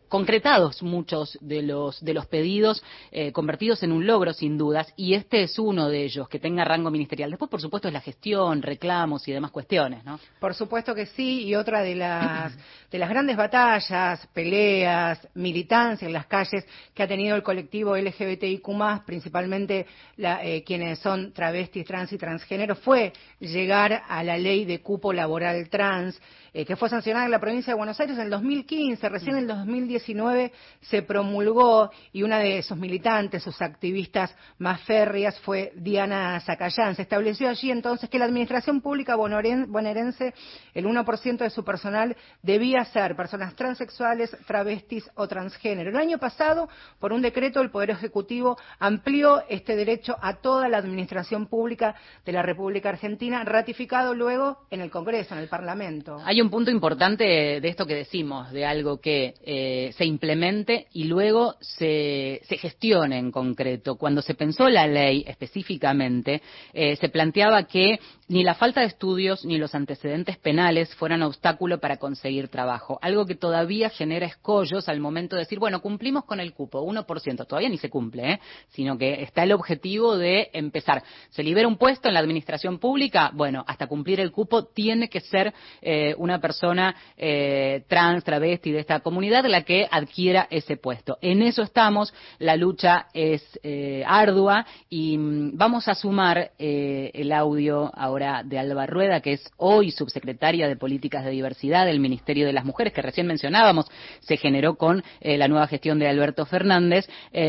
concretados 0.09 0.83
muchos 0.83 1.39
de 1.41 1.63
los 1.63 2.03
de 2.05 2.15
los 2.15 2.27
pedidos 2.27 2.83
eh, 3.11 3.33
convertidos 3.33 3.83
en 3.83 3.93
un 3.93 4.07
logro 4.07 4.33
sin 4.33 4.59
dudas 4.59 4.93
y 4.97 5.15
este 5.15 5.43
es 5.43 5.59
uno 5.59 5.89
de 5.89 6.05
ellos 6.05 6.29
que 6.29 6.39
tenga 6.39 6.65
rango 6.65 6.91
ministerial. 6.91 7.31
Después 7.31 7.51
por 7.51 7.61
supuesto 7.61 7.89
es 7.89 7.95
la 7.95 8.01
gestión 8.01 8.63
reclamos 8.63 9.27
y 9.29 9.33
demás 9.33 9.51
cuestiones 9.51 10.05
no 10.05 10.19
por 10.41 10.55
supuesto 10.55 10.95
que 10.95 11.07
sí 11.07 11.45
y 11.45 11.55
otra 11.55 11.83
de 11.83 11.95
las 11.95 12.57
de 12.91 12.99
las 12.99 13.09
grandes 13.09 13.37
batallas 13.37 14.27
peleas 14.33 15.27
militancia 15.35 16.07
en 16.07 16.13
las 16.13 16.27
calles 16.27 16.67
que 16.95 17.03
ha 17.03 17.09
tenido 17.09 17.37
el 17.37 17.43
colectivo 17.43 17.97
LGBTIQ 17.97 18.69
principalmente 19.05 19.87
la, 20.17 20.45
eh, 20.45 20.65
quienes 20.65 20.99
son 20.99 21.33
travestis 21.33 21.85
trans 21.85 22.13
y 22.13 22.19
transgénero 22.19 22.77
fue 22.77 23.13
llegar 23.41 24.03
a 24.09 24.23
la 24.23 24.37
ley 24.37 24.65
de 24.65 24.81
cupo 24.81 25.13
laboral 25.13 25.69
trans 25.69 26.21
eh, 26.53 26.64
que 26.64 26.76
fue 26.76 26.88
sancionada 26.88 27.26
en 27.26 27.30
la 27.30 27.38
provincia 27.38 27.72
de 27.72 27.76
Buenos 27.76 27.99
Aires 28.01 28.16
en 28.16 28.24
el 28.24 28.30
2015, 28.30 29.09
recién 29.09 29.36
en 29.36 29.42
el 29.42 29.49
2019 29.49 30.53
se 30.82 31.03
promulgó 31.03 31.90
y 32.12 32.22
una 32.22 32.38
de 32.38 32.62
sus 32.62 32.76
militantes, 32.76 33.42
sus 33.42 33.61
activistas 33.61 34.34
más 34.59 34.80
férreas 34.82 35.38
fue 35.40 35.72
Diana 35.76 36.40
Zacayán. 36.40 36.94
Se 36.94 37.03
estableció 37.03 37.49
allí 37.49 37.70
entonces 37.70 38.09
que 38.09 38.18
la 38.18 38.24
administración 38.24 38.80
pública 38.80 39.16
bonaerense, 39.16 40.34
el 40.74 40.86
1% 40.86 41.38
de 41.38 41.51
su 41.51 41.64
personal 41.64 42.16
debía 42.42 42.84
ser 42.86 43.16
personas 43.16 43.55
transexuales, 43.55 44.36
travestis 44.46 45.09
o 45.14 45.28
transgénero. 45.28 45.90
El 45.90 45.96
año 45.96 46.18
pasado, 46.18 46.68
por 46.99 47.12
un 47.12 47.22
decreto, 47.22 47.61
el 47.61 47.70
Poder 47.70 47.90
Ejecutivo 47.90 48.59
amplió 48.78 49.42
este 49.49 49.76
derecho 49.76 50.16
a 50.20 50.34
toda 50.34 50.68
la 50.68 50.78
administración 50.78 51.46
pública 51.46 51.94
de 52.24 52.32
la 52.32 52.42
República 52.42 52.88
Argentina, 52.88 53.44
ratificado 53.44 54.14
luego 54.14 54.66
en 54.70 54.80
el 54.80 54.90
Congreso, 54.90 55.34
en 55.34 55.40
el 55.40 55.49
Parlamento. 55.49 56.20
Un 56.43 56.51
punto 56.51 56.70
importante 56.70 57.24
de 57.24 57.68
esto 57.68 57.86
que 57.86 57.95
decimos, 57.95 58.51
de 58.51 58.64
algo 58.64 59.01
que 59.01 59.34
eh, 59.45 59.93
se 59.97 60.05
implemente 60.05 60.86
y 60.93 61.05
luego 61.05 61.55
se, 61.61 62.41
gestione 62.49 63.18
en 63.18 63.30
concreto. 63.30 63.97
Cuando 63.97 64.22
se 64.22 64.34
pensó 64.34 64.68
la 64.68 64.86
ley 64.86 65.24
específicamente, 65.26 66.43
eh, 66.72 66.97
se 66.97 67.09
planteaba 67.09 67.64
que 67.64 67.99
ni 68.28 68.45
la 68.45 68.55
falta 68.55 68.80
de 68.80 68.86
estudios 68.89 69.45
ni 69.45 69.59
los 69.59 69.74
antecedentes 69.74 70.36
penales 70.36 70.95
fueran 70.95 71.22
obstáculo 71.22 71.80
para 71.80 71.97
conseguir 71.97 72.49
trabajo. 72.49 72.99
Algo 73.01 73.24
que 73.24 73.34
todavía 73.34 73.89
genera 73.89 74.26
escollos 74.26 74.89
al 74.89 75.01
momento 75.01 75.36
de 75.36 75.43
decir, 75.43 75.59
bueno, 75.59 75.80
cumplimos 75.80 76.24
con 76.24 76.39
el 76.39 76.53
cupo, 76.53 76.84
1%, 76.84 77.47
todavía 77.47 77.70
ni 77.70 77.78
se 77.78 77.89
cumple, 77.89 78.32
¿eh? 78.32 78.41
sino 78.68 78.99
que 78.99 79.22
está 79.22 79.45
el 79.45 79.53
objetivo 79.53 80.16
de 80.16 80.51
empezar. 80.53 81.03
Se 81.30 81.43
libera 81.43 81.68
un 81.68 81.78
puesto 81.78 82.09
en 82.09 82.14
la 82.14 82.20
administración 82.20 82.78
pública, 82.78 83.30
bueno, 83.34 83.64
hasta 83.66 83.86
cumplir 83.86 84.20
el 84.20 84.30
cupo 84.30 84.66
tiene 84.66 85.09
que 85.09 85.20
ser 85.20 85.55
eh, 85.80 86.14
persona 86.37 86.95
eh, 87.16 87.85
trans, 87.89 88.24
travesti 88.24 88.70
de 88.72 88.81
esta 88.81 89.01
comunidad 89.01 89.47
la 89.47 89.62
que 89.62 89.89
adquiera 89.91 90.47
ese 90.51 90.76
puesto. 90.76 91.18
En 91.22 91.43
eso 91.43 91.62
estamos, 91.62 92.12
la 92.39 92.57
lucha 92.57 93.07
es 93.14 93.43
eh, 93.62 94.05
ardua 94.07 94.66
y 94.91 95.16
mm, 95.16 95.57
vamos 95.57 95.89
a 95.89 95.95
sumar 95.95 96.51
eh, 96.59 97.11
el 97.14 97.33
audio 97.33 97.91
ahora 97.95 98.43
de 98.45 98.59
Alba 98.59 98.87
Rueda, 98.87 99.20
que 99.20 99.33
es 99.33 99.51
hoy 99.57 99.91
subsecretaria 99.91 100.68
de 100.68 100.76
Políticas 100.76 101.24
de 101.24 101.31
Diversidad 101.31 101.87
del 101.87 102.01
Ministerio 102.01 102.47
de 102.47 102.53
las 102.53 102.64
Mujeres, 102.64 102.93
que 102.93 103.03
recién 103.03 103.26
mencionábamos, 103.26 103.87
se 104.20 104.37
generó 104.37 104.76
con 104.76 105.03
eh, 105.20 105.39
la 105.39 105.49
nueva 105.49 105.66
gestión 105.66 105.99
de 105.99 106.09
Alberto 106.09 106.45
Fernández, 106.45 107.09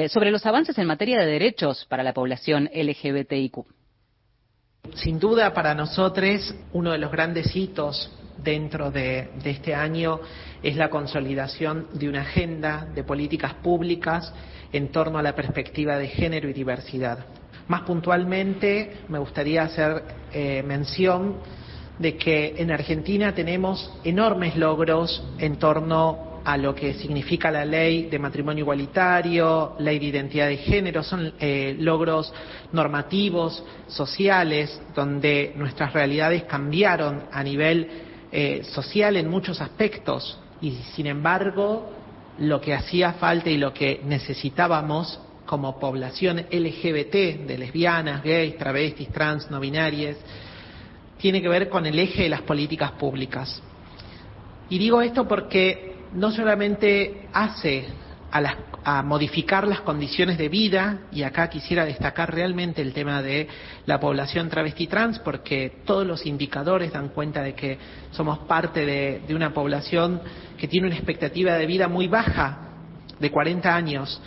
sobre 0.09 0.32
los 0.32 0.45
avances 0.45 0.77
en 0.77 0.88
materia 0.88 1.19
de 1.19 1.25
derechos 1.25 1.86
para 1.89 2.03
la 2.03 2.13
población 2.13 2.69
LGBTIQ. 2.73 3.65
Sin 4.95 5.19
duda, 5.19 5.53
para 5.53 5.73
nosotros, 5.75 6.53
uno 6.73 6.91
de 6.91 6.97
los 6.97 7.11
grandes 7.11 7.55
hitos 7.55 8.11
dentro 8.43 8.91
de, 8.91 9.29
este 9.43 9.75
año 9.75 10.19
es 10.61 10.75
la 10.75 10.89
consolidación 10.89 11.87
de 11.93 12.09
una 12.09 12.21
agenda 12.21 12.87
de 12.93 13.03
políticas 13.03 13.53
públicas 13.55 14.33
en 14.71 14.89
torno 14.89 15.17
a 15.17 15.23
la 15.23 15.35
perspectiva 15.35 15.97
de 15.97 16.07
género 16.07 16.49
y 16.49 16.53
diversidad. 16.53 17.25
Más 17.67 17.81
puntualmente, 17.81 18.97
me 19.09 19.19
gustaría 19.19 19.63
hacer 19.63 20.03
eh, 20.33 20.63
mención 20.63 21.37
de 21.97 22.17
que 22.17 22.55
en 22.57 22.71
Argentina 22.71 23.33
tenemos 23.33 23.91
enormes 24.03 24.55
logros 24.55 25.23
en 25.37 25.57
torno 25.57 26.29
a 26.45 26.57
lo 26.57 26.73
que 26.73 26.93
significa 26.93 27.51
la 27.51 27.65
ley 27.65 28.05
de 28.05 28.17
matrimonio 28.17 28.63
igualitario, 28.63 29.75
ley 29.79 29.99
de 29.99 30.05
identidad 30.05 30.47
de 30.47 30.57
género, 30.57 31.03
son 31.03 31.33
eh, 31.39 31.75
logros 31.77 32.33
normativos, 32.71 33.63
sociales, 33.87 34.81
donde 34.95 35.53
nuestras 35.55 35.93
realidades 35.93 36.43
cambiaron 36.43 37.23
a 37.31 37.43
nivel 37.43 38.09
eh, 38.32 38.63
social 38.63 39.17
en 39.17 39.30
muchos 39.30 39.61
aspectos 39.61 40.38
y 40.61 40.71
sin 40.95 41.07
embargo 41.07 41.89
lo 42.38 42.61
que 42.61 42.73
hacía 42.73 43.13
falta 43.13 43.49
y 43.49 43.57
lo 43.57 43.73
que 43.73 44.01
necesitábamos 44.03 45.19
como 45.45 45.80
población 45.80 46.45
LGBT, 46.51 47.47
de 47.47 47.57
lesbianas, 47.57 48.23
gays, 48.23 48.55
travestis, 48.57 49.09
trans, 49.09 49.49
no 49.49 49.59
binarias, 49.59 50.15
tiene 51.17 51.41
que 51.41 51.49
ver 51.49 51.69
con 51.69 51.86
el 51.86 51.97
eje 51.97 52.23
de 52.23 52.30
las 52.30 52.43
políticas 52.43 52.91
públicas. 52.91 53.61
Y 54.69 54.77
digo 54.77 55.01
esto 55.01 55.27
porque 55.27 55.95
no 56.13 56.32
solamente 56.32 57.27
hace 57.34 57.86
a, 58.32 58.41
las, 58.41 58.55
a, 58.84 59.01
modificar 59.03 59.67
las 59.67 59.82
condiciones 59.82 60.38
de 60.38 60.49
vida, 60.49 60.99
y 61.11 61.23
acá 61.23 61.49
quisiera 61.49 61.86
destacar 61.86 62.34
realmente 62.34 62.82
el 62.82 62.93
tema 62.93 63.21
de 63.21 63.47
la 63.86 63.99
población 63.99 64.49
travesti 64.49 64.88
trans, 64.88 65.19
porque 65.19 65.82
todos 65.86 66.05
los 66.05 66.25
indicadores 66.25 66.93
dan 66.93 67.09
cuenta 67.09 67.41
de 67.41 67.53
que 67.53 67.77
somos 68.11 68.39
parte 68.39 68.86
de, 68.86 69.21
de 69.27 69.36
una 69.36 69.53
población 69.53 70.21
que 70.57 70.67
tiene 70.67 70.88
una 70.88 70.95
expectativa 70.95 71.53
de 71.53 71.65
vida 71.65 71.88
muy 71.88 72.07
baja, 72.07 72.65
de 73.19 73.32
40 73.32 73.75
años, 73.75 74.21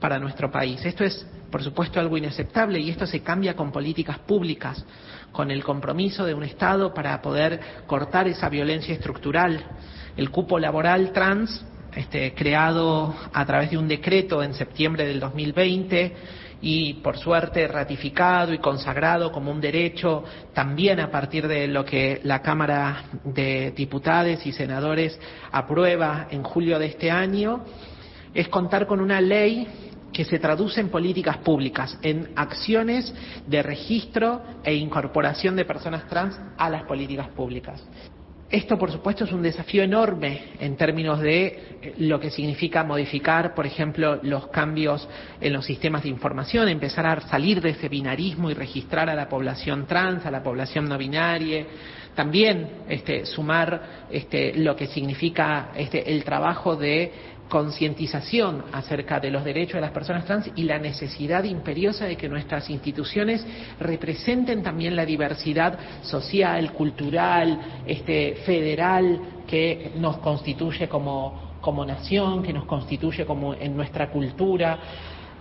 para 0.00 0.18
nuestro 0.18 0.50
país. 0.50 0.84
Esto 0.84 1.02
es, 1.02 1.26
por 1.50 1.62
supuesto, 1.62 1.98
algo 1.98 2.18
inaceptable 2.18 2.78
y 2.78 2.90
esto 2.90 3.06
se 3.06 3.22
cambia 3.22 3.56
con 3.56 3.72
políticas 3.72 4.18
públicas, 4.18 4.84
con 5.32 5.50
el 5.50 5.64
compromiso 5.64 6.26
de 6.26 6.34
un 6.34 6.44
Estado 6.44 6.92
para 6.92 7.22
poder 7.22 7.58
cortar 7.86 8.28
esa 8.28 8.48
violencia 8.48 8.94
estructural. 8.94 9.64
El 10.16 10.30
cupo 10.30 10.58
laboral 10.58 11.12
trans, 11.12 11.64
este, 11.96 12.34
creado 12.34 13.14
a 13.32 13.46
través 13.46 13.70
de 13.70 13.78
un 13.78 13.88
decreto 13.88 14.42
en 14.42 14.54
septiembre 14.54 15.06
del 15.06 15.20
2020 15.20 16.12
y, 16.60 16.94
por 16.94 17.18
suerte, 17.18 17.68
ratificado 17.68 18.52
y 18.54 18.58
consagrado 18.58 19.30
como 19.30 19.50
un 19.50 19.60
derecho 19.60 20.24
también 20.52 20.98
a 20.98 21.10
partir 21.10 21.46
de 21.46 21.68
lo 21.68 21.84
que 21.84 22.20
la 22.24 22.40
Cámara 22.40 23.04
de 23.22 23.72
Diputados 23.72 24.44
y 24.46 24.52
Senadores 24.52 25.18
aprueba 25.52 26.28
en 26.30 26.42
julio 26.42 26.78
de 26.78 26.86
este 26.86 27.10
año, 27.10 27.64
es 28.32 28.48
contar 28.48 28.86
con 28.86 29.00
una 29.00 29.20
ley 29.20 29.68
que 30.12 30.24
se 30.24 30.38
traduce 30.38 30.80
en 30.80 30.88
políticas 30.88 31.38
públicas, 31.38 31.98
en 32.00 32.30
acciones 32.36 33.12
de 33.46 33.62
registro 33.62 34.42
e 34.62 34.74
incorporación 34.74 35.56
de 35.56 35.64
personas 35.64 36.06
trans 36.08 36.40
a 36.56 36.70
las 36.70 36.84
políticas 36.84 37.28
públicas. 37.28 37.84
Esto, 38.54 38.78
por 38.78 38.92
supuesto, 38.92 39.24
es 39.24 39.32
un 39.32 39.42
desafío 39.42 39.82
enorme 39.82 40.52
en 40.60 40.76
términos 40.76 41.18
de 41.18 41.94
lo 41.98 42.20
que 42.20 42.30
significa 42.30 42.84
modificar, 42.84 43.52
por 43.52 43.66
ejemplo, 43.66 44.20
los 44.22 44.46
cambios 44.46 45.08
en 45.40 45.52
los 45.52 45.66
sistemas 45.66 46.04
de 46.04 46.10
información, 46.10 46.68
empezar 46.68 47.04
a 47.04 47.20
salir 47.22 47.60
de 47.60 47.70
ese 47.70 47.88
binarismo 47.88 48.52
y 48.52 48.54
registrar 48.54 49.10
a 49.10 49.16
la 49.16 49.28
población 49.28 49.88
trans, 49.88 50.24
a 50.24 50.30
la 50.30 50.44
población 50.44 50.88
no 50.88 50.96
binaria, 50.96 51.66
también 52.14 52.84
este, 52.88 53.26
sumar 53.26 54.06
este, 54.08 54.54
lo 54.54 54.76
que 54.76 54.86
significa 54.86 55.72
este, 55.74 56.12
el 56.12 56.22
trabajo 56.22 56.76
de 56.76 57.12
concientización 57.48 58.64
acerca 58.72 59.20
de 59.20 59.30
los 59.30 59.44
derechos 59.44 59.74
de 59.74 59.80
las 59.82 59.90
personas 59.90 60.24
trans 60.24 60.50
y 60.56 60.64
la 60.64 60.78
necesidad 60.78 61.44
imperiosa 61.44 62.06
de 62.06 62.16
que 62.16 62.28
nuestras 62.28 62.70
instituciones 62.70 63.46
representen 63.78 64.62
también 64.62 64.96
la 64.96 65.04
diversidad 65.04 65.78
social, 66.02 66.72
cultural, 66.72 67.82
este, 67.86 68.36
federal 68.46 69.20
que 69.46 69.92
nos 69.96 70.18
constituye 70.18 70.88
como, 70.88 71.58
como 71.60 71.84
nación, 71.84 72.42
que 72.42 72.52
nos 72.52 72.64
constituye 72.64 73.24
como 73.26 73.54
en 73.54 73.76
nuestra 73.76 74.10
cultura. 74.10 74.78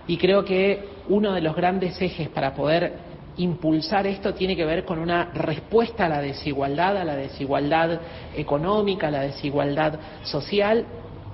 Y 0.05 0.17
creo 0.17 0.43
que 0.43 0.89
uno 1.07 1.33
de 1.33 1.41
los 1.41 1.55
grandes 1.55 1.99
ejes 2.01 2.27
para 2.29 2.53
poder 2.53 3.13
impulsar 3.37 4.05
esto 4.05 4.33
tiene 4.33 4.55
que 4.55 4.65
ver 4.65 4.85
con 4.85 4.99
una 4.99 5.31
respuesta 5.33 6.05
a 6.05 6.09
la 6.09 6.21
desigualdad, 6.21 6.97
a 6.97 7.03
la 7.03 7.15
desigualdad 7.15 7.99
económica, 8.35 9.07
a 9.07 9.11
la 9.11 9.21
desigualdad 9.21 9.97
social 10.23 10.85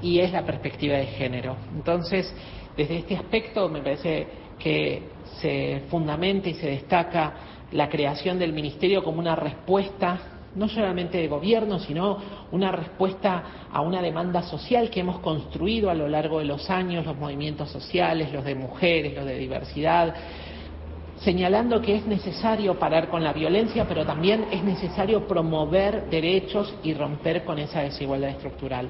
y 0.01 0.19
es 0.19 0.31
la 0.31 0.45
perspectiva 0.45 0.97
de 0.97 1.05
género. 1.07 1.55
Entonces, 1.75 2.33
desde 2.75 2.97
este 2.97 3.15
aspecto 3.15 3.67
me 3.69 3.81
parece 3.81 4.27
que 4.57 5.03
se 5.41 5.83
fundamenta 5.89 6.49
y 6.49 6.53
se 6.55 6.67
destaca 6.67 7.33
la 7.71 7.89
creación 7.89 8.39
del 8.39 8.53
Ministerio 8.53 9.03
como 9.03 9.19
una 9.19 9.35
respuesta 9.35 10.19
no 10.55 10.67
solamente 10.67 11.19
de 11.19 11.27
gobierno, 11.27 11.79
sino 11.79 12.17
una 12.51 12.71
respuesta 12.71 13.67
a 13.71 13.81
una 13.81 14.01
demanda 14.01 14.41
social 14.41 14.89
que 14.89 15.01
hemos 15.01 15.19
construido 15.19 15.89
a 15.89 15.93
lo 15.93 16.07
largo 16.07 16.39
de 16.39 16.45
los 16.45 16.69
años, 16.69 17.05
los 17.05 17.17
movimientos 17.17 17.69
sociales, 17.69 18.33
los 18.33 18.43
de 18.43 18.55
mujeres, 18.55 19.15
los 19.15 19.25
de 19.25 19.37
diversidad, 19.37 20.15
señalando 21.17 21.81
que 21.81 21.97
es 21.97 22.07
necesario 22.07 22.79
parar 22.79 23.09
con 23.09 23.23
la 23.23 23.33
violencia, 23.33 23.85
pero 23.87 24.05
también 24.05 24.45
es 24.51 24.63
necesario 24.63 25.27
promover 25.27 26.09
derechos 26.09 26.73
y 26.81 26.93
romper 26.93 27.43
con 27.43 27.59
esa 27.59 27.81
desigualdad 27.81 28.31
estructural. 28.31 28.89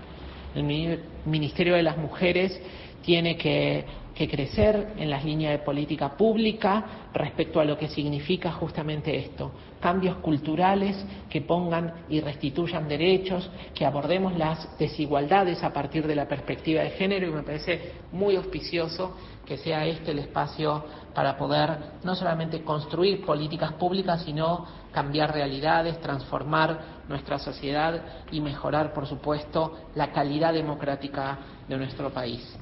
El 0.60 1.00
Ministerio 1.24 1.76
de 1.76 1.84
las 1.84 1.98
Mujeres 1.98 2.60
tiene 3.02 3.38
que, 3.38 3.86
crecer 4.30 4.96
en 4.98 5.10
las 5.10 5.24
líneas 5.24 5.54
de 5.54 5.60
política 5.60 6.18
pública 6.18 7.08
respecto 7.14 7.62
a 7.62 7.64
lo 7.64 7.78
que 7.78 7.88
significa 7.88 8.52
justamente 8.52 9.16
esto, 9.16 9.54
cambios 9.80 10.18
culturales 10.18 11.06
que 11.30 11.40
pongan 11.40 12.04
y 12.10 12.20
restituyan 12.20 12.90
derechos, 12.90 13.50
que 13.74 13.86
abordemos 13.86 14.38
las 14.38 14.78
desigualdades 14.78 15.64
a 15.64 15.72
partir 15.72 16.06
de 16.06 16.16
la 16.16 16.28
perspectiva 16.28 16.82
de 16.82 16.90
género 16.90 17.28
y 17.28 17.32
me 17.32 17.44
parece 17.44 17.94
muy 18.12 18.36
auspicioso 18.36 19.16
que 19.46 19.58
sea 19.58 19.86
este 19.86 20.12
el 20.12 20.20
espacio 20.20 20.84
para 21.14 21.38
poder 21.38 21.78
no 22.04 22.14
solamente 22.14 22.62
construir 22.62 23.26
políticas 23.26 23.72
públicas, 23.74 24.22
sino 24.24 24.66
cambiar 24.92 25.34
realidades, 25.34 26.00
transformar 26.02 27.00
nuestra 27.08 27.40
sociedad 27.40 28.26
y 28.32 28.42
mejorar, 28.42 28.94
por 28.94 29.08
supuesto, 29.08 29.76
la 29.96 30.12
calidad 30.12 30.54
democrática 30.54 31.40
de 31.68 31.78
nuestro 31.78 32.12
país. 32.12 32.60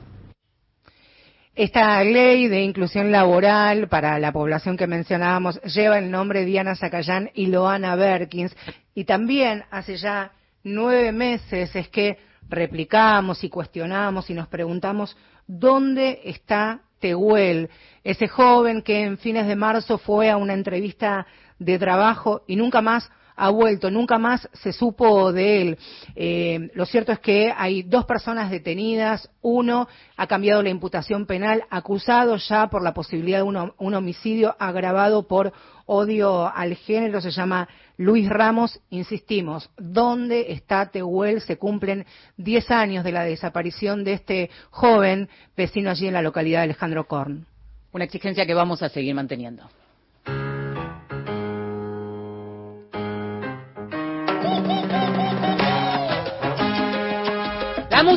Esta 1.58 2.04
ley 2.04 2.48
de 2.50 2.62
inclusión 2.62 3.12
laboral 3.12 3.88
para 3.88 4.20
la 4.20 4.32
población 4.32 4.78
que 4.78 4.86
mencionábamos 4.86 5.60
lleva 5.64 5.98
el 5.98 6.12
nombre 6.12 6.46
Diana 6.46 6.76
Zacayán 6.76 7.32
y 7.34 7.48
Loana 7.48 7.96
Berkins. 7.96 8.56
Y 8.94 9.06
también 9.06 9.64
hace 9.72 9.98
ya 9.98 10.34
nueve 10.64 11.12
meses 11.12 11.76
es 11.76 11.90
que 11.90 12.20
replicamos 12.48 13.44
y 13.44 13.50
cuestionamos 13.50 14.30
y 14.30 14.36
nos 14.36 14.48
preguntamos 14.50 15.18
dónde 15.48 16.22
está 16.26 16.82
Tehuel, 17.00 17.72
ese 18.04 18.28
joven 18.28 18.84
que 18.84 19.02
en 19.02 19.18
fines 19.18 19.48
de 19.48 19.56
marzo 19.56 19.98
fue 19.98 20.30
a 20.30 20.38
una 20.38 20.54
entrevista 20.54 21.26
de 21.58 21.80
trabajo 21.80 22.44
y 22.46 22.56
nunca 22.56 22.84
más 22.84 23.10
ha 23.38 23.50
vuelto, 23.52 23.92
nunca 23.92 24.18
más 24.18 24.50
se 24.52 24.74
supo 24.74 25.32
de 25.32 25.62
él. 25.62 25.78
Eh, 26.16 26.72
lo 26.74 26.86
cierto 26.86 27.12
es 27.12 27.20
que 27.20 27.54
hay 27.56 27.84
dos 27.84 28.06
personas 28.06 28.50
detenidas, 28.50 29.30
uno 29.42 29.88
ha 30.18 30.28
cambiado 30.28 30.64
la 30.64 30.70
imputación 30.70 31.28
penal, 31.28 31.64
acusado 31.70 32.36
ya 32.38 32.68
por 32.68 32.82
la 32.82 32.96
posibilidad 32.96 33.38
de 33.38 33.44
un, 33.44 33.94
homicidio 33.94 34.56
agravado 34.60 35.28
por 35.28 35.54
odio 35.86 36.52
al 36.54 36.76
género, 36.76 37.22
se 37.22 37.32
llama 37.32 37.70
Luis 37.96 38.28
Ramos. 38.28 38.82
Insistimos, 38.90 39.70
¿dónde 39.78 40.52
está 40.52 40.88
Tehuel? 40.88 41.42
Se 41.42 41.58
cumplen 41.58 42.06
10 42.38 42.72
años 42.72 43.04
de 43.04 43.12
la 43.12 43.24
desaparición 43.24 44.04
de 44.04 44.14
este 44.14 44.50
joven 44.72 45.30
vecino 45.56 45.92
allí 45.92 46.08
en 46.08 46.14
la 46.14 46.24
localidad 46.24 46.60
de 46.60 46.64
Alejandro 46.66 47.08
Korn. 47.08 47.46
Una 47.94 48.04
exigencia 48.04 48.48
que 48.48 48.56
vamos 48.56 48.82
a 48.82 48.90
seguir 48.90 49.14
manteniendo. 49.14 49.70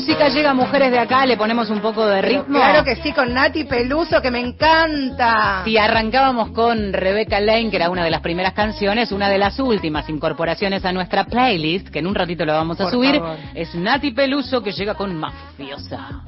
Música 0.00 0.28
llega 0.30 0.50
a 0.52 0.54
Mujeres 0.54 0.90
de 0.90 0.98
Acá, 0.98 1.26
le 1.26 1.36
ponemos 1.36 1.68
un 1.68 1.80
poco 1.80 2.06
de 2.06 2.22
ritmo. 2.22 2.56
Claro 2.58 2.82
que 2.84 2.96
sí, 2.96 3.12
con 3.12 3.34
Nati 3.34 3.64
Peluso, 3.64 4.22
que 4.22 4.30
me 4.30 4.40
encanta. 4.40 5.60
Si 5.64 5.76
arrancábamos 5.76 6.52
con 6.52 6.94
Rebecca 6.94 7.38
Lane, 7.38 7.68
que 7.68 7.76
era 7.76 7.90
una 7.90 8.02
de 8.02 8.10
las 8.10 8.22
primeras 8.22 8.54
canciones, 8.54 9.12
una 9.12 9.28
de 9.28 9.36
las 9.36 9.58
últimas 9.60 10.08
incorporaciones 10.08 10.86
a 10.86 10.92
nuestra 10.92 11.24
playlist, 11.24 11.88
que 11.88 11.98
en 11.98 12.06
un 12.06 12.14
ratito 12.14 12.46
lo 12.46 12.54
vamos 12.54 12.80
a 12.80 12.84
Por 12.84 12.92
subir, 12.92 13.16
favor. 13.16 13.36
es 13.54 13.74
Nati 13.74 14.12
Peluso, 14.12 14.62
que 14.62 14.72
llega 14.72 14.94
con 14.94 15.14
Mafiosa. 15.14 16.22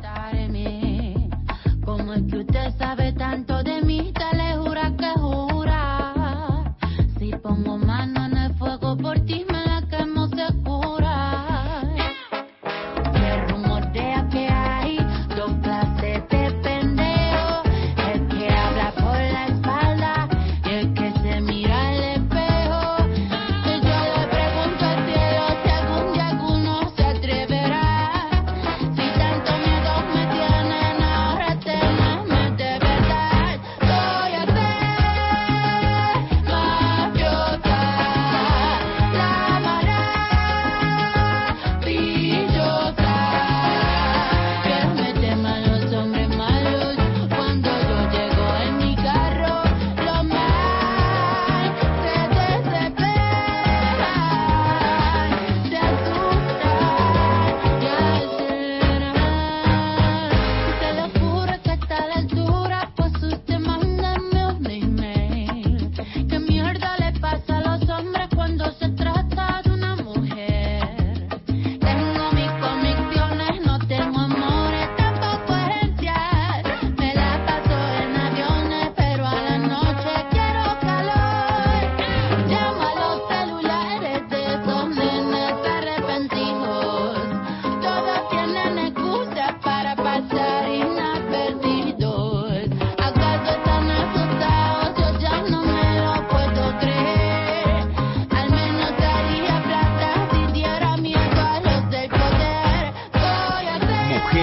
¿Cómo 1.82 2.12
es 2.14 2.22
que 2.30 2.36
usted 2.38 2.70
sabe 2.78 3.12
tanto 3.14 3.51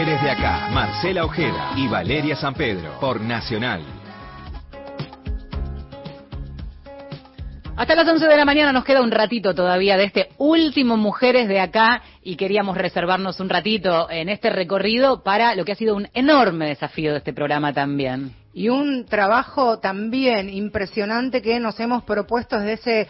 Mujeres 0.10 0.24
de 0.24 0.32
acá, 0.32 0.70
Marcela 0.72 1.24
Ojeda 1.24 1.74
y 1.76 1.88
Valeria 1.88 2.36
San 2.36 2.55
Pedro, 2.55 2.99
por 2.99 3.22
Nacional. 3.22 3.84
Hasta 7.78 7.93
las 7.93 8.07
11 8.07 8.26
de 8.26 8.36
la 8.36 8.43
mañana 8.43 8.74
nos 8.74 8.86
queda 8.86 9.03
un 9.03 9.12
ratito 9.12 9.53
todavía 9.53 9.97
de 9.97 10.05
este 10.05 10.30
último 10.39 10.97
Mujeres 10.97 11.47
de 11.47 11.60
acá 11.60 12.01
y 12.24 12.38
queríamos 12.38 12.76
reservarnos 12.76 13.39
un 13.39 13.49
ratito 13.49 14.10
en 14.10 14.30
este 14.30 14.49
recorrido 14.49 15.22
para 15.22 15.53
lo 15.53 15.64
que 15.64 15.74
ha 15.74 15.76
sido 15.76 15.95
un 15.95 16.07
enorme 16.16 16.70
desafío 16.70 17.12
de 17.12 17.20
este 17.20 17.34
programa 17.34 17.72
también. 17.72 18.34
Y 18.51 18.70
un 18.70 19.05
trabajo 19.05 19.78
también 19.78 20.49
impresionante 20.49 21.43
que 21.43 21.60
nos 21.60 21.80
hemos 21.80 22.01
propuesto 22.01 22.60
desde 22.60 22.74
ese 22.74 23.07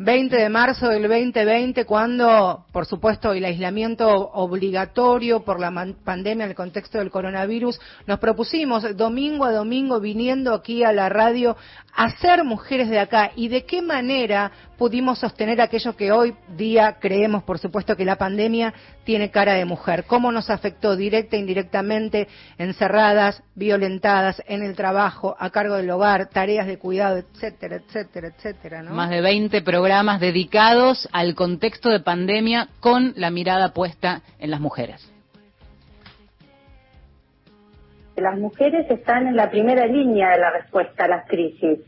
20 0.00 0.36
de 0.36 0.48
marzo 0.48 0.88
del 0.90 1.08
2020, 1.08 1.84
cuando, 1.84 2.64
por 2.70 2.86
supuesto, 2.86 3.32
el 3.32 3.44
aislamiento 3.44 4.08
obligatorio 4.08 5.40
por 5.40 5.58
la 5.58 5.72
pandemia 6.04 6.44
en 6.44 6.50
el 6.50 6.56
contexto 6.56 6.98
del 6.98 7.10
coronavirus, 7.10 7.80
nos 8.06 8.20
propusimos 8.20 8.96
domingo 8.96 9.44
a 9.44 9.50
domingo 9.50 9.98
viniendo 9.98 10.54
aquí 10.54 10.84
a 10.84 10.92
la 10.92 11.08
radio 11.08 11.56
a 11.96 12.10
ser 12.18 12.44
mujeres 12.44 12.88
de 12.88 13.00
acá. 13.00 13.32
Y 13.34 13.48
de 13.48 13.64
qué 13.64 13.82
manera 13.82 14.52
pudimos 14.78 15.18
sostener 15.18 15.60
aquello 15.60 15.96
que 15.96 16.12
hoy 16.12 16.32
día 16.56 16.98
creemos, 17.00 17.42
por 17.42 17.58
supuesto, 17.58 17.96
que 17.96 18.04
la 18.04 18.14
pandemia 18.14 18.72
tiene 19.08 19.30
cara 19.30 19.54
de 19.54 19.64
mujer. 19.64 20.04
Cómo 20.06 20.30
nos 20.32 20.50
afectó 20.50 20.94
directa 20.94 21.36
e 21.36 21.38
indirectamente, 21.38 22.28
encerradas, 22.58 23.42
violentadas, 23.54 24.42
en 24.46 24.62
el 24.62 24.76
trabajo, 24.76 25.34
a 25.38 25.48
cargo 25.48 25.76
del 25.76 25.88
hogar, 25.88 26.28
tareas 26.28 26.66
de 26.66 26.76
cuidado, 26.76 27.16
etcétera, 27.16 27.76
etcétera, 27.76 28.28
etcétera. 28.28 28.82
¿no? 28.82 28.90
Más 28.90 29.08
de 29.08 29.22
20 29.22 29.62
programas 29.62 30.20
dedicados 30.20 31.08
al 31.10 31.34
contexto 31.34 31.88
de 31.88 32.00
pandemia 32.00 32.68
con 32.80 33.14
la 33.16 33.30
mirada 33.30 33.72
puesta 33.72 34.20
en 34.38 34.50
las 34.50 34.60
mujeres. 34.60 35.10
Las 38.14 38.38
mujeres 38.38 38.90
están 38.90 39.26
en 39.26 39.36
la 39.36 39.48
primera 39.48 39.86
línea 39.86 40.32
de 40.32 40.38
la 40.38 40.50
respuesta 40.50 41.06
a 41.06 41.08
las 41.08 41.26
crisis 41.26 41.78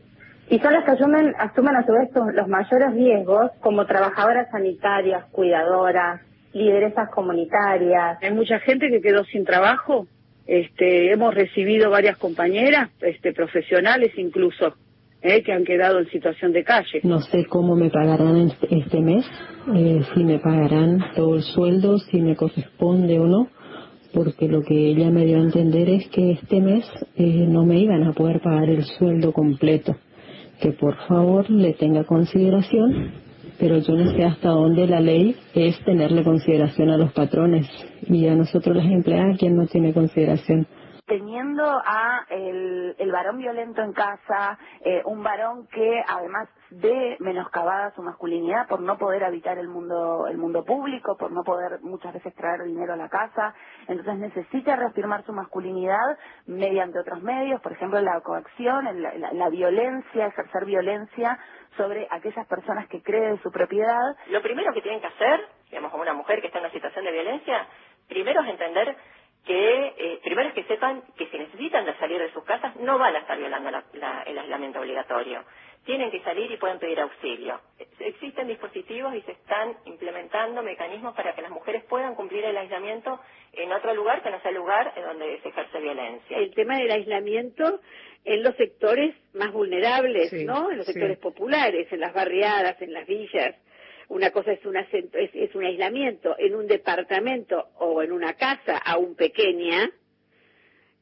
y 0.49 0.59
son 0.59 0.73
las 0.73 0.87
que 0.87 0.93
asumen, 0.93 1.35
asumen 1.39 1.77
a 1.77 1.85
su 1.85 1.93
vez 1.93 2.09
los 2.35 2.49
mayores 2.49 2.95
riesgos 2.95 3.51
como 3.61 3.85
trabajadoras 3.85 4.51
sanitarias, 4.51 5.27
cuidadoras, 5.33 6.23
lideresas 6.53 7.11
comunitarias. 7.11 8.19
Hay 8.23 8.33
mucha 8.33 8.59
gente 8.61 8.89
que 8.89 9.01
quedó 9.01 9.25
sin 9.25 9.45
trabajo. 9.45 10.07
Este, 10.47 11.13
hemos 11.13 11.35
recibido 11.35 11.91
varias 11.91 12.17
compañeras, 12.19 12.91
este, 13.01 13.33
profesionales 13.33 14.13
incluso, 14.17 14.75
eh, 15.23 15.43
que 15.43 15.53
han 15.53 15.65
quedado 15.65 16.01
en 16.01 16.09
situación 16.09 16.53
de 16.53 16.65
calle. 16.65 17.01
No 17.05 17.21
sé 17.21 17.45
cómo 17.47 17.77
me 17.77 17.91
pagarán 17.91 18.51
este 18.69 19.01
mes, 19.01 19.25
eh, 19.77 20.01
si 20.13 20.25
me 20.25 20.39
pagarán 20.39 20.99
todo 21.15 21.37
el 21.37 21.43
sueldo, 21.43 21.99
si 21.99 22.21
me 22.21 22.35
corresponde 22.35 23.21
o 23.21 23.27
no, 23.27 23.49
porque 24.13 24.49
lo 24.49 24.63
que 24.63 24.75
ella 24.75 25.11
me 25.11 25.25
dio 25.25 25.37
a 25.37 25.43
entender 25.43 25.89
es 25.89 26.09
que 26.09 26.33
este 26.33 26.61
mes 26.61 26.85
eh, 27.17 27.47
no 27.47 27.65
me 27.65 27.79
iban 27.79 28.03
a 28.05 28.13
poder 28.13 28.41
pagar 28.41 28.71
el 28.71 28.85
sueldo 28.85 29.33
completo 29.33 29.95
que 30.61 30.73
por 30.73 30.97
favor 31.07 31.49
le 31.51 31.73
tenga 31.73 32.05
consideración, 32.05 33.13
pero 33.61 33.79
yo 33.79 33.95
no 33.95 34.11
sé 34.13 34.25
hasta 34.25 34.49
dónde 34.49 34.87
la 34.87 35.01
ley 35.01 35.37
es 35.55 35.79
tenerle 35.85 36.25
consideración 36.25 36.89
a 36.89 36.97
los 36.97 37.13
patrones. 37.13 37.69
Y 38.09 38.27
a 38.27 38.35
nosotros 38.35 38.75
las 38.75 38.87
empleadas 38.87 39.39
quien 39.39 39.55
no 39.55 39.67
tiene 39.67 39.93
consideración 39.93 40.67
teniendo 41.11 41.65
a 41.65 42.25
el, 42.29 42.95
el 42.97 43.11
varón 43.11 43.39
violento 43.39 43.83
en 43.83 43.93
casa, 43.93 44.57
eh, 44.85 45.03
un 45.05 45.25
varón 45.25 45.67
que 45.67 46.05
además 46.07 46.49
ve 46.71 47.17
menoscabada 47.19 47.91
su 47.97 48.03
masculinidad 48.03 48.69
por 48.69 48.81
no 48.81 48.97
poder 48.97 49.25
habitar 49.25 49.59
el 49.59 49.67
mundo 49.67 50.29
el 50.29 50.39
mundo 50.39 50.65
público, 50.65 51.17
por 51.17 51.33
no 51.33 51.43
poder 51.43 51.81
muchas 51.83 52.15
veces 52.15 52.33
traer 52.37 52.63
dinero 52.63 52.93
a 52.93 52.97
la 52.97 53.09
casa, 53.09 53.57
entonces 53.89 54.19
necesita 54.19 54.77
reafirmar 54.77 55.25
su 55.27 55.33
masculinidad 55.33 56.17
mediante 56.47 57.01
otros 57.01 57.21
medios, 57.25 57.61
por 57.61 57.73
ejemplo 57.73 58.01
la 58.01 58.21
coacción, 58.21 58.85
la, 59.03 59.33
la 59.33 59.49
violencia, 59.49 60.27
ejercer 60.27 60.65
violencia 60.65 61.41
sobre 61.77 62.07
aquellas 62.09 62.47
personas 62.47 62.87
que 62.87 63.03
creen 63.03 63.43
su 63.43 63.51
propiedad. 63.51 64.17
Lo 64.29 64.43
primero 64.43 64.73
que 64.73 64.83
tienen 64.83 65.01
que 65.01 65.09
hacer, 65.09 65.41
digamos, 65.71 65.91
como 65.91 66.05
una 66.05 66.15
mujer 66.15 66.41
que 66.41 66.47
está 66.47 66.59
en 66.61 66.67
una 66.67 66.73
situación 66.73 67.05
de 67.05 67.11
violencia, 67.11 67.67
primero 68.09 68.43
es 68.43 68.49
entender 68.49 68.97
que 69.45 69.95
eh, 69.97 70.20
primero 70.22 70.49
es 70.49 70.55
que 70.55 70.64
sepan 70.64 71.03
que 71.16 71.26
si 71.28 71.38
necesitan 71.38 71.84
de 71.84 71.97
salir 71.97 72.18
de 72.18 72.32
sus 72.32 72.45
casas 72.45 72.76
no 72.76 72.99
van 72.99 73.16
a 73.16 73.20
estar 73.20 73.38
violando 73.38 73.70
el 73.70 74.38
aislamiento 74.38 74.80
obligatorio. 74.80 75.45
Tienen 75.84 76.11
que 76.11 76.22
salir 76.22 76.51
y 76.53 76.59
pueden 76.59 76.78
pedir 76.78 77.01
auxilio. 77.01 77.59
Existen 77.99 78.49
dispositivos 78.49 79.14
y 79.14 79.22
se 79.22 79.32
están 79.32 79.76
implementando 79.86 80.62
mecanismos 80.62 81.14
para 81.14 81.34
que 81.34 81.41
las 81.41 81.51
mujeres 81.51 81.84
puedan 81.84 82.14
cumplir 82.14 82.45
el 82.45 82.57
aislamiento 82.57 83.18
en 83.55 83.72
otro 83.72 83.95
lugar 83.95 84.22
que 84.22 84.30
no 84.30 84.41
sea 84.41 84.51
el 84.51 84.59
lugar 84.59 84.93
en 84.95 85.05
donde 85.05 85.41
se 85.41 85.49
ejerce 85.49 85.80
vielencia. 85.80 86.36
El 86.36 86.55
tema 86.55 86.76
del 86.76 86.91
aislamiento 86.91 87.80
en 88.26 88.43
los 88.43 88.55
sectores 88.57 89.14
más 89.32 89.53
vulnerables, 89.53 90.30
¿no? 90.45 90.70
En 90.70 90.76
los 90.76 90.86
sectores 90.86 91.16
populares, 91.18 91.91
en 91.91 92.01
las 92.01 92.12
barriadas, 92.12 92.80
en 92.82 92.93
las 92.93 93.07
villas 93.07 93.57
una 94.11 94.33
cosa 94.33 94.53
es 94.53 94.65
un, 94.67 94.77
es, 94.77 95.55
un 95.55 95.65
aislamiento 95.65 96.35
en 96.39 96.55
un 96.57 96.67
departamento 96.67 97.69
o 97.79 98.03
en 98.03 98.13
una 98.13 98.35
casa 98.35 98.77
aún 98.77 99.15
pequeña 99.15 99.89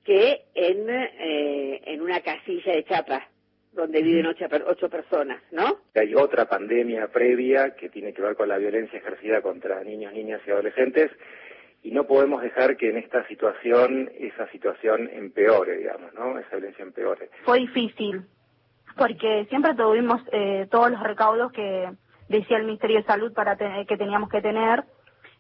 que 0.05 0.45
en, 0.55 0.89
eh, 0.91 1.83
en 1.87 2.03
una 2.03 2.21
casilla 2.21 2.73
de 2.73 2.85
chapa 2.85 3.27
donde 3.73 4.03
viven 4.03 4.27
ocho, 4.27 4.47
ocho, 4.67 4.91
personas, 4.91 5.43
¿no? 5.53 5.81
Hay 5.95 6.15
otra 6.15 6.47
pandemia 6.47 7.09
previa 7.09 7.75
que 7.75 7.89
tiene 7.89 8.13
que 8.13 8.23
ver 8.23 8.35
con 8.35 8.49
la 8.49 8.59
violencia 8.59 8.99
ejercida 8.99 9.41
contra 9.41 9.83
niños, 9.83 10.13
niñas 10.13 10.43
y 10.47 10.51
adolescentes 10.51 11.11
y 11.83 11.93
no 11.93 12.07
podemos 12.07 12.43
dejar 12.43 12.77
que 12.77 12.91
en 12.91 12.99
esta 12.99 13.27
situación 13.27 14.11
esa 14.19 14.51
situación 14.51 15.09
empeore, 15.13 15.79
digamos, 15.79 16.13
¿no? 16.13 16.39
Esa 16.39 16.57
violencia 16.57 16.83
empeore. 16.83 17.31
Fue 17.45 17.59
difícil 17.61 18.23
porque 18.99 19.47
siempre 19.49 19.75
tuvimos 19.75 20.21
eh, 20.33 20.67
todos 20.71 20.91
los 20.91 21.03
recaudos 21.03 21.53
que 21.53 21.89
decía 22.29 22.59
el 22.59 22.64
Ministerio 22.64 22.99
de 22.99 23.05
Salud 23.05 23.33
para 23.33 23.57
que 23.57 23.97
teníamos 23.97 24.29
que 24.29 24.41
tener 24.41 24.85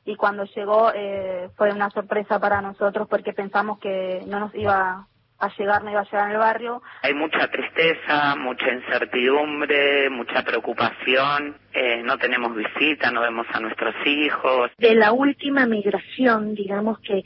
y 0.04 0.16
cuando 0.16 0.44
llegó 0.44 0.90
eh, 0.94 1.50
fue 1.56 1.70
una 1.70 1.90
sorpresa 1.90 2.40
para 2.40 2.62
nosotros 2.62 3.06
porque 3.08 3.34
pensamos 3.34 3.78
que 3.78 4.22
no 4.26 4.40
nos 4.40 4.54
iba 4.54 5.06
a 5.38 5.48
llegar, 5.56 5.84
no 5.84 5.90
iba 5.90 6.00
a 6.00 6.04
llegar 6.04 6.26
en 6.26 6.32
el 6.32 6.38
barrio. 6.38 6.82
Hay 7.02 7.14
mucha 7.14 7.48
tristeza, 7.48 8.34
mucha 8.36 8.72
incertidumbre, 8.72 10.08
mucha 10.10 10.42
preocupación, 10.42 11.56
eh, 11.72 12.02
no 12.02 12.16
tenemos 12.18 12.56
visita, 12.56 13.10
no 13.10 13.20
vemos 13.20 13.46
a 13.52 13.60
nuestros 13.60 13.94
hijos. 14.06 14.70
De 14.78 14.94
la 14.94 15.12
última 15.12 15.66
migración, 15.66 16.54
digamos 16.54 16.98
que 17.00 17.22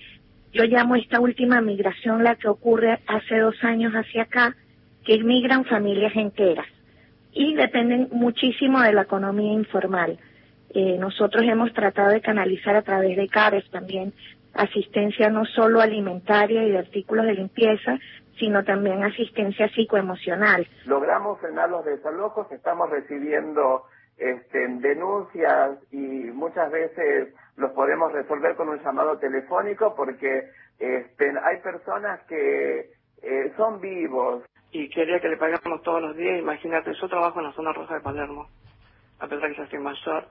yo 0.52 0.64
llamo 0.64 0.96
esta 0.96 1.20
última 1.20 1.60
migración 1.60 2.24
la 2.24 2.34
que 2.34 2.48
ocurre 2.48 2.98
hace 3.06 3.38
dos 3.38 3.62
años 3.62 3.92
hacia 3.92 4.24
acá, 4.24 4.56
que 5.04 5.22
migran 5.22 5.64
familias 5.64 6.14
enteras 6.16 6.66
y 7.32 7.54
dependen 7.54 8.08
muchísimo 8.12 8.80
de 8.80 8.92
la 8.92 9.02
economía 9.02 9.52
informal. 9.52 10.18
Eh, 10.74 10.96
nosotros 10.98 11.42
hemos 11.44 11.72
tratado 11.72 12.10
de 12.10 12.20
canalizar 12.20 12.76
a 12.76 12.82
través 12.82 13.16
de 13.16 13.28
CARES 13.28 13.68
también 13.70 14.12
asistencia 14.54 15.30
no 15.30 15.44
solo 15.44 15.80
alimentaria 15.80 16.62
y 16.62 16.70
de 16.70 16.78
artículos 16.78 17.26
de 17.26 17.34
limpieza, 17.34 17.98
sino 18.38 18.64
también 18.64 19.02
asistencia 19.02 19.68
psicoemocional. 19.68 20.66
Logramos 20.86 21.40
frenar 21.40 21.70
los 21.70 21.84
desalojos, 21.84 22.50
estamos 22.52 22.90
recibiendo 22.90 23.84
este, 24.16 24.68
denuncias 24.68 25.78
y 25.90 25.96
muchas 25.96 26.70
veces 26.70 27.34
los 27.56 27.72
podemos 27.72 28.12
resolver 28.12 28.56
con 28.56 28.68
un 28.68 28.82
llamado 28.82 29.18
telefónico 29.18 29.94
porque 29.94 30.48
este, 30.78 31.32
hay 31.42 31.58
personas 31.62 32.20
que 32.26 32.90
eh, 33.22 33.52
son 33.56 33.80
vivos, 33.80 34.42
y 34.72 34.88
quería 34.88 35.20
que 35.20 35.28
le 35.28 35.36
pagáramos 35.36 35.82
todos 35.82 36.00
los 36.00 36.16
días. 36.16 36.38
Imagínate, 36.38 36.92
yo 36.94 37.08
trabajo 37.08 37.38
en 37.38 37.46
la 37.46 37.52
zona 37.52 37.72
roja 37.72 37.94
de 37.94 38.00
Palermo, 38.00 38.48
a 39.20 39.28
pesar 39.28 39.50
que 39.50 39.56
ya 39.56 39.64
estoy 39.64 39.78
mayor, 39.78 40.26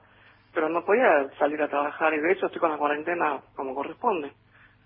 pero 0.52 0.68
no 0.68 0.84
podía 0.84 1.28
salir 1.38 1.62
a 1.62 1.68
trabajar 1.68 2.12
y 2.12 2.20
de 2.20 2.32
hecho 2.32 2.46
estoy 2.46 2.60
con 2.60 2.72
la 2.72 2.76
cuarentena 2.76 3.40
como 3.54 3.74
corresponde. 3.74 4.32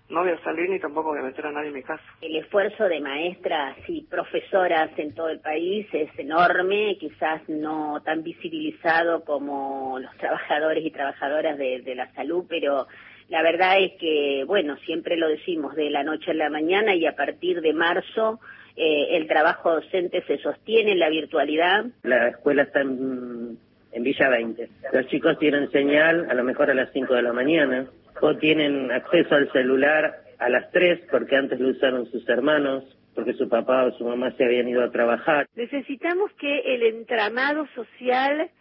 No 0.09 0.21
voy 0.21 0.31
a 0.31 0.41
salir 0.41 0.69
ni 0.69 0.79
tampoco 0.79 1.09
voy 1.09 1.19
a 1.19 1.23
meter 1.23 1.47
a 1.47 1.51
nadie 1.51 1.67
en 1.67 1.73
mi 1.73 1.83
casa. 1.83 2.03
El 2.21 2.37
esfuerzo 2.37 2.85
de 2.85 3.01
maestras 3.01 3.75
y 3.89 4.03
profesoras 4.03 4.89
en 4.97 5.13
todo 5.13 5.27
el 5.27 5.41
país 5.41 5.85
es 5.91 6.17
enorme, 6.17 6.95
quizás 6.97 7.41
no 7.49 8.01
tan 8.05 8.23
visibilizado 8.23 9.25
como 9.25 9.99
los 9.99 10.15
trabajadores 10.15 10.85
y 10.85 10.91
trabajadoras 10.91 11.57
de, 11.57 11.81
de 11.81 11.95
la 11.95 12.09
salud, 12.13 12.45
pero 12.47 12.87
la 13.27 13.41
verdad 13.41 13.79
es 13.79 13.99
que, 13.99 14.45
bueno, 14.47 14.77
siempre 14.85 15.17
lo 15.17 15.27
decimos, 15.27 15.75
de 15.75 15.89
la 15.89 16.03
noche 16.03 16.31
a 16.31 16.35
la 16.35 16.49
mañana 16.49 16.95
y 16.95 17.05
a 17.05 17.15
partir 17.15 17.59
de 17.59 17.73
marzo 17.73 18.39
eh, 18.77 19.17
el 19.17 19.27
trabajo 19.27 19.73
docente 19.73 20.23
se 20.27 20.37
sostiene 20.37 20.91
en 20.91 20.99
la 20.99 21.09
virtualidad. 21.09 21.85
La 22.03 22.27
escuela 22.27 22.61
está 22.61 22.81
en, 22.81 23.57
Villa 23.99 24.29
20. 24.29 24.69
Los 24.93 25.07
chicos 25.07 25.39
tienen 25.39 25.71
señal 25.71 26.27
a 26.29 26.35
lo 26.35 26.43
mejor 26.43 26.69
a 26.69 26.75
las 26.75 26.91
5 26.93 27.15
de 27.15 27.23
la 27.23 27.33
mañana 27.33 27.87
o 28.21 28.37
tienen 28.37 28.91
acceso 28.91 29.33
al 29.33 29.51
celular 29.51 30.21
a 30.37 30.49
las 30.49 30.69
3 30.71 31.07
porque 31.09 31.35
antes 31.35 31.59
lo 31.59 31.69
usaron 31.69 32.05
sus 32.11 32.29
hermanos 32.29 32.83
porque 33.15 33.33
su 33.33 33.49
papá 33.49 33.85
o 33.85 33.91
su 33.97 34.05
mamá 34.05 34.31
se 34.37 34.45
habían 34.45 34.67
ido 34.67 34.83
a 34.83 34.91
trabajar. 34.91 35.47
Necesitamos 35.55 36.31
que 36.33 36.59
el 36.75 36.83
entramado 36.83 37.65
social 37.73 38.51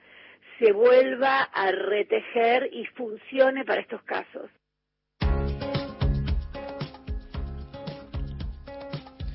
se 0.58 0.72
vuelva 0.72 1.42
a 1.42 1.70
retejer 1.72 2.70
y 2.72 2.86
funcione 2.86 3.66
para 3.66 3.82
estos 3.82 4.02
casos. 4.04 4.50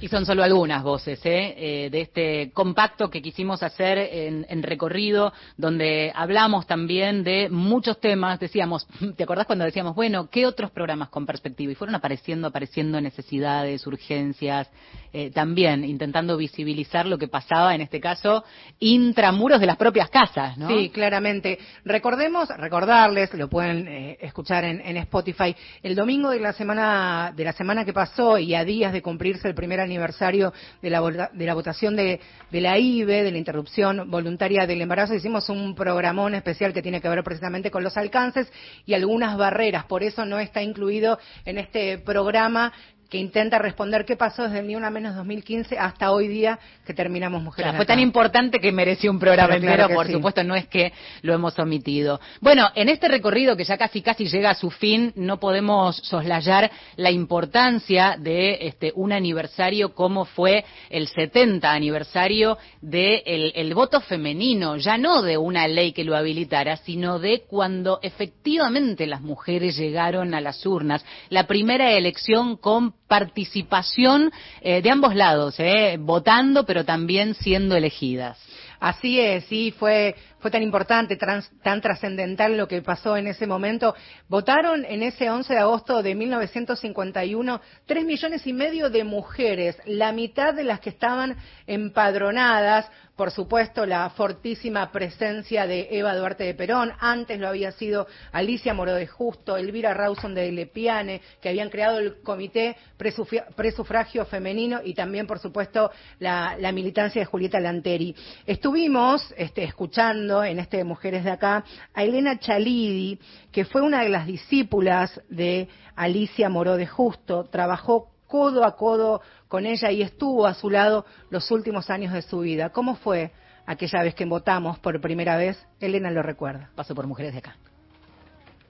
Y 0.02 0.08
son 0.08 0.26
solo 0.26 0.43
algunas 0.43 0.82
voces 0.82 1.24
¿eh? 1.28 1.54
Eh, 1.56 1.89
de 1.91 2.02
este 2.02 2.52
compacto 2.54 3.12
que 3.12 3.22
quisimos 3.22 3.62
hacer 3.62 3.99
en, 3.99 4.47
en, 4.49 4.64
recorrido, 4.64 5.32
donde 5.58 6.12
hablamos 6.16 6.66
también 6.66 7.24
de 7.24 7.49
muchos 7.52 7.99
temas. 7.99 8.39
Decíamos, 8.39 8.88
¿te 9.16 9.24
acordás 9.24 9.45
cuando 9.45 9.64
decíamos, 9.64 9.93
bueno, 9.93 10.28
qué 10.32 10.47
otros 10.47 10.72
programas 10.72 11.10
con 11.10 11.28
perspectiva? 11.28 11.72
Y 11.72 11.76
fueron 11.76 11.93
apareciendo, 11.93 12.47
apareciendo 12.47 12.99
necesidades, 12.99 13.86
urgencias, 13.86 14.72
eh, 15.14 15.30
también 15.30 15.86
intentando 15.86 16.36
visibilizar 16.36 17.06
lo 17.06 17.20
que 17.20 17.28
pasaba, 17.28 17.76
en 17.76 17.82
este 17.82 17.99
caso, 17.99 18.43
intramuros 18.80 19.60
de 19.60 19.68
las 19.68 19.78
propias 19.78 20.10
casas, 20.10 20.58
¿no? 20.58 20.68
Sí, 20.68 20.89
claramente. 20.89 21.60
Recordemos, 21.86 22.49
recordarles, 22.49 23.32
lo 23.36 23.49
pueden 23.49 23.88
eh, 23.88 24.18
escuchar 24.20 24.64
en, 24.64 24.82
en 24.82 24.97
Spotify, 24.97 25.56
el 25.84 25.93
domingo 25.93 26.32
de 26.32 26.39
la 26.39 26.54
semana 26.54 27.32
de 27.36 27.43
la 27.43 27.54
semana 27.54 27.86
que 27.86 27.93
pasó 27.93 28.39
y 28.39 28.56
a 28.56 28.66
días 28.66 28.93
de 28.93 29.04
cumplirse 29.04 29.47
el 29.47 29.54
primer 29.54 29.80
aniversario 29.80 29.91
de 30.00 30.89
la, 30.89 31.30
de 31.34 31.46
la 31.46 31.54
votación 31.54 31.96
de, 31.96 32.20
de, 32.50 32.62
la 32.62 32.78
IBE, 32.78 33.24
de 33.24 33.32
la 33.32 33.38
interrupción 33.38 34.10
voluntaria 34.10 34.66
del 34.66 34.82
embarazo, 34.82 35.14
hicimos 35.14 35.50
un 35.50 35.76
programón 35.76 36.36
especial 36.36 36.74
que 36.74 36.82
tiene 36.82 37.02
que 37.02 37.10
ver 37.10 37.24
precisamente 37.24 37.72
con 37.72 37.84
los 37.84 37.98
alcances 37.98 38.52
y 38.86 38.94
algunas 38.94 39.38
barreras. 39.38 39.86
Por 39.86 40.04
eso 40.04 40.26
no 40.26 40.39
está 40.39 40.62
incluido 40.62 41.20
en 41.46 41.58
este 41.58 41.98
programa 41.98 42.74
que 43.12 43.18
intenta 43.18 43.59
responder 43.59 44.05
qué 44.05 44.16
pasó 44.16 44.43
desde 44.43 44.59
el 44.59 44.68
Ni 44.68 44.76
Una 44.78 44.89
Menos 44.89 45.18
2015 45.18 45.78
hasta 45.78 46.14
hoy 46.14 46.30
día 46.30 46.57
que 46.86 46.93
terminamos 46.93 47.43
Mujeres 47.43 47.66
claro, 47.66 47.78
Fue 47.78 47.86
tan 47.86 47.99
importante 47.99 48.59
que 48.62 48.72
mereció 48.72 49.12
un 49.12 49.20
programa 49.20 49.57
entero, 49.57 49.89
por 49.89 50.07
sí. 50.07 50.14
supuesto, 50.14 50.45
no 50.45 50.55
es 50.55 50.66
que 50.68 50.93
lo 51.22 51.34
hemos 51.34 51.59
omitido. 51.59 52.22
Bueno, 52.39 52.70
en 52.74 52.88
este 52.88 53.09
recorrido 53.09 53.57
que 53.57 53.66
ya 53.66 53.78
casi 53.78 54.01
casi 54.01 54.28
llega 54.28 54.51
a 54.51 54.55
su 54.55 54.72
fin, 54.72 55.12
no 55.18 55.41
podemos 55.41 55.97
soslayar 55.97 56.72
la 56.95 57.12
importancia 57.12 58.16
de 58.18 58.59
este 58.62 58.93
un 58.95 59.12
aniversario 59.12 59.93
como 59.93 60.24
fue 60.24 60.64
el 60.89 61.09
70 61.09 61.70
aniversario 61.70 62.57
del 62.80 63.22
de 63.26 63.51
el 63.55 63.74
voto 63.74 63.99
femenino, 63.99 64.78
ya 64.78 64.97
no 64.97 65.22
de 65.22 65.38
una 65.38 65.68
ley 65.68 65.91
que 65.91 66.05
lo 66.05 66.16
habilitara, 66.16 66.78
sino 66.78 67.20
de 67.20 67.43
cuando 67.45 67.99
efectivamente 68.03 69.05
las 69.05 69.20
mujeres 69.20 69.76
llegaron 69.76 70.34
a 70.34 70.39
las 70.39 70.66
urnas. 70.66 71.03
La 71.28 71.45
primera 71.45 71.91
elección 71.91 72.55
con 72.55 72.93
participación 73.12 74.32
eh, 74.62 74.82
de 74.82 74.89
ambos 74.89 75.14
lados, 75.16 75.55
eh, 75.59 75.97
votando 75.99 76.66
pero 76.66 76.86
también 76.86 77.34
siendo 77.34 77.76
elegidas. 77.76 78.38
Así 78.80 79.20
es, 79.20 79.43
sí, 79.45 79.76
fue, 79.78 80.16
fue 80.42 80.52
tan 80.52 80.64
importante, 80.64 81.18
tan 81.18 81.82
trascendental 81.82 82.58
lo 82.58 82.68
que 82.68 82.82
pasó 82.82 83.16
en 83.16 83.28
ese 83.28 83.48
momento. 83.48 83.96
Votaron 84.28 84.84
en 84.86 85.04
ese 85.04 85.30
11 85.30 85.54
de 85.54 85.60
agosto 85.60 86.02
de 86.02 86.16
1951 86.16 87.62
tres 87.86 88.06
millones 88.06 88.46
y 88.48 88.54
medio 88.54 88.89
de 88.89 89.04
mujeres, 89.04 89.78
la 89.86 90.12
mitad 90.12 90.54
de 90.54 90.64
las 90.64 90.80
que 90.80 90.89
estaban 90.89 91.38
empadronadas, 91.68 92.89
por 93.16 93.30
supuesto, 93.30 93.86
la 93.86 94.10
fortísima 94.10 94.92
presencia 94.92 95.68
de 95.68 95.89
Eva 95.92 96.16
Duarte 96.16 96.44
de 96.44 96.56
Perón, 96.56 96.92
antes 97.00 97.39
lo 97.39 97.50
había 97.50 97.72
sido 97.72 98.08
Alicia 98.32 98.74
Moro 98.74 98.96
de 98.96 99.06
Justo, 99.06 99.58
Elvira 99.58 99.94
Rawson 99.94 100.34
de 100.34 100.52
Lepiane, 100.52 101.22
que 101.39 101.50
habían 101.50 101.70
creado 101.70 102.00
el 102.00 102.22
Comité 102.24 102.78
Presufragio 102.98 104.26
Femenino 104.26 104.80
y 104.84 104.96
también, 104.96 105.28
por 105.28 105.38
supuesto, 105.38 105.92
la, 106.18 106.56
la 106.58 106.72
militancia 106.72 107.22
de 107.22 107.26
Julieta 107.26 107.60
Lanteri. 107.60 108.16
Estuvimos 108.48 109.32
este, 109.38 109.66
escuchando 109.66 110.31
en 110.44 110.60
este 110.60 110.84
Mujeres 110.84 111.26
de 111.26 111.32
Acá 111.32 111.66
a 111.94 112.04
Elena 112.04 112.40
Chalidi, 112.40 113.20
que 113.52 113.66
fue 113.66 113.82
una 113.82 114.02
de 114.04 114.10
las 114.10 114.26
discípulas 114.26 115.22
de 115.30 115.68
Alicia 115.96 116.50
Moró 116.50 116.78
de 116.78 116.88
Justo, 116.88 117.44
trabajó 117.46 118.08
codo 118.28 118.64
a 118.64 118.78
codo 118.78 119.22
con 119.50 119.66
ella 119.66 119.92
y 119.92 120.02
estuvo 120.02 120.48
a 120.48 120.54
su 120.54 120.70
lado 120.70 121.06
los 121.30 121.52
últimos 121.52 121.90
años 121.90 122.14
de 122.14 122.22
su 122.22 122.40
vida. 122.40 122.70
¿Cómo 122.70 122.96
fue 122.96 123.32
aquella 123.66 124.02
vez 124.04 124.16
que 124.16 124.26
votamos 124.26 124.80
por 124.80 125.00
primera 125.02 125.36
vez? 125.36 125.68
Elena 125.82 126.10
lo 126.10 126.24
recuerda. 126.24 126.70
Pasó 126.76 126.96
por 126.96 127.08
Mujeres 127.08 127.34
de 127.34 127.40
Acá. 127.40 127.58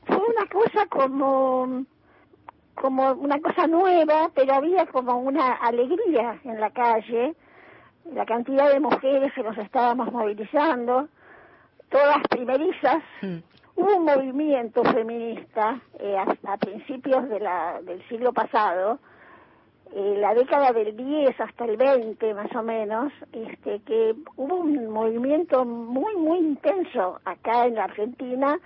Fue 0.08 0.18
una 0.18 0.48
cosa 0.50 0.88
como 0.88 1.86
como 2.74 3.12
una 3.12 3.40
cosa 3.40 3.68
nueva, 3.68 4.32
pero 4.34 4.56
había 4.56 4.88
como 4.88 5.18
una 5.20 5.54
alegría 5.54 6.40
en 6.44 6.60
la 6.60 6.72
calle, 6.72 7.36
la 8.12 8.26
cantidad 8.26 8.74
de 8.74 8.80
mujeres 8.80 9.32
que 9.34 9.44
nos 9.44 9.58
estábamos 9.60 10.12
movilizando, 10.12 11.08
todas 11.92 12.28
primerizas. 12.30 13.04
Mm. 13.22 13.38
Hubo 13.76 13.98
un 13.98 14.06
movimiento 14.06 14.84
feminista 14.84 15.80
eh, 16.00 16.18
hasta 16.18 16.58
principios 16.58 17.30
de 17.30 17.40
la, 17.40 17.80
del 17.84 18.06
siglo 18.10 18.34
pasado, 18.34 19.00
eh, 19.94 20.18
la 20.20 20.34
década 20.34 20.72
del 20.72 20.96
10 20.96 21.40
hasta 21.40 21.66
el 21.66 21.78
20 21.78 22.34
más 22.34 22.54
o 22.56 22.64
menos, 22.64 23.14
este, 23.32 23.80
que 23.82 24.16
hubo 24.38 24.56
un 24.56 24.90
movimiento 24.90 25.66
muy, 25.66 26.16
muy 26.16 26.40
intenso 26.40 27.20
acá 27.26 27.66
en 27.66 27.76
la 27.76 27.86
Argentina, 27.86 28.60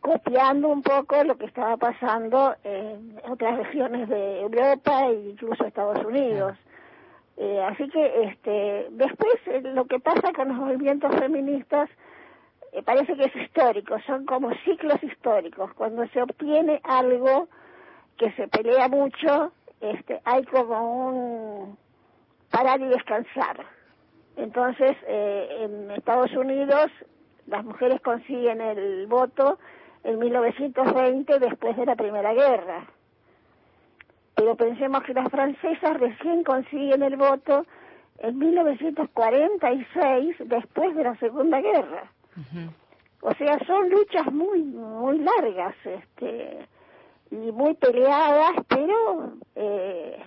copiando 0.00 0.68
un 0.68 0.82
poco 0.82 1.22
lo 1.24 1.36
que 1.36 1.46
estaba 1.46 1.76
pasando 1.76 2.54
en 2.64 3.20
otras 3.28 3.58
regiones 3.58 4.08
de 4.08 4.40
Europa 4.40 5.06
e 5.06 5.30
incluso 5.30 5.64
Estados 5.64 6.04
Unidos. 6.04 6.56
Eh, 7.36 7.62
así 7.62 7.88
que 7.88 8.24
este, 8.24 8.88
después 8.90 9.34
eh, 9.46 9.62
lo 9.74 9.86
que 9.86 9.98
pasa 10.00 10.32
con 10.32 10.48
los 10.48 10.56
movimientos 10.58 11.14
feministas 11.16 11.88
eh, 12.72 12.82
parece 12.82 13.14
que 13.16 13.24
es 13.24 13.36
histórico, 13.36 13.98
son 14.06 14.24
como 14.24 14.50
ciclos 14.64 15.02
históricos. 15.02 15.72
Cuando 15.74 16.06
se 16.08 16.22
obtiene 16.22 16.80
algo 16.84 17.48
que 18.16 18.32
se 18.32 18.48
pelea 18.48 18.88
mucho, 18.88 19.52
este, 19.80 20.20
hay 20.24 20.44
como 20.44 21.08
un 21.08 21.78
parar 22.50 22.80
y 22.80 22.86
descansar. 22.86 23.66
Entonces, 24.36 24.96
eh, 25.06 25.58
en 25.60 25.90
Estados 25.90 26.32
Unidos 26.32 26.90
las 27.46 27.64
mujeres 27.64 28.00
consiguen 28.00 28.60
el 28.60 29.06
voto 29.06 29.58
en 30.04 30.18
1920 30.18 31.38
después 31.38 31.76
de 31.76 31.86
la 31.86 31.96
Primera 31.96 32.32
Guerra. 32.32 32.86
Pero 34.34 34.54
pensemos 34.56 35.02
que 35.02 35.14
las 35.14 35.28
francesas 35.28 35.98
recién 35.98 36.44
consiguen 36.44 37.02
el 37.02 37.16
voto 37.16 37.66
en 38.18 38.38
1946 38.38 40.36
después 40.46 40.94
de 40.96 41.04
la 41.04 41.16
Segunda 41.16 41.60
Guerra. 41.60 42.11
O 43.20 43.32
sea, 43.34 43.58
son 43.66 43.90
luchas 43.90 44.32
muy 44.32 44.62
muy 44.62 45.18
largas, 45.18 45.74
este 45.84 46.66
y 47.30 47.50
muy 47.52 47.74
peleadas, 47.74 48.52
pero 48.68 49.32
eh, 49.54 50.22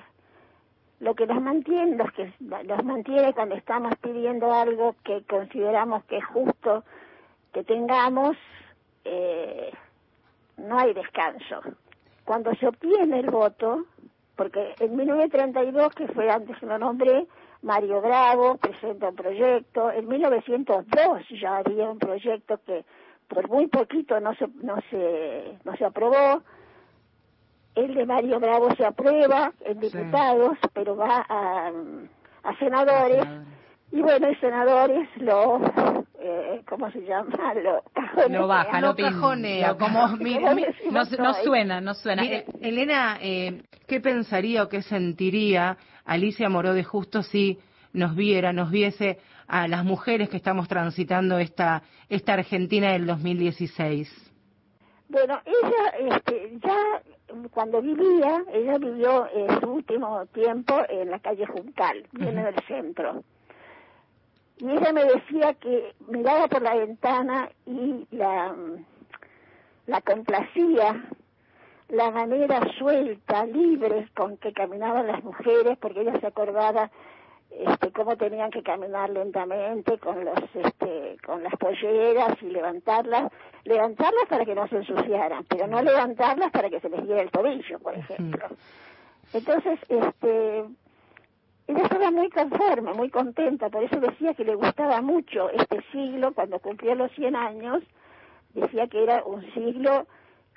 lo 1.00 1.14
que 1.14 1.28
nos 1.28 1.42
mantiene, 1.42 1.98
los 1.98 2.12
que 2.14 2.34
nos 2.40 2.84
mantiene 2.84 3.34
cuando 3.34 3.56
estamos 3.56 3.96
pidiendo 3.98 4.52
algo 4.52 4.96
que 5.04 5.24
consideramos 5.24 6.04
que 6.06 6.18
es 6.18 6.26
justo 6.26 6.84
que 7.54 7.64
tengamos, 7.64 8.36
eh, 9.06 9.72
no 10.58 10.80
hay 10.80 10.94
descanso. 10.94 11.62
Cuando 12.26 12.54
se 12.56 12.68
obtiene 12.68 13.20
el 13.20 13.30
voto, 13.30 13.86
porque 14.36 14.74
en 14.80 14.96
1932, 14.96 15.94
que 15.94 16.08
fue 16.08 16.30
antes 16.30 16.58
que 16.58 16.66
lo 16.66 16.78
nombré, 16.78 17.28
Mario 17.62 18.02
Bravo 18.02 18.58
presenta 18.58 19.10
un 19.10 19.16
proyecto, 19.16 19.92
en 19.92 20.08
1902 20.08 21.24
ya 21.42 21.58
había 21.58 21.90
un 21.90 22.00
proyecto 22.00 22.60
que 22.66 22.86
por 23.28 23.50
muy 23.50 23.68
poquito 23.68 24.20
no 24.20 24.36
se, 24.36 24.48
no 24.62 24.78
se, 24.90 25.58
no 25.64 25.76
se 25.76 25.86
aprobó, 25.86 26.42
el 27.76 27.94
de 27.94 28.06
Mario 28.06 28.40
Bravo 28.40 28.74
se 28.76 28.86
aprueba 28.86 29.52
en 29.62 29.80
diputados, 29.80 30.58
sí. 30.62 30.70
pero 30.74 30.96
va 30.96 31.26
a, 31.28 31.72
a 32.44 32.56
senadores, 32.58 33.26
y 33.96 34.02
bueno, 34.02 34.30
y 34.30 34.36
senadores 34.36 35.08
lo, 35.16 35.62
eh, 36.20 36.62
¿cómo 36.68 36.92
se 36.92 37.00
llama? 37.00 37.54
Lo 37.64 37.82
cajonea. 37.94 38.40
Lo 38.40 38.48
baja, 38.48 38.82
lo, 38.82 38.94
cajonea, 38.94 39.74
como, 39.80 40.10
mi, 40.18 40.38
mi, 40.38 40.66
no, 40.92 41.04
no, 41.18 41.34
suena, 41.36 41.80
no 41.80 41.94
suena. 41.94 42.22
Mire, 42.22 42.46
Elena, 42.60 43.18
eh, 43.22 43.64
¿qué 43.88 44.02
pensaría 44.02 44.64
o 44.64 44.68
qué 44.68 44.82
sentiría 44.82 45.78
Alicia 46.04 46.50
Moró 46.50 46.74
de 46.74 46.84
Justo 46.84 47.24
si 47.24 47.58
nos 47.94 48.18
viera, 48.18 48.52
nos 48.52 48.70
viese 48.70 49.18
a 49.48 49.70
las 49.70 49.86
mujeres 49.86 50.28
que 50.28 50.36
estamos 50.36 50.68
transitando 50.68 51.40
esta, 51.40 51.82
esta 52.10 52.34
Argentina 52.34 52.92
del 52.92 53.06
2016? 53.06 54.34
Bueno, 55.08 55.40
ella 55.46 56.16
este, 56.18 56.52
ya 56.62 57.02
cuando 57.52 57.82
vivía, 57.82 58.44
ella 58.52 58.78
vivió 58.78 59.26
eh, 59.28 59.48
su 59.62 59.72
último 59.72 60.26
tiempo 60.34 60.82
en 60.90 61.12
la 61.12 61.20
calle 61.20 61.46
Juncal, 61.46 62.06
viene 62.12 62.42
uh 62.42 62.46
-huh. 62.48 62.56
del 62.56 62.64
centro. 62.68 63.24
Y 64.58 64.70
ella 64.70 64.94
me 64.94 65.04
decía 65.04 65.54
que 65.56 65.94
miraba 66.08 66.48
por 66.48 66.62
la 66.62 66.76
ventana 66.76 67.50
y 67.66 68.08
la, 68.12 68.56
la 69.88 70.02
complacía 70.02 71.04
la 71.90 72.10
manera 72.10 72.62
suelta, 72.80 73.46
libre 73.46 74.10
con 74.16 74.38
que 74.38 74.54
caminaban 74.54 75.08
las 75.08 75.24
mujeres, 75.24 75.78
porque 75.78 76.02
ella 76.02 76.20
se 76.20 76.28
acordaba 76.28 76.90
este, 77.52 77.92
cómo 77.92 78.18
tenían 78.18 78.52
que 78.52 78.64
caminar 78.64 79.10
lentamente 79.10 79.98
con 80.00 80.26
los 80.26 80.40
este, 80.54 81.18
con 81.26 81.42
las 81.44 81.56
polleras 81.56 82.36
y 82.42 82.48
levantarlas 82.48 83.32
levantarlas 83.64 84.26
para 84.28 84.44
que 84.44 84.56
no 84.56 84.68
se 84.68 84.78
ensuciaran 84.78 85.46
pero 85.46 85.68
no 85.68 85.82
levantarlas 85.82 86.52
para 86.52 86.70
que 86.70 86.82
se 86.82 86.90
les 86.90 87.06
diera 87.06 87.22
el 87.22 87.32
tobillo 87.32 87.80
por 87.80 87.96
ejemplo. 87.96 88.48
Entonces 89.32 89.80
este 89.88 90.66
ella 91.68 91.84
estaba 91.84 92.12
muy 92.12 92.30
conforme, 92.30 92.94
muy 92.94 93.10
contenta, 93.10 93.70
por 93.70 93.84
eso 93.84 94.00
decía 94.00 94.34
que 94.34 94.46
le 94.46 94.56
gustaba 94.56 95.02
mucho 95.02 95.50
este 95.50 95.82
siglo, 95.92 96.34
cuando 96.34 96.60
cumplió 96.60 96.94
los 96.96 97.12
100 97.14 97.36
años, 97.36 97.84
decía 98.54 98.88
que 98.88 99.04
era 99.04 99.24
un 99.24 99.42
siglo 99.54 100.06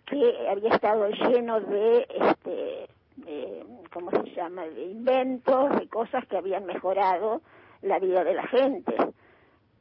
que 0.07 0.49
había 0.49 0.71
estado 0.71 1.09
lleno 1.09 1.61
de, 1.61 2.07
este, 2.09 2.89
de, 3.17 3.65
¿cómo 3.93 4.11
se 4.11 4.31
llama?, 4.35 4.65
de 4.67 4.85
inventos, 4.85 5.79
de 5.79 5.89
cosas 5.89 6.27
que 6.27 6.37
habían 6.37 6.67
mejorado 6.67 7.41
la 7.83 7.99
vida 7.99 8.25
de 8.25 8.35
la 8.35 8.47
gente. 8.47 8.95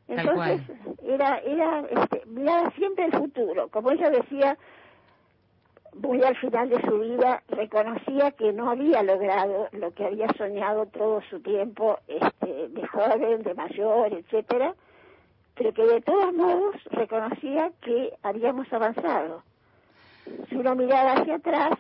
Entonces, 0.07 0.61
era, 1.05 1.39
era, 1.39 1.81
este, 1.89 2.25
miraba 2.27 2.71
siempre 2.71 3.05
el 3.05 3.11
futuro. 3.11 3.67
Como 3.69 3.91
ella 3.91 4.09
decía, 4.09 4.57
muy 6.01 6.23
al 6.23 6.35
final 6.37 6.69
de 6.69 6.81
su 6.81 6.99
vida 6.99 7.43
reconocía 7.49 8.31
que 8.31 8.53
no 8.53 8.69
había 8.69 9.03
logrado 9.03 9.67
lo 9.71 9.93
que 9.93 10.05
había 10.05 10.27
soñado 10.33 10.85
todo 10.87 11.21
su 11.29 11.39
tiempo 11.41 11.99
este, 12.07 12.69
de 12.69 12.87
joven, 12.87 13.43
de 13.43 13.53
mayor, 13.53 14.13
etcétera, 14.13 14.75
pero 15.55 15.73
que 15.73 15.85
de 15.85 16.01
todos 16.01 16.33
modos 16.33 16.75
reconocía 16.91 17.71
que 17.81 18.13
habíamos 18.23 18.71
avanzado. 18.71 19.43
Si 20.49 20.55
uno 20.55 20.75
miraba 20.75 21.13
hacia 21.13 21.35
atrás, 21.35 21.77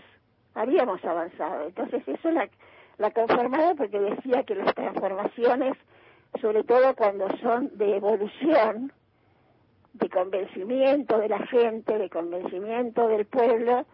habíamos 0.55 1.03
avanzado. 1.05 1.67
Entonces 1.67 2.07
eso 2.07 2.31
la, 2.31 2.49
la 2.97 3.11
conformaba 3.11 3.75
porque 3.75 3.99
decía 3.99 4.43
que 4.43 4.55
las 4.55 4.73
transformaciones, 4.73 5.77
sobre 6.41 6.63
todo 6.63 6.95
cuando 6.95 7.27
son 7.37 7.69
de 7.77 7.97
evolución, 7.97 8.91
de 9.93 10.09
convencimiento 10.09 11.17
de 11.19 11.29
la 11.29 11.45
gente, 11.47 11.97
de 11.97 12.09
convencimiento 12.09 13.07
del 13.07 13.25
pueblo, 13.25 13.85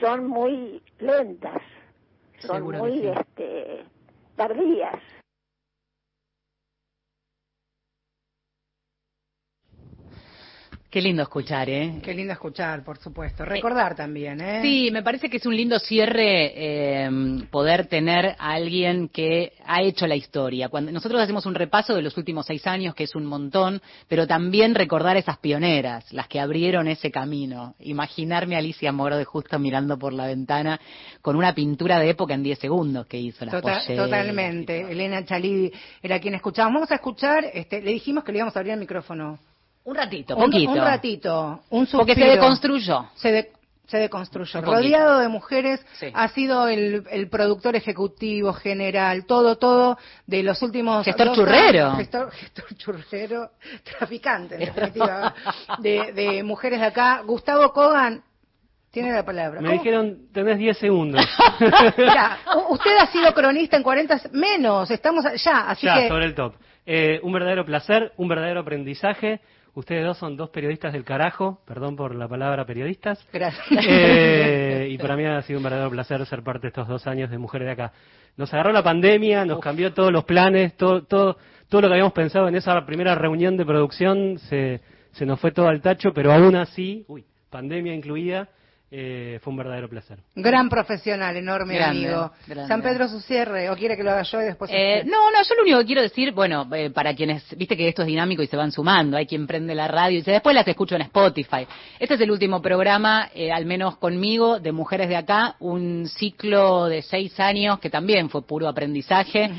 son 0.00 0.26
muy 0.28 0.82
lentas, 0.98 1.62
son 2.38 2.62
muy 2.64 3.00
sí. 3.00 3.08
este, 3.08 3.84
tardías. 4.36 4.98
Qué 10.92 11.00
lindo 11.00 11.22
escuchar, 11.22 11.70
¿eh? 11.70 12.00
Qué 12.02 12.12
lindo 12.12 12.34
escuchar, 12.34 12.84
por 12.84 12.98
supuesto. 12.98 13.46
Recordar 13.46 13.94
también, 13.96 14.38
¿eh? 14.42 14.60
Sí, 14.60 14.90
me 14.92 15.02
parece 15.02 15.30
que 15.30 15.38
es 15.38 15.46
un 15.46 15.56
lindo 15.56 15.78
cierre 15.78 16.52
eh, 16.54 17.10
poder 17.50 17.86
tener 17.86 18.36
a 18.38 18.50
alguien 18.52 19.08
que 19.08 19.54
ha 19.64 19.80
hecho 19.80 20.06
la 20.06 20.16
historia. 20.16 20.68
Cuando 20.68 20.92
nosotros 20.92 21.18
hacemos 21.22 21.46
un 21.46 21.54
repaso 21.54 21.94
de 21.94 22.02
los 22.02 22.18
últimos 22.18 22.44
seis 22.44 22.66
años, 22.66 22.94
que 22.94 23.04
es 23.04 23.14
un 23.14 23.24
montón, 23.24 23.80
pero 24.06 24.26
también 24.26 24.74
recordar 24.74 25.16
esas 25.16 25.38
pioneras, 25.38 26.12
las 26.12 26.28
que 26.28 26.38
abrieron 26.38 26.86
ese 26.88 27.10
camino. 27.10 27.74
Imaginarme 27.80 28.56
a 28.56 28.58
Alicia 28.58 28.92
Moro 28.92 29.16
de 29.16 29.24
justo 29.24 29.58
mirando 29.58 29.98
por 29.98 30.12
la 30.12 30.26
ventana 30.26 30.78
con 31.22 31.36
una 31.36 31.54
pintura 31.54 32.00
de 32.00 32.10
época 32.10 32.34
en 32.34 32.42
10 32.42 32.58
segundos 32.58 33.06
que 33.06 33.16
hizo 33.18 33.46
las 33.46 33.54
Tota- 33.54 33.80
polleras. 33.80 34.04
totalmente. 34.04 34.92
Elena 34.92 35.24
Chalí 35.24 35.72
era 36.02 36.20
quien 36.20 36.34
escuchábamos. 36.34 36.74
Vamos 36.82 36.90
a 36.92 36.96
escuchar, 36.96 37.46
este, 37.54 37.80
le 37.80 37.92
dijimos 37.92 38.24
que 38.24 38.32
le 38.32 38.38
íbamos 38.40 38.54
a 38.54 38.58
abrir 38.58 38.74
el 38.74 38.80
micrófono. 38.80 39.38
Un 39.84 39.94
ratito, 39.96 40.36
Un, 40.36 40.44
poquito. 40.44 40.70
un 40.70 40.78
ratito, 40.78 41.60
un 41.70 41.86
Porque 41.86 42.14
se 42.14 42.20
suspiro. 42.20 42.30
deconstruyó. 42.30 43.06
Se, 43.14 43.32
de- 43.32 43.52
se 43.86 43.98
deconstruyó. 43.98 44.60
Un 44.60 44.64
poquito. 44.64 44.80
Rodeado 44.80 45.18
de 45.18 45.28
mujeres, 45.28 45.84
Sí. 45.94 46.06
ha 46.14 46.28
sido 46.28 46.68
el, 46.68 47.04
el 47.10 47.28
productor 47.28 47.74
ejecutivo, 47.76 48.52
general, 48.52 49.26
todo, 49.26 49.56
todo 49.58 49.98
de 50.26 50.42
los 50.44 50.62
últimos. 50.62 51.04
Gestor 51.04 51.26
dos 51.28 51.36
churrero. 51.36 51.92
Gestor, 51.96 52.30
gestor 52.30 52.76
churrero, 52.76 53.50
traficante, 53.98 54.54
en 54.54 54.60
definitiva, 54.72 55.34
de, 55.80 56.12
de 56.12 56.42
mujeres 56.44 56.78
de 56.80 56.86
acá. 56.86 57.22
Gustavo 57.26 57.72
Kogan, 57.72 58.22
tiene 58.92 59.12
la 59.12 59.24
palabra. 59.24 59.60
Me 59.60 59.68
¿Cómo? 59.68 59.78
dijeron, 59.80 60.18
tenés 60.32 60.58
10 60.58 60.78
segundos. 60.78 61.26
Ya, 61.98 62.38
usted 62.70 62.96
ha 62.98 63.06
sido 63.08 63.32
cronista 63.34 63.76
en 63.76 63.82
40 63.82 64.20
menos, 64.32 64.90
estamos 64.90 65.24
allá, 65.26 65.68
así 65.68 65.86
ya, 65.86 65.94
que 66.02 66.08
sobre 66.08 66.26
el 66.26 66.34
top. 66.34 66.54
Eh, 66.86 67.20
un 67.22 67.32
verdadero 67.32 67.64
placer, 67.64 68.12
un 68.16 68.28
verdadero 68.28 68.60
aprendizaje. 68.60 69.40
Ustedes 69.74 70.04
dos 70.04 70.18
son 70.18 70.36
dos 70.36 70.50
periodistas 70.50 70.92
del 70.92 71.02
carajo, 71.02 71.60
perdón 71.66 71.96
por 71.96 72.14
la 72.14 72.28
palabra 72.28 72.66
periodistas. 72.66 73.26
Gracias. 73.32 73.84
Eh, 73.88 74.88
y 74.90 74.98
para 74.98 75.16
mí 75.16 75.24
ha 75.24 75.40
sido 75.42 75.58
un 75.58 75.64
verdadero 75.64 75.90
placer 75.90 76.24
ser 76.26 76.42
parte 76.42 76.62
de 76.62 76.68
estos 76.68 76.88
dos 76.88 77.06
años 77.06 77.30
de 77.30 77.38
Mujeres 77.38 77.66
de 77.66 77.72
Acá. 77.72 77.92
Nos 78.36 78.52
agarró 78.52 78.72
la 78.72 78.82
pandemia, 78.82 79.44
nos 79.46 79.60
cambió 79.60 79.94
todos 79.94 80.12
los 80.12 80.24
planes, 80.24 80.76
todo, 80.76 81.04
todo, 81.04 81.38
todo 81.68 81.80
lo 81.80 81.88
que 81.88 81.94
habíamos 81.94 82.12
pensado 82.12 82.48
en 82.48 82.56
esa 82.56 82.84
primera 82.84 83.14
reunión 83.14 83.56
de 83.56 83.64
producción 83.64 84.38
se, 84.38 84.80
se 85.12 85.24
nos 85.24 85.40
fue 85.40 85.52
todo 85.52 85.68
al 85.68 85.80
tacho, 85.80 86.12
pero 86.12 86.32
aún 86.32 86.54
así, 86.56 87.04
uy, 87.08 87.24
pandemia 87.48 87.94
incluida, 87.94 88.48
eh, 88.94 89.40
fue 89.42 89.50
un 89.52 89.56
verdadero 89.56 89.88
placer. 89.88 90.18
gran 90.34 90.68
profesional, 90.68 91.34
enorme 91.34 91.74
Grande, 91.76 92.06
amigo. 92.08 92.30
grande. 92.46 92.68
San 92.68 92.82
Pedro 92.82 93.08
su 93.08 93.20
cierre, 93.20 93.70
o 93.70 93.74
quiere 93.76 93.96
que 93.96 94.02
lo 94.02 94.10
haga 94.10 94.22
yo 94.22 94.42
y 94.42 94.44
después 94.44 94.70
Eh, 94.72 95.02
no, 95.06 95.30
no, 95.30 95.42
yo 95.42 95.54
lo 95.54 95.62
único 95.62 95.78
que 95.78 95.86
quiero 95.86 96.02
decir, 96.02 96.32
bueno, 96.32 96.68
eh, 96.74 96.90
para 96.90 97.14
quienes, 97.14 97.42
viste 97.56 97.74
que 97.74 97.88
esto 97.88 98.02
es 98.02 98.08
dinámico 98.08 98.42
y 98.42 98.46
se 98.46 98.56
van 98.58 98.70
sumando, 98.70 99.16
hay 99.16 99.24
quien 99.26 99.46
prende 99.46 99.74
la 99.74 99.88
radio 99.88 100.16
y 100.16 100.18
dice, 100.18 100.32
después 100.32 100.54
las 100.54 100.68
escucho 100.68 100.94
en 100.94 101.00
Spotify. 101.02 101.66
Este 101.98 102.14
es 102.16 102.20
el 102.20 102.30
último 102.30 102.60
programa, 102.60 103.30
eh, 103.34 103.50
al 103.50 103.64
menos 103.64 103.96
conmigo, 103.96 104.60
de 104.60 104.72
Mujeres 104.72 105.08
de 105.08 105.16
Acá, 105.16 105.56
un 105.58 106.06
ciclo 106.06 106.84
de 106.84 107.00
seis 107.00 107.40
años 107.40 107.78
que 107.78 107.88
también 107.88 108.28
fue 108.28 108.42
puro 108.46 108.68
aprendizaje, 108.68 109.50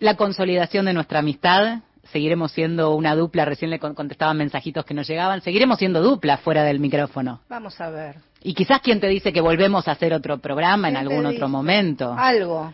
la 0.00 0.16
consolidación 0.16 0.86
de 0.86 0.92
nuestra 0.92 1.20
amistad. 1.20 1.78
Seguiremos 2.12 2.52
siendo 2.52 2.94
una 2.94 3.16
dupla, 3.16 3.44
recién 3.44 3.68
le 3.70 3.80
con- 3.80 3.94
contestaban 3.96 4.36
mensajitos 4.36 4.84
que 4.84 4.94
nos 4.94 5.08
llegaban, 5.08 5.40
seguiremos 5.40 5.78
siendo 5.78 6.00
dupla 6.02 6.36
fuera 6.36 6.62
del 6.62 6.78
micrófono. 6.78 7.40
Vamos 7.48 7.80
a 7.80 7.90
ver. 7.90 8.16
Y 8.46 8.54
quizás 8.54 8.80
quien 8.80 9.00
te 9.00 9.08
dice 9.08 9.32
que 9.32 9.40
volvemos 9.40 9.88
a 9.88 9.90
hacer 9.90 10.14
otro 10.14 10.38
programa 10.38 10.86
en 10.86 10.94
¿Quién 10.94 11.08
te 11.08 11.14
algún 11.14 11.26
otro 11.26 11.48
momento. 11.48 12.14
Algo. 12.16 12.72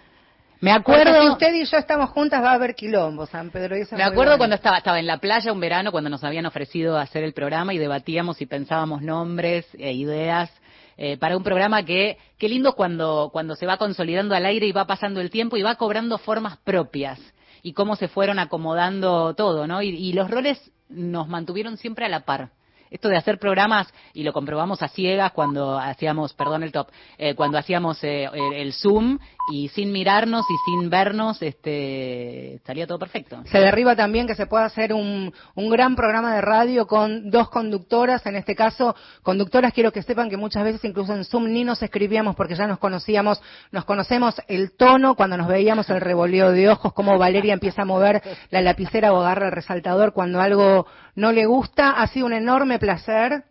Me 0.61 0.71
Porque 0.83 1.01
acuerdo... 1.01 1.23
si 1.23 1.29
usted 1.31 1.55
y 1.55 1.65
yo 1.65 1.79
estamos 1.79 2.11
juntas 2.11 2.45
va 2.45 2.51
a 2.51 2.55
haber 2.57 2.75
quilombo, 2.75 3.25
San 3.25 3.49
Pedro. 3.49 3.75
eso 3.77 3.97
Me 3.97 4.03
acuerdo 4.03 4.33
bueno. 4.33 4.37
cuando 4.37 4.57
estaba, 4.57 4.77
estaba 4.77 5.01
en 5.01 5.07
la 5.07 5.17
playa 5.17 5.51
un 5.51 5.61
verano, 5.61 5.91
cuando 5.91 6.11
nos 6.11 6.23
habían 6.25 6.45
ofrecido 6.45 6.99
hacer 6.99 7.25
el 7.25 7.33
programa 7.33 7.73
y 7.73 7.79
debatíamos 7.79 8.43
y 8.43 8.47
pensábamos 8.47 9.01
nombres 9.01 9.67
e 9.79 9.95
ideas 9.95 10.51
eh, 10.99 11.17
para 11.17 11.39
un 11.39 11.43
programa 11.43 11.83
que, 11.87 12.19
qué 12.37 12.51
lindo 12.51 12.75
cuando, 12.75 13.31
cuando 13.33 13.57
se 13.57 13.65
va 13.65 13.79
consolidando 13.79 14.35
al 14.35 14.45
aire 14.45 14.67
y 14.67 14.73
va 14.73 14.87
pasando 14.87 15.23
el 15.23 15.31
tiempo 15.31 15.57
y 15.57 15.63
va 15.63 15.77
cobrando 15.77 16.19
formas 16.19 16.59
propias 16.59 17.19
y 17.63 17.73
cómo 17.73 17.97
se 17.97 18.09
fueron 18.09 18.39
acomodando 18.39 19.33
todo, 19.33 19.67
¿no? 19.67 19.81
Y, 19.81 19.89
y 19.89 20.13
los 20.13 20.31
roles 20.31 20.71
nos 20.91 21.29
mantuvieron 21.29 21.79
siempre 21.79 22.05
a 22.05 22.11
la 22.11 22.27
par. 22.27 22.51
Esto 22.93 23.09
de 23.09 23.17
hacer 23.17 23.39
programas, 23.39 23.89
y 24.13 24.23
lo 24.23 24.35
comprobamos 24.35 24.83
a 24.83 24.89
ciegas 24.89 25.33
cuando 25.33 25.79
hacíamos, 25.79 26.35
perdón 26.35 26.63
el 26.63 26.73
top, 26.73 26.89
eh, 27.17 27.35
cuando 27.35 27.57
hacíamos 27.57 28.05
eh, 28.05 28.29
el, 28.55 28.75
Zoom 28.75 29.19
y 29.51 29.69
sin 29.69 29.93
mirarnos 29.93 30.45
y 30.49 30.71
sin 30.71 30.91
vernos, 30.91 31.41
este, 31.41 32.61
salía 32.67 32.87
todo 32.87 32.99
perfecto. 32.99 33.43
Se 33.51 33.59
derriba 33.59 33.97
también 33.97 34.27
que 34.27 34.35
se 34.35 34.47
pueda 34.47 34.67
hacer 34.67 34.93
un, 34.93 35.33
un 35.55 35.71
gran 35.71 35.97
programa 35.97 36.35
de 36.35 36.43
radio 36.43 36.87
con 36.87 37.31
dos 37.31 37.49
conductoras, 37.49 38.27
en 38.27 38.37
este 38.37 38.55
caso, 38.55 38.95
conductoras 39.23 39.73
quiero 39.73 39.91
que 39.91 40.03
sepan 40.03 40.29
que 40.29 40.37
muchas 40.37 40.63
veces 40.63 40.85
incluso 40.85 41.15
en 41.15 41.25
Zoom 41.25 41.51
ni 41.51 41.65
nos 41.65 41.83
escribíamos 41.83 42.37
porque 42.37 42.55
ya 42.55 42.67
nos 42.67 42.79
conocíamos, 42.79 43.41
nos 43.71 43.87
conocemos 43.87 44.35
el 44.49 44.77
tono 44.77 45.15
cuando 45.15 45.39
nos 45.39 45.49
veíamos 45.49 45.89
el 45.89 46.01
revoleo 46.01 46.53
de 46.53 46.69
ojos, 46.69 46.93
cómo 46.93 47.17
Valeria 47.19 47.55
empieza 47.55 47.83
a 47.83 47.87
mover 47.87 48.23
la 48.51 48.61
lapicera 48.61 49.13
o 49.13 49.21
agarra 49.23 49.47
el 49.47 49.53
resaltador 49.53 50.13
cuando 50.13 50.41
algo 50.41 50.87
no 51.15 51.33
le 51.33 51.47
gusta. 51.47 51.91
Ha 51.91 52.07
sido 52.07 52.27
un 52.27 52.33
enorme 52.33 52.79
placer. 52.79 53.45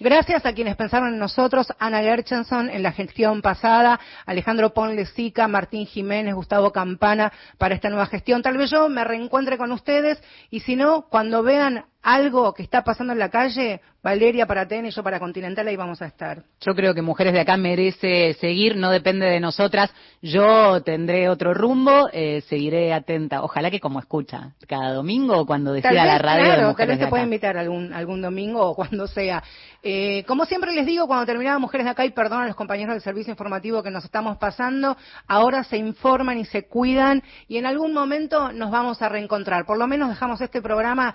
Gracias 0.00 0.46
a 0.46 0.52
quienes 0.52 0.76
pensaron 0.76 1.14
en 1.14 1.18
nosotros, 1.18 1.72
Ana 1.78 2.00
Gerchenson 2.00 2.70
en 2.70 2.82
la 2.82 2.92
gestión 2.92 3.42
pasada, 3.42 3.98
Alejandro 4.26 4.72
Ponle 4.72 5.06
Sica, 5.06 5.48
Martín 5.48 5.86
Jiménez, 5.86 6.34
Gustavo 6.34 6.72
Campana 6.72 7.32
para 7.58 7.74
esta 7.74 7.88
nueva 7.88 8.06
gestión. 8.06 8.42
Tal 8.42 8.56
vez 8.56 8.70
yo 8.70 8.88
me 8.88 9.02
reencuentre 9.02 9.58
con 9.58 9.72
ustedes 9.72 10.22
y 10.50 10.60
si 10.60 10.76
no, 10.76 11.06
cuando 11.08 11.42
vean 11.42 11.84
algo 12.08 12.54
que 12.54 12.62
está 12.62 12.82
pasando 12.82 13.12
en 13.12 13.18
la 13.18 13.28
calle, 13.28 13.82
Valeria 14.02 14.46
para 14.46 14.66
TN 14.66 14.86
y 14.86 14.90
yo 14.90 15.02
para 15.02 15.20
Continental, 15.20 15.68
ahí 15.68 15.76
vamos 15.76 16.00
a 16.00 16.06
estar. 16.06 16.42
Yo 16.60 16.74
creo 16.74 16.94
que 16.94 17.02
Mujeres 17.02 17.34
de 17.34 17.40
Acá 17.40 17.58
merece 17.58 18.32
seguir, 18.40 18.76
no 18.76 18.90
depende 18.90 19.26
de 19.26 19.40
nosotras. 19.40 19.92
Yo 20.22 20.82
tendré 20.82 21.28
otro 21.28 21.52
rumbo, 21.52 22.08
eh, 22.12 22.40
seguiré 22.48 22.94
atenta. 22.94 23.42
Ojalá 23.42 23.70
que 23.70 23.78
como 23.78 23.98
escucha, 23.98 24.54
cada 24.66 24.94
domingo 24.94 25.44
cuando 25.44 25.74
decida 25.74 25.90
vez, 25.90 26.04
la 26.04 26.18
radio 26.18 26.44
de 26.44 26.54
claro, 26.54 26.74
tal 26.74 26.88
vez 26.88 26.98
te 26.98 27.06
pueda 27.08 27.24
invitar 27.24 27.58
algún, 27.58 27.92
algún 27.92 28.22
domingo 28.22 28.62
o 28.62 28.74
cuando 28.74 29.06
sea. 29.06 29.42
Eh, 29.82 30.24
como 30.26 30.46
siempre 30.46 30.72
les 30.72 30.86
digo, 30.86 31.06
cuando 31.06 31.26
terminaba 31.26 31.58
Mujeres 31.58 31.84
de 31.84 31.90
Acá, 31.90 32.06
y 32.06 32.10
perdón 32.10 32.42
a 32.42 32.46
los 32.46 32.56
compañeros 32.56 32.94
del 32.94 33.02
servicio 33.02 33.32
informativo 33.32 33.82
que 33.82 33.90
nos 33.90 34.04
estamos 34.04 34.38
pasando, 34.38 34.96
ahora 35.26 35.62
se 35.64 35.76
informan 35.76 36.38
y 36.38 36.46
se 36.46 36.66
cuidan 36.66 37.22
y 37.48 37.58
en 37.58 37.66
algún 37.66 37.92
momento 37.92 38.52
nos 38.52 38.70
vamos 38.70 39.02
a 39.02 39.10
reencontrar. 39.10 39.66
Por 39.66 39.76
lo 39.76 39.86
menos 39.86 40.08
dejamos 40.08 40.40
este 40.40 40.62
programa 40.62 41.14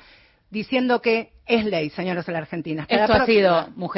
diciendo 0.54 1.02
que 1.02 1.34
es 1.46 1.66
ley, 1.66 1.90
señores 1.90 2.26
de 2.26 2.32
la 2.32 2.40
Argentina. 2.40 2.84
Hasta 2.84 2.96
la 2.96 3.04
Esto 3.06 3.14
ha 3.16 3.26
sido 3.26 3.68
Mujeres 3.76 3.92